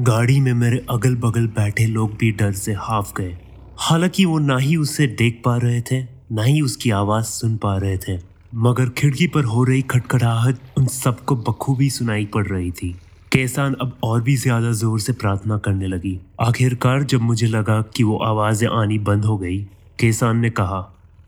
गाड़ी 0.03 0.39
में 0.39 0.53
मेरे 0.53 0.85
अगल 0.89 1.15
बगल 1.15 1.47
बैठे 1.55 1.85
लोग 1.87 2.15
भी 2.19 2.31
डर 2.31 2.51
से 2.53 2.73
हाफ़ 2.79 3.13
गए। 3.17 3.37
हालाँकि 3.79 4.25
वो 4.25 4.39
ना 4.39 4.57
ही 4.57 4.75
उसे 4.77 5.07
देख 5.17 5.41
पा 5.45 5.57
रहे 5.57 5.81
थे 5.81 6.01
ना 6.31 6.43
ही 6.43 6.61
उसकी 6.61 6.91
आवाज़ 6.91 7.25
सुन 7.25 7.57
पा 7.57 7.77
रहे 7.77 7.97
थे। 7.97 8.17
मगर 8.51 8.89
खिड़की 8.89 9.27
पर 9.27 9.43
हो 9.45 9.63
रही 9.63 9.81
खटखटाहट 9.83 10.77
उन 10.77 10.85
सबको 10.87 11.35
बखूबी 11.37 11.89
सुनाई 11.89 12.25
पड़ 12.25 12.45
रही 12.47 12.71
थी। 12.71 12.91
केसान 13.31 13.73
अब 13.81 13.97
और 14.03 14.21
भी 14.21 14.35
ज़्यादा 14.35 14.71
ज़ोर 14.73 14.99
से 14.99 15.13
प्रार्थना 15.13 15.57
करने 15.57 15.87
लगी। 15.87 16.19
आखिरकार 16.41 17.03
जब 17.03 17.21
मुझे 17.21 17.47
लगा 17.47 17.81
कि 17.95 18.03
वो 18.03 18.17
आवाज़ें 18.25 18.67
आनी 18.69 18.97
बंद 18.99 19.25
हो 19.25 19.37
गई 19.37 19.57
केसान 19.99 20.37
ने 20.37 20.49
कहा 20.51 20.79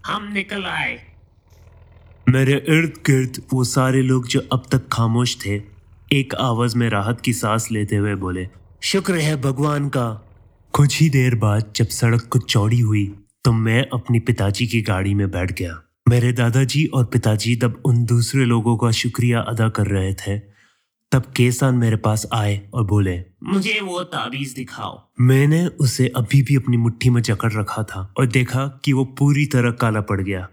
हम 0.06 0.32
निकल 0.34 0.64
आए। 0.66 0.98
मेरे 2.28 2.54
इर्द 2.70 2.94
गिर्द 3.06 3.42
वो 3.54 3.64
सारे 3.66 4.02
लोग 4.02 4.28
जो 4.28 4.42
अब 4.54 4.64
तक 4.72 4.88
खामोश 4.92 5.38
थे 5.46 5.62
एक 6.12 6.36
आवाज़ 6.36 6.78
में 6.78 6.90
राहत 6.90 7.22
की 7.22 7.34
सांस 7.34 7.68
लेते 7.72 7.96
हुए 7.96 8.16
बोले 8.18 8.48
शुक्र 8.84 9.16
है 9.18 9.36
भगवान 9.42 9.90
का। 9.90 10.08
कुछ 10.74 11.00
ही 11.02 11.10
देर 11.10 11.36
बाद 11.36 11.72
जब 11.76 11.88
सड़क 11.90 12.28
कुछ 12.32 12.52
चौड़ी 12.52 12.80
हुई 12.80 13.06
तो 13.46 13.52
मैं 13.52 13.86
अपनी 13.94 14.20
पिताजी 14.22 14.68
की 14.68 14.82
गाड़ी 14.82 15.14
में 15.14 15.30
बैठ 15.32 15.52
गया। 15.52 15.80
मेरे 16.10 16.32
दादाजी 16.34 16.86
और 16.86 17.06
पिताजी 17.06 17.56
तब 17.56 17.82
उन 17.86 18.06
दूसरे 18.06 18.46
लोगों 18.46 18.78
का 18.78 18.92
शुक्रिया 18.92 19.40
अदा 19.42 19.70
कर 19.70 19.88
रहे 19.88 20.14
थे। 20.14 20.38
तब 21.12 21.24
केसान 21.38 21.76
मेरे 21.76 21.96
पास 21.96 22.26
आए 22.34 22.70
और 22.74 22.84
बोले, 22.84 23.26
मुझे 23.44 23.80
वो 23.80 24.04
ताबीज 24.04 24.54
दिखाओ। 24.54 25.12
मैंने 25.20 25.66
उसे 25.68 26.08
अभी 26.08 26.42
भी 26.44 26.56
अपनी 26.56 26.78
मुट्ठी 26.78 27.10
में 27.10 27.22
जकड़ 27.22 27.52
रखा 27.54 27.84
था 27.84 28.14
और 28.18 28.26
देखा 28.26 28.66
कि 28.84 28.94
वो 28.94 29.06
पूरी 29.06 29.46
तरह 29.46 29.72
काला 29.72 30.02
पड़ 30.02 30.22
गया। 30.22 30.48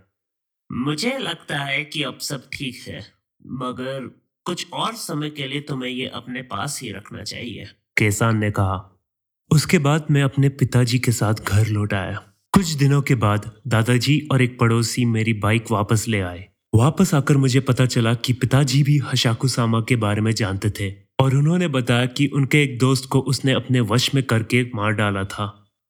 मुझे 0.72 1.18
लगता 1.18 1.58
है 1.58 1.84
कि 1.84 2.02
अब 2.02 2.18
सब 2.18 2.48
ठीक 2.52 2.84
है, 2.88 3.00
मगर 3.46 4.20
कुछ 4.44 4.66
और 4.72 4.94
समय 4.94 5.30
के 5.30 5.46
लिए 5.46 5.60
तुम्हें 5.60 5.90
ये 5.90 6.06
अपने 6.06 6.42
पास 6.42 6.80
ही 6.82 6.92
रखना 6.92 7.22
चाहिए। 7.22 7.66
केसान 7.96 8.38
ने 8.38 8.50
कहा। 8.50 9.02
उसके 9.50 9.78
बाद 9.78 10.06
मैं 10.10 10.22
अपने 10.22 10.48
पिताजी 10.48 10.98
के 10.98 11.12
साथ 11.12 11.34
घर 11.34 11.66
लौट 11.66 11.94
आया। 11.94 12.22
कुछ 12.56 12.70
दिनों 12.70 13.02
के 13.02 13.14
बाद 13.14 13.50
दादाजी 13.66 14.28
और 14.32 14.42
एक 14.42 14.58
पड़ोसी 14.58 15.04
मेरी 15.04 15.32
बाइक 15.32 15.64
वापस 15.70 16.08
ले 16.08 16.20
आए। 16.20 16.46
वापस 16.74 17.14
आकर 17.14 17.36
मुझे 17.36 17.60
पता 17.60 17.86
चला 17.86 18.14
कि 18.14 18.32
पिताजी 18.32 18.82
भी 18.82 18.98
हशाकुसामा 18.98 19.80
के 19.80 19.96
बारे 19.96 20.20
में 20.20 20.32
जानते 20.32 20.70
थे 20.70 20.90
और 21.20 21.36
उन्होंने 21.36 21.68
बताया 21.68 22.06
कि 22.06 22.26
उनके 22.26 22.62
एक 22.62 22.78
दोस्त 22.78 23.08
को 23.10 23.20
उसने 23.20 23.52
अपने 23.52 23.80
वश 23.80 24.14
में 24.14 24.22
करके 24.24 24.62
मार 24.74 24.92
डाला 24.92 25.24
था। 25.24 25.44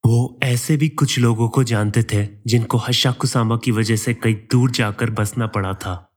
वो 0.05 0.39
ऐसे 0.43 0.77
भी 0.77 0.89
कुछ 0.89 1.19
लोगों 1.19 1.49
को 1.49 1.63
जानते 1.63 2.03
थे 2.03 2.27
जिनको 2.47 2.77
हशाकुसामा 2.77 3.57
की 3.57 3.71
वजह 3.71 3.95
से 3.95 4.13
कई 4.13 4.33
दूर 4.33 4.71
जाकर 4.71 5.09
बसना 5.09 5.47
पड़ा 5.47 5.73
था। 5.73 6.11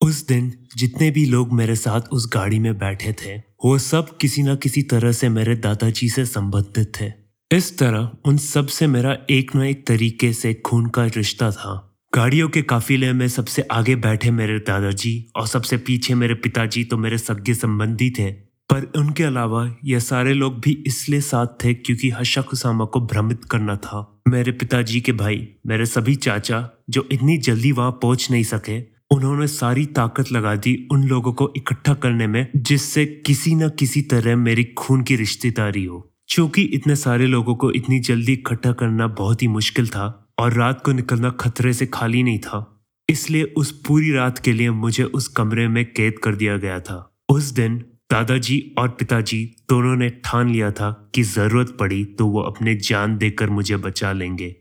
उस 0.00 0.26
दिन 0.26 0.52
जितने 0.76 1.10
भी 1.10 1.26
लोग 1.26 1.52
मेरे 1.52 1.76
साथ 1.76 2.00
उस 2.12 2.30
गाड़ी 2.34 2.58
में 2.58 2.78
बैठे 2.78 3.12
थे, 3.12 3.36
वो 3.64 3.78
सब 3.78 4.16
किसी 4.16 4.42
न 4.42 4.56
किसी 4.56 4.82
तरह 4.82 5.12
से 5.12 5.28
मेरे 5.28 5.56
दादाजी 5.56 6.08
से 6.08 6.26
संबंधित 6.26 6.92
थे। 7.00 7.29
इस 7.50 7.78
तरह 7.78 8.10
उन 8.24 8.36
सबसे 8.36 8.86
मेरा 8.86 9.16
एक 9.30 9.54
न 9.56 9.62
एक 9.62 9.86
तरीके 9.86 10.32
से 10.32 10.52
खून 10.54 10.86
का 10.86 11.04
रिश्ता 11.06 11.50
था। 11.50 11.72
गाड़ियों 12.14 12.48
के 12.48 12.62
काफिले 12.62 13.12
में 13.12 13.26
सबसे 13.28 13.62
आगे 13.62 13.96
बैठे 13.96 14.30
मेरे 14.30 14.58
दादाजी 14.58 15.14
और 15.36 15.46
सबसे 15.46 15.76
पीछे 15.76 16.14
मेरे 16.14 16.34
पिताजी 16.34 16.84
तो 16.84 16.96
मेरे 16.96 17.18
सगे 17.18 17.54
संबंधी 17.54 18.10
थे। 18.10 18.30
पर 18.70 18.84
उनके 18.96 19.24
अलावा 19.24 19.64
ये 19.84 20.00
सारे 20.00 20.34
लोग 20.34 20.60
भी 20.60 20.72
इसलिए 20.86 21.20
साथ 21.20 21.46
थे 21.64 21.74
क्योंकि 21.74 22.10
हशा 22.10 22.42
खुसामा 22.42 22.84
को 22.84 23.00
भ्रमित 23.00 23.44
करना 23.44 23.76
था। 23.76 24.22
मेरे 24.28 24.52
पिताजी 24.52 25.00
के 25.00 25.12
भाई, 25.12 25.48
मेरे 25.66 25.86
सभी 25.86 26.14
चाचा 26.14 26.68
जो 26.90 27.08
इतनी 27.12 27.36
जल्दी 27.38 27.72
वहाँ 27.72 27.90
पहुँच 27.92 28.30
नहीं 28.30 28.44
सके, 28.44 28.78
उन्होंने 29.10 29.46
सारी 29.46 29.86
ताकत 29.86 30.32
लगा 30.32 30.54
दी 30.54 30.88
उन 30.92 31.04
लोगों 31.04 31.32
को 31.32 31.52
इकट्ठा 31.56 31.94
करने 31.94 32.26
में 32.26 32.46
जिससे 32.56 33.06
किसी 33.26 33.54
न 33.54 33.68
किसी 33.68 34.02
तरह 34.02 34.36
मेरी 34.36 34.64
खून 34.64 35.02
की 35.02 35.16
रिश्तेदारी 35.16 35.84
हो। 35.84 36.06
क्योंकि 36.30 36.62
इतने 36.64 36.94
सारे 36.96 37.26
लोगों 37.26 37.54
को 37.54 37.70
इतनी 37.72 37.98
जल्दी 38.00 38.32
इकट्ठा 38.32 38.72
करना 38.72 39.06
बहुत 39.14 39.42
ही 39.42 39.46
मुश्किल 39.48 39.88
था 39.88 40.04
और 40.38 40.52
रात 40.52 40.82
को 40.84 40.92
निकलना 40.92 41.30
खतरे 41.40 41.72
से 41.72 41.86
खाली 41.86 42.22
नहीं 42.22 42.38
था, 42.38 42.82
इसलिए 43.08 43.44
उस 43.56 43.70
पूरी 43.86 44.12
रात 44.12 44.38
के 44.38 44.52
लिए 44.52 44.70
मुझे 44.72 45.04
उस 45.04 45.26
कमरे 45.28 45.66
में 45.68 45.84
कैद 45.86 46.18
कर 46.18 46.34
दिया 46.34 46.56
गया 46.56 46.78
था। 46.80 47.06
उस 47.30 47.50
दिन 47.52 47.78
दादाजी 48.10 48.60
और 48.78 48.88
पिताजी 48.90 49.44
दोनों 49.70 49.96
ने 49.96 50.08
ठान 50.24 50.48
लिया 50.48 50.70
था 50.72 50.90
कि 51.14 51.22
ज़रूरत 51.24 51.76
पड़ी 51.80 52.04
तो 52.12 52.26
वो 52.26 52.40
अपने 52.42 52.74
जान 52.80 53.16
देकर 53.18 53.50
मुझे 53.50 53.76
बचा 53.78 54.12
लेंगे। 54.12 54.54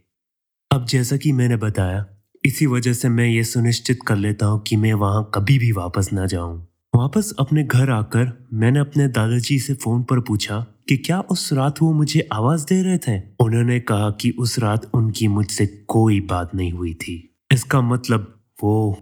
अब 0.72 0.86
जैसा 0.86 1.17
कि 1.17 1.32
मैंने 1.32 1.57
बताया, 1.57 2.05
इसी 2.43 2.65
वजह 2.67 2.93
से 2.93 3.09
मैं 3.09 3.28
ये 3.28 3.43
सुनिश्चित 3.43 3.99
कर 4.07 4.15
लेता 4.17 4.45
हूँ 4.45 4.61
कि 4.63 4.76
मैं 4.76 4.93
वहाँ 4.95 5.30
कभी 5.36 5.57
भी 5.59 5.72
वापस 5.74 6.09
ना 6.13 6.26
जाऊँ। 6.26 6.57
वापस 6.93 7.34
अपने 7.39 7.63
घर 7.63 7.89
आकर 7.91 8.32
मैंने 8.53 8.80
अपने 8.80 9.07
दादाजी 9.09 9.59
से 9.59 9.74
फ़ोन 9.76 10.03
पर 10.03 10.20
पूछा 10.20 10.65
कि 10.89 10.97
क्या 10.97 11.19
उस 11.19 11.53
रात 11.53 11.81
वो 11.81 11.93
मुझे 11.93 12.29
आवाज़ 12.33 12.65
दे 12.65 12.81
रहे 12.81 12.97
थे? 12.97 13.21
उन्होंने 13.39 13.79
कहा 13.79 14.09
कि 14.11 14.31
उस 14.31 14.59
रात 14.59 14.91
उनकी 14.93 15.27
मुझसे 15.27 15.65
कोई 15.65 16.21
बात 16.21 16.55
नहीं 16.55 16.71
हुई 16.71 16.93
थी। 16.93 17.35
इसका 17.53 17.81
मतलब 17.81 18.39
वो 18.63 18.97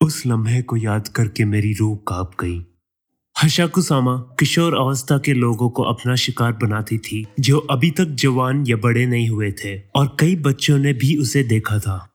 उस 0.00 0.26
लम्हे 0.26 0.62
को 0.62 0.76
याद 0.76 1.08
करके 1.08 1.44
मेरी 1.44 1.74
रूह 1.74 1.98
काँप 2.08 2.30
गई। 2.40 2.66
हशाकुसामा 3.44 4.16
किशोर 4.16 4.74
अवस्था 4.74 5.18
के 5.18 5.34
लोगों 5.34 5.70
को 5.70 5.82
अपना 5.82 6.14
शिकार 6.14 6.52
बनाती 6.52 6.98
थी, 6.98 7.26
जो 7.40 7.58
अभी 7.58 7.90
तक 7.90 8.04
जवान 8.04 8.66
या 8.66 8.76
बड़े 8.76 9.06
नहीं 9.06 9.28
हुए 9.28 9.52
थे, 9.52 9.82
और 9.94 10.16
कई 10.20 10.36
बच्चों 10.36 10.78
ने 10.78 10.92
भी 10.92 11.16
उसे 11.16 11.42
देखा 11.42 11.78
था। 11.78 12.09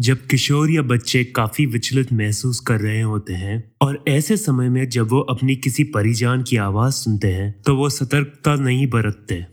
जब 0.00 0.26
किशोर 0.26 0.70
या 0.70 0.82
बच्चे 0.82 1.24
काफ़ी 1.24 1.66
विचलित 1.66 2.12
महसूस 2.12 2.58
कर 2.60 2.80
रहे 2.80 3.00
होते 3.00 3.32
हैं 3.32 3.72
और 3.82 4.04
ऐसे 4.08 4.36
समय 4.36 4.68
में 4.68 4.88
जब 4.88 5.08
वो 5.10 5.20
अपनी 5.20 5.56
किसी 5.56 5.84
परिजान 5.84 6.42
की 6.42 6.56
आवाज़ 6.56 6.94
सुनते 6.94 7.28
हैं 7.28 7.62
तो 7.62 7.76
वो 7.76 7.88
सतर्कता 7.88 8.54
नहीं 8.54 8.86
बरतते। 8.86 9.44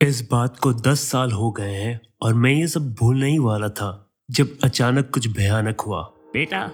इस 0.00 0.28
बात 0.32 0.58
को 0.58 0.72
दस 0.72 1.00
साल 1.00 1.32
हो 1.32 1.50
गए 1.50 1.72
हैं 1.72 2.00
और 2.22 2.34
मैं 2.34 2.52
ये 2.52 2.66
सब 2.66 2.94
भूलने 2.94 3.30
ही 3.30 3.38
वाला 3.38 3.68
था 3.68 3.90
जब 4.30 4.56
अचानक 4.64 5.10
कुछ 5.14 5.28
भयानक 5.28 5.80
हुआ। 5.80 6.00
बेटा, 6.32 6.70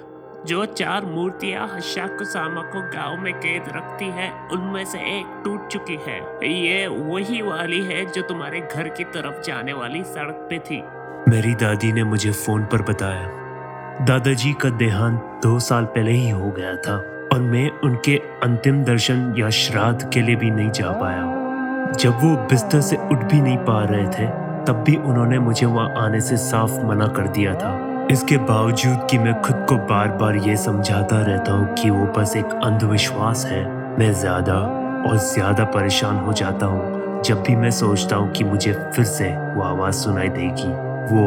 जो 0.46 0.64
चार 0.66 1.06
मूर्तियाँ 1.06 1.66
हशाकुसामा 1.76 2.62
को 2.62 2.80
गाँव 2.90 3.20
में 3.22 3.32
कैद 3.34 3.64
रखती 3.68 4.04
है, 4.04 4.30
उनमें 4.52 4.84
से 4.84 4.98
एक 5.18 5.42
टूट 5.44 5.68
चुकी 5.68 5.98
है। 6.06 6.20
ये 6.64 6.86
वही 6.86 7.42
वाली 7.42 7.82
है 7.84 8.04
जो 8.12 8.22
तुम्हारे 8.22 8.61
घर 8.61 8.88
की 8.88 9.04
तरफ़ 9.04 9.44
जाने 9.46 9.72
वाली 9.72 10.02
सड़क 10.04 10.46
पे 10.50 10.58
थी। 10.58 10.82
मेरी 11.28 11.54
दादी 11.54 11.92
ने 11.92 12.02
मुझे 12.04 12.30
फ़ोन 12.30 12.62
पर 12.64 12.82
बताया। 12.82 14.04
दादाजी 14.06 14.52
का 14.52 14.68
देहांत 14.70 15.40
दो 15.42 15.58
साल 15.58 15.84
पहले 15.86 16.12
ही 16.12 16.30
हो 16.30 16.50
गया 16.50 16.74
था 16.76 16.94
और 17.32 17.40
मैं 17.40 17.68
उनके 17.80 18.16
अंतिम 18.42 18.82
दर्शन 18.84 19.34
या 19.38 19.50
श्राद्ध 19.50 20.08
के 20.12 20.22
लिए 20.22 20.36
भी 20.36 20.50
नहीं 20.50 20.70
जा 20.70 20.90
पाया। 20.90 21.92
जब 21.92 22.18
वो 22.22 22.34
बिस्तर 22.50 22.80
से 22.80 22.96
उठ 22.96 23.24
भी 23.24 23.40
नहीं 23.40 23.56
पा 23.58 23.82
रहे 23.84 24.06
थे, 24.06 24.26
तब 24.64 24.82
भी 24.86 24.96
उन्होंने 24.96 25.38
मुझे 25.38 25.66
वहाँ 25.66 25.94
आने 25.96 26.20
से 26.20 26.36
साफ़ 26.36 26.80
मना 26.86 27.06
कर 27.06 27.28
दिया 27.28 27.54
था। 27.54 27.78
इसके 28.12 28.36
बावजूद 28.36 29.06
कि 29.10 29.18
मैं 29.18 29.40
खुद 29.42 29.64
को 29.68 29.76
बार 29.86 30.08
बार 30.16 30.36
ये 30.38 30.56
समझाता 30.56 31.22
रहता 31.22 31.52
हूँ 31.52 31.74
कि 31.74 31.90
वो 31.90 32.06
बस 32.18 32.36
एक 32.36 32.60
अंधविश्वास 32.64 33.46
है, 33.46 33.64
मैं 33.98 34.12
ज़्यादा 34.12 34.60
और 35.08 35.16
ज़्यादा 35.16 35.64
परेशान 35.64 36.16
हो 36.16 36.32
जाता 36.32 36.66
हूँ 36.66 37.22
जब 37.22 37.42
भी 37.42 37.56
मैं 37.56 37.70
सोचता 37.70 38.16
हूँ 38.16 38.32
कि 38.32 38.44
मुझे 38.44 38.72
फिर 38.72 39.04
से 39.04 39.28
वो 39.54 39.62
आवाज़ 39.62 39.94
सुनाई 39.94 40.28
देगी। 40.28 40.89
वो 41.11 41.22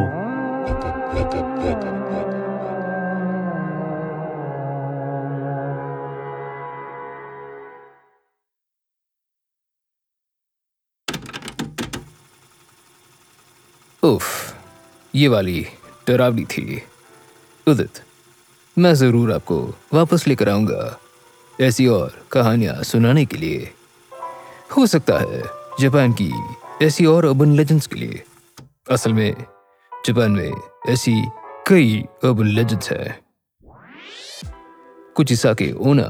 उफ 14.04 14.56
ये 15.14 15.28
वाली 15.28 15.66
डरावनी 16.08 16.44
थी। 16.46 16.82
उदित, 17.68 18.00
मैं 18.78 18.94
ज़रूर 18.94 19.32
आपको 19.34 19.60
वापस 19.94 20.28
लेकर 20.28 20.50
आऊँगा 20.50 21.00
ऐसी 21.62 21.88
और 21.88 22.20
कहानियाँ 22.32 22.82
सुनाने 22.84 23.26
के 23.26 23.38
लिए। 23.38 23.72
हो 24.78 24.86
सकता 24.88 25.20
है 25.20 25.42
जापान 25.80 26.14
की 26.22 26.32
ऐसी 26.86 27.06
और 27.06 27.26
अर्बन 27.26 27.56
लेजेंड्स 27.56 27.88
के 27.88 28.00
लिए। 28.00 28.24
असल 28.92 29.14
में 29.14 29.34
जापान 30.06 30.32
में 30.32 30.52
ऐसी 30.90 31.14
कई 31.68 32.06
अर्बन 32.24 32.48
लेजेंड्स 32.48 32.92
हैं। 32.92 33.20
कुछ 35.16 35.46
के 35.46 35.72
ओना 35.72 36.08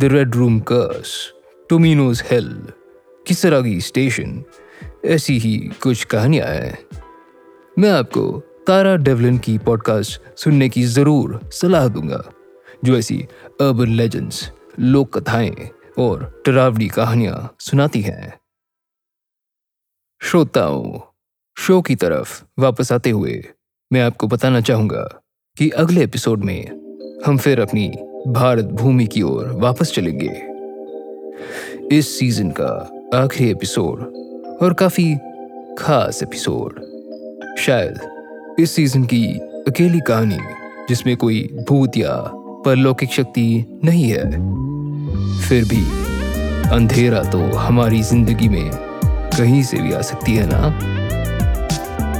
the 0.00 0.04
red 0.04 0.34
room 0.34 0.60
curse 0.60 1.32
Tomino's 1.70 2.22
hell 2.30 2.72
Kisaragi 3.26 3.80
station 3.80 4.44
ऐसी 5.04 5.38
ही 5.38 5.56
कुछ 5.82 6.04
कहानियाँ 6.04 6.46
हैं। 6.46 6.78
मैं 7.78 7.90
आपको 7.90 8.40
तारा 8.66 8.96
डेवलिन 8.96 9.38
की 9.38 9.58
पॉडकास्ट 9.58 10.38
सुनने 10.38 10.68
की 10.68 10.82
ज़रूर 10.82 11.40
सलाह 11.52 11.88
दूँगा, 11.88 12.22
जो 12.84 12.96
ऐसी 12.96 13.18
अर्बन 13.60 13.88
लेजेंड्स 13.88 14.52
लोक 14.80 15.18
कथाएँ 15.18 15.70
और 15.98 16.42
डरावनी 16.46 16.88
कहानियाँ 16.88 17.56
सुनाती 17.60 18.00
हैं। 18.00 18.40
श्रोताओं 20.20 21.11
शो 21.62 21.82
की 21.82 21.94
तरफ़ 21.94 22.42
वापस 22.58 22.92
आते 22.92 23.10
हुए 23.10 23.44
मैं 23.92 24.02
आपको 24.02 24.26
बताना 24.26 24.60
चाहूँगा 24.60 25.22
कि 25.58 25.70
अगले 25.70 26.04
एपिसोड 26.04 26.44
में 26.44 26.70
हम 27.26 27.38
फिर 27.38 27.60
अपनी 27.60 27.88
भारत 28.28 28.64
भूमि 28.64 29.06
की 29.06 29.22
ओर 29.22 29.48
वापस 29.48 29.92
चलेंगे। 29.92 30.30
इस 31.96 32.18
सीज़न 32.18 32.50
का 32.50 32.90
आखिरी 33.14 33.50
एपिसोड 33.50 34.00
और 34.62 34.74
काफ़ी 34.74 35.16
खास 35.78 36.22
एपिसोड 36.22 36.80
शायद 37.58 38.00
इस 38.58 38.70
सीज़न 38.70 39.04
की 39.04 39.38
अकेली 39.68 40.00
कहानी 40.00 40.38
जिसमें 40.88 41.16
कोई 41.16 41.64
भूत 41.68 41.96
या 41.96 42.30
परलौकिक 42.64 43.12
शक्ति 43.12 43.80
नहीं 43.84 44.10
है, 44.10 44.30
फिर 45.48 45.64
भी 45.64 45.84
अंधेरा 46.70 47.22
तो 47.22 47.38
हमारी 47.38 48.02
ज़िंदगी 48.02 48.48
में 48.48 48.70
कहीं 49.04 49.62
से 49.62 49.76
भी 49.76 49.92
आ 49.92 50.00
सकती 50.00 50.32
है 50.32 50.46
ना? 50.46 50.91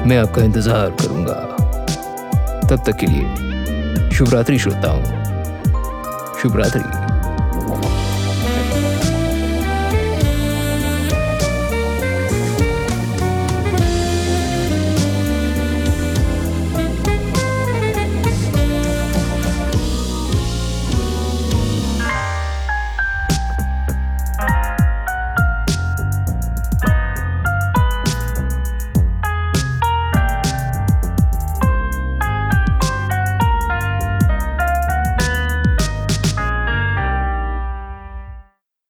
मैं 0.06 0.16
आपका 0.18 0.42
इंतज़ार 0.42 0.90
करूँगा। 1.00 1.34
तब 2.70 2.82
तक 2.86 2.96
के 3.00 3.06
लिए 3.06 4.10
शुभ 4.10 4.32
रात्रि 4.34 4.58
श्रोताओं। 4.58 5.02
शुभ 6.38 6.56
रात्रि 6.56 6.82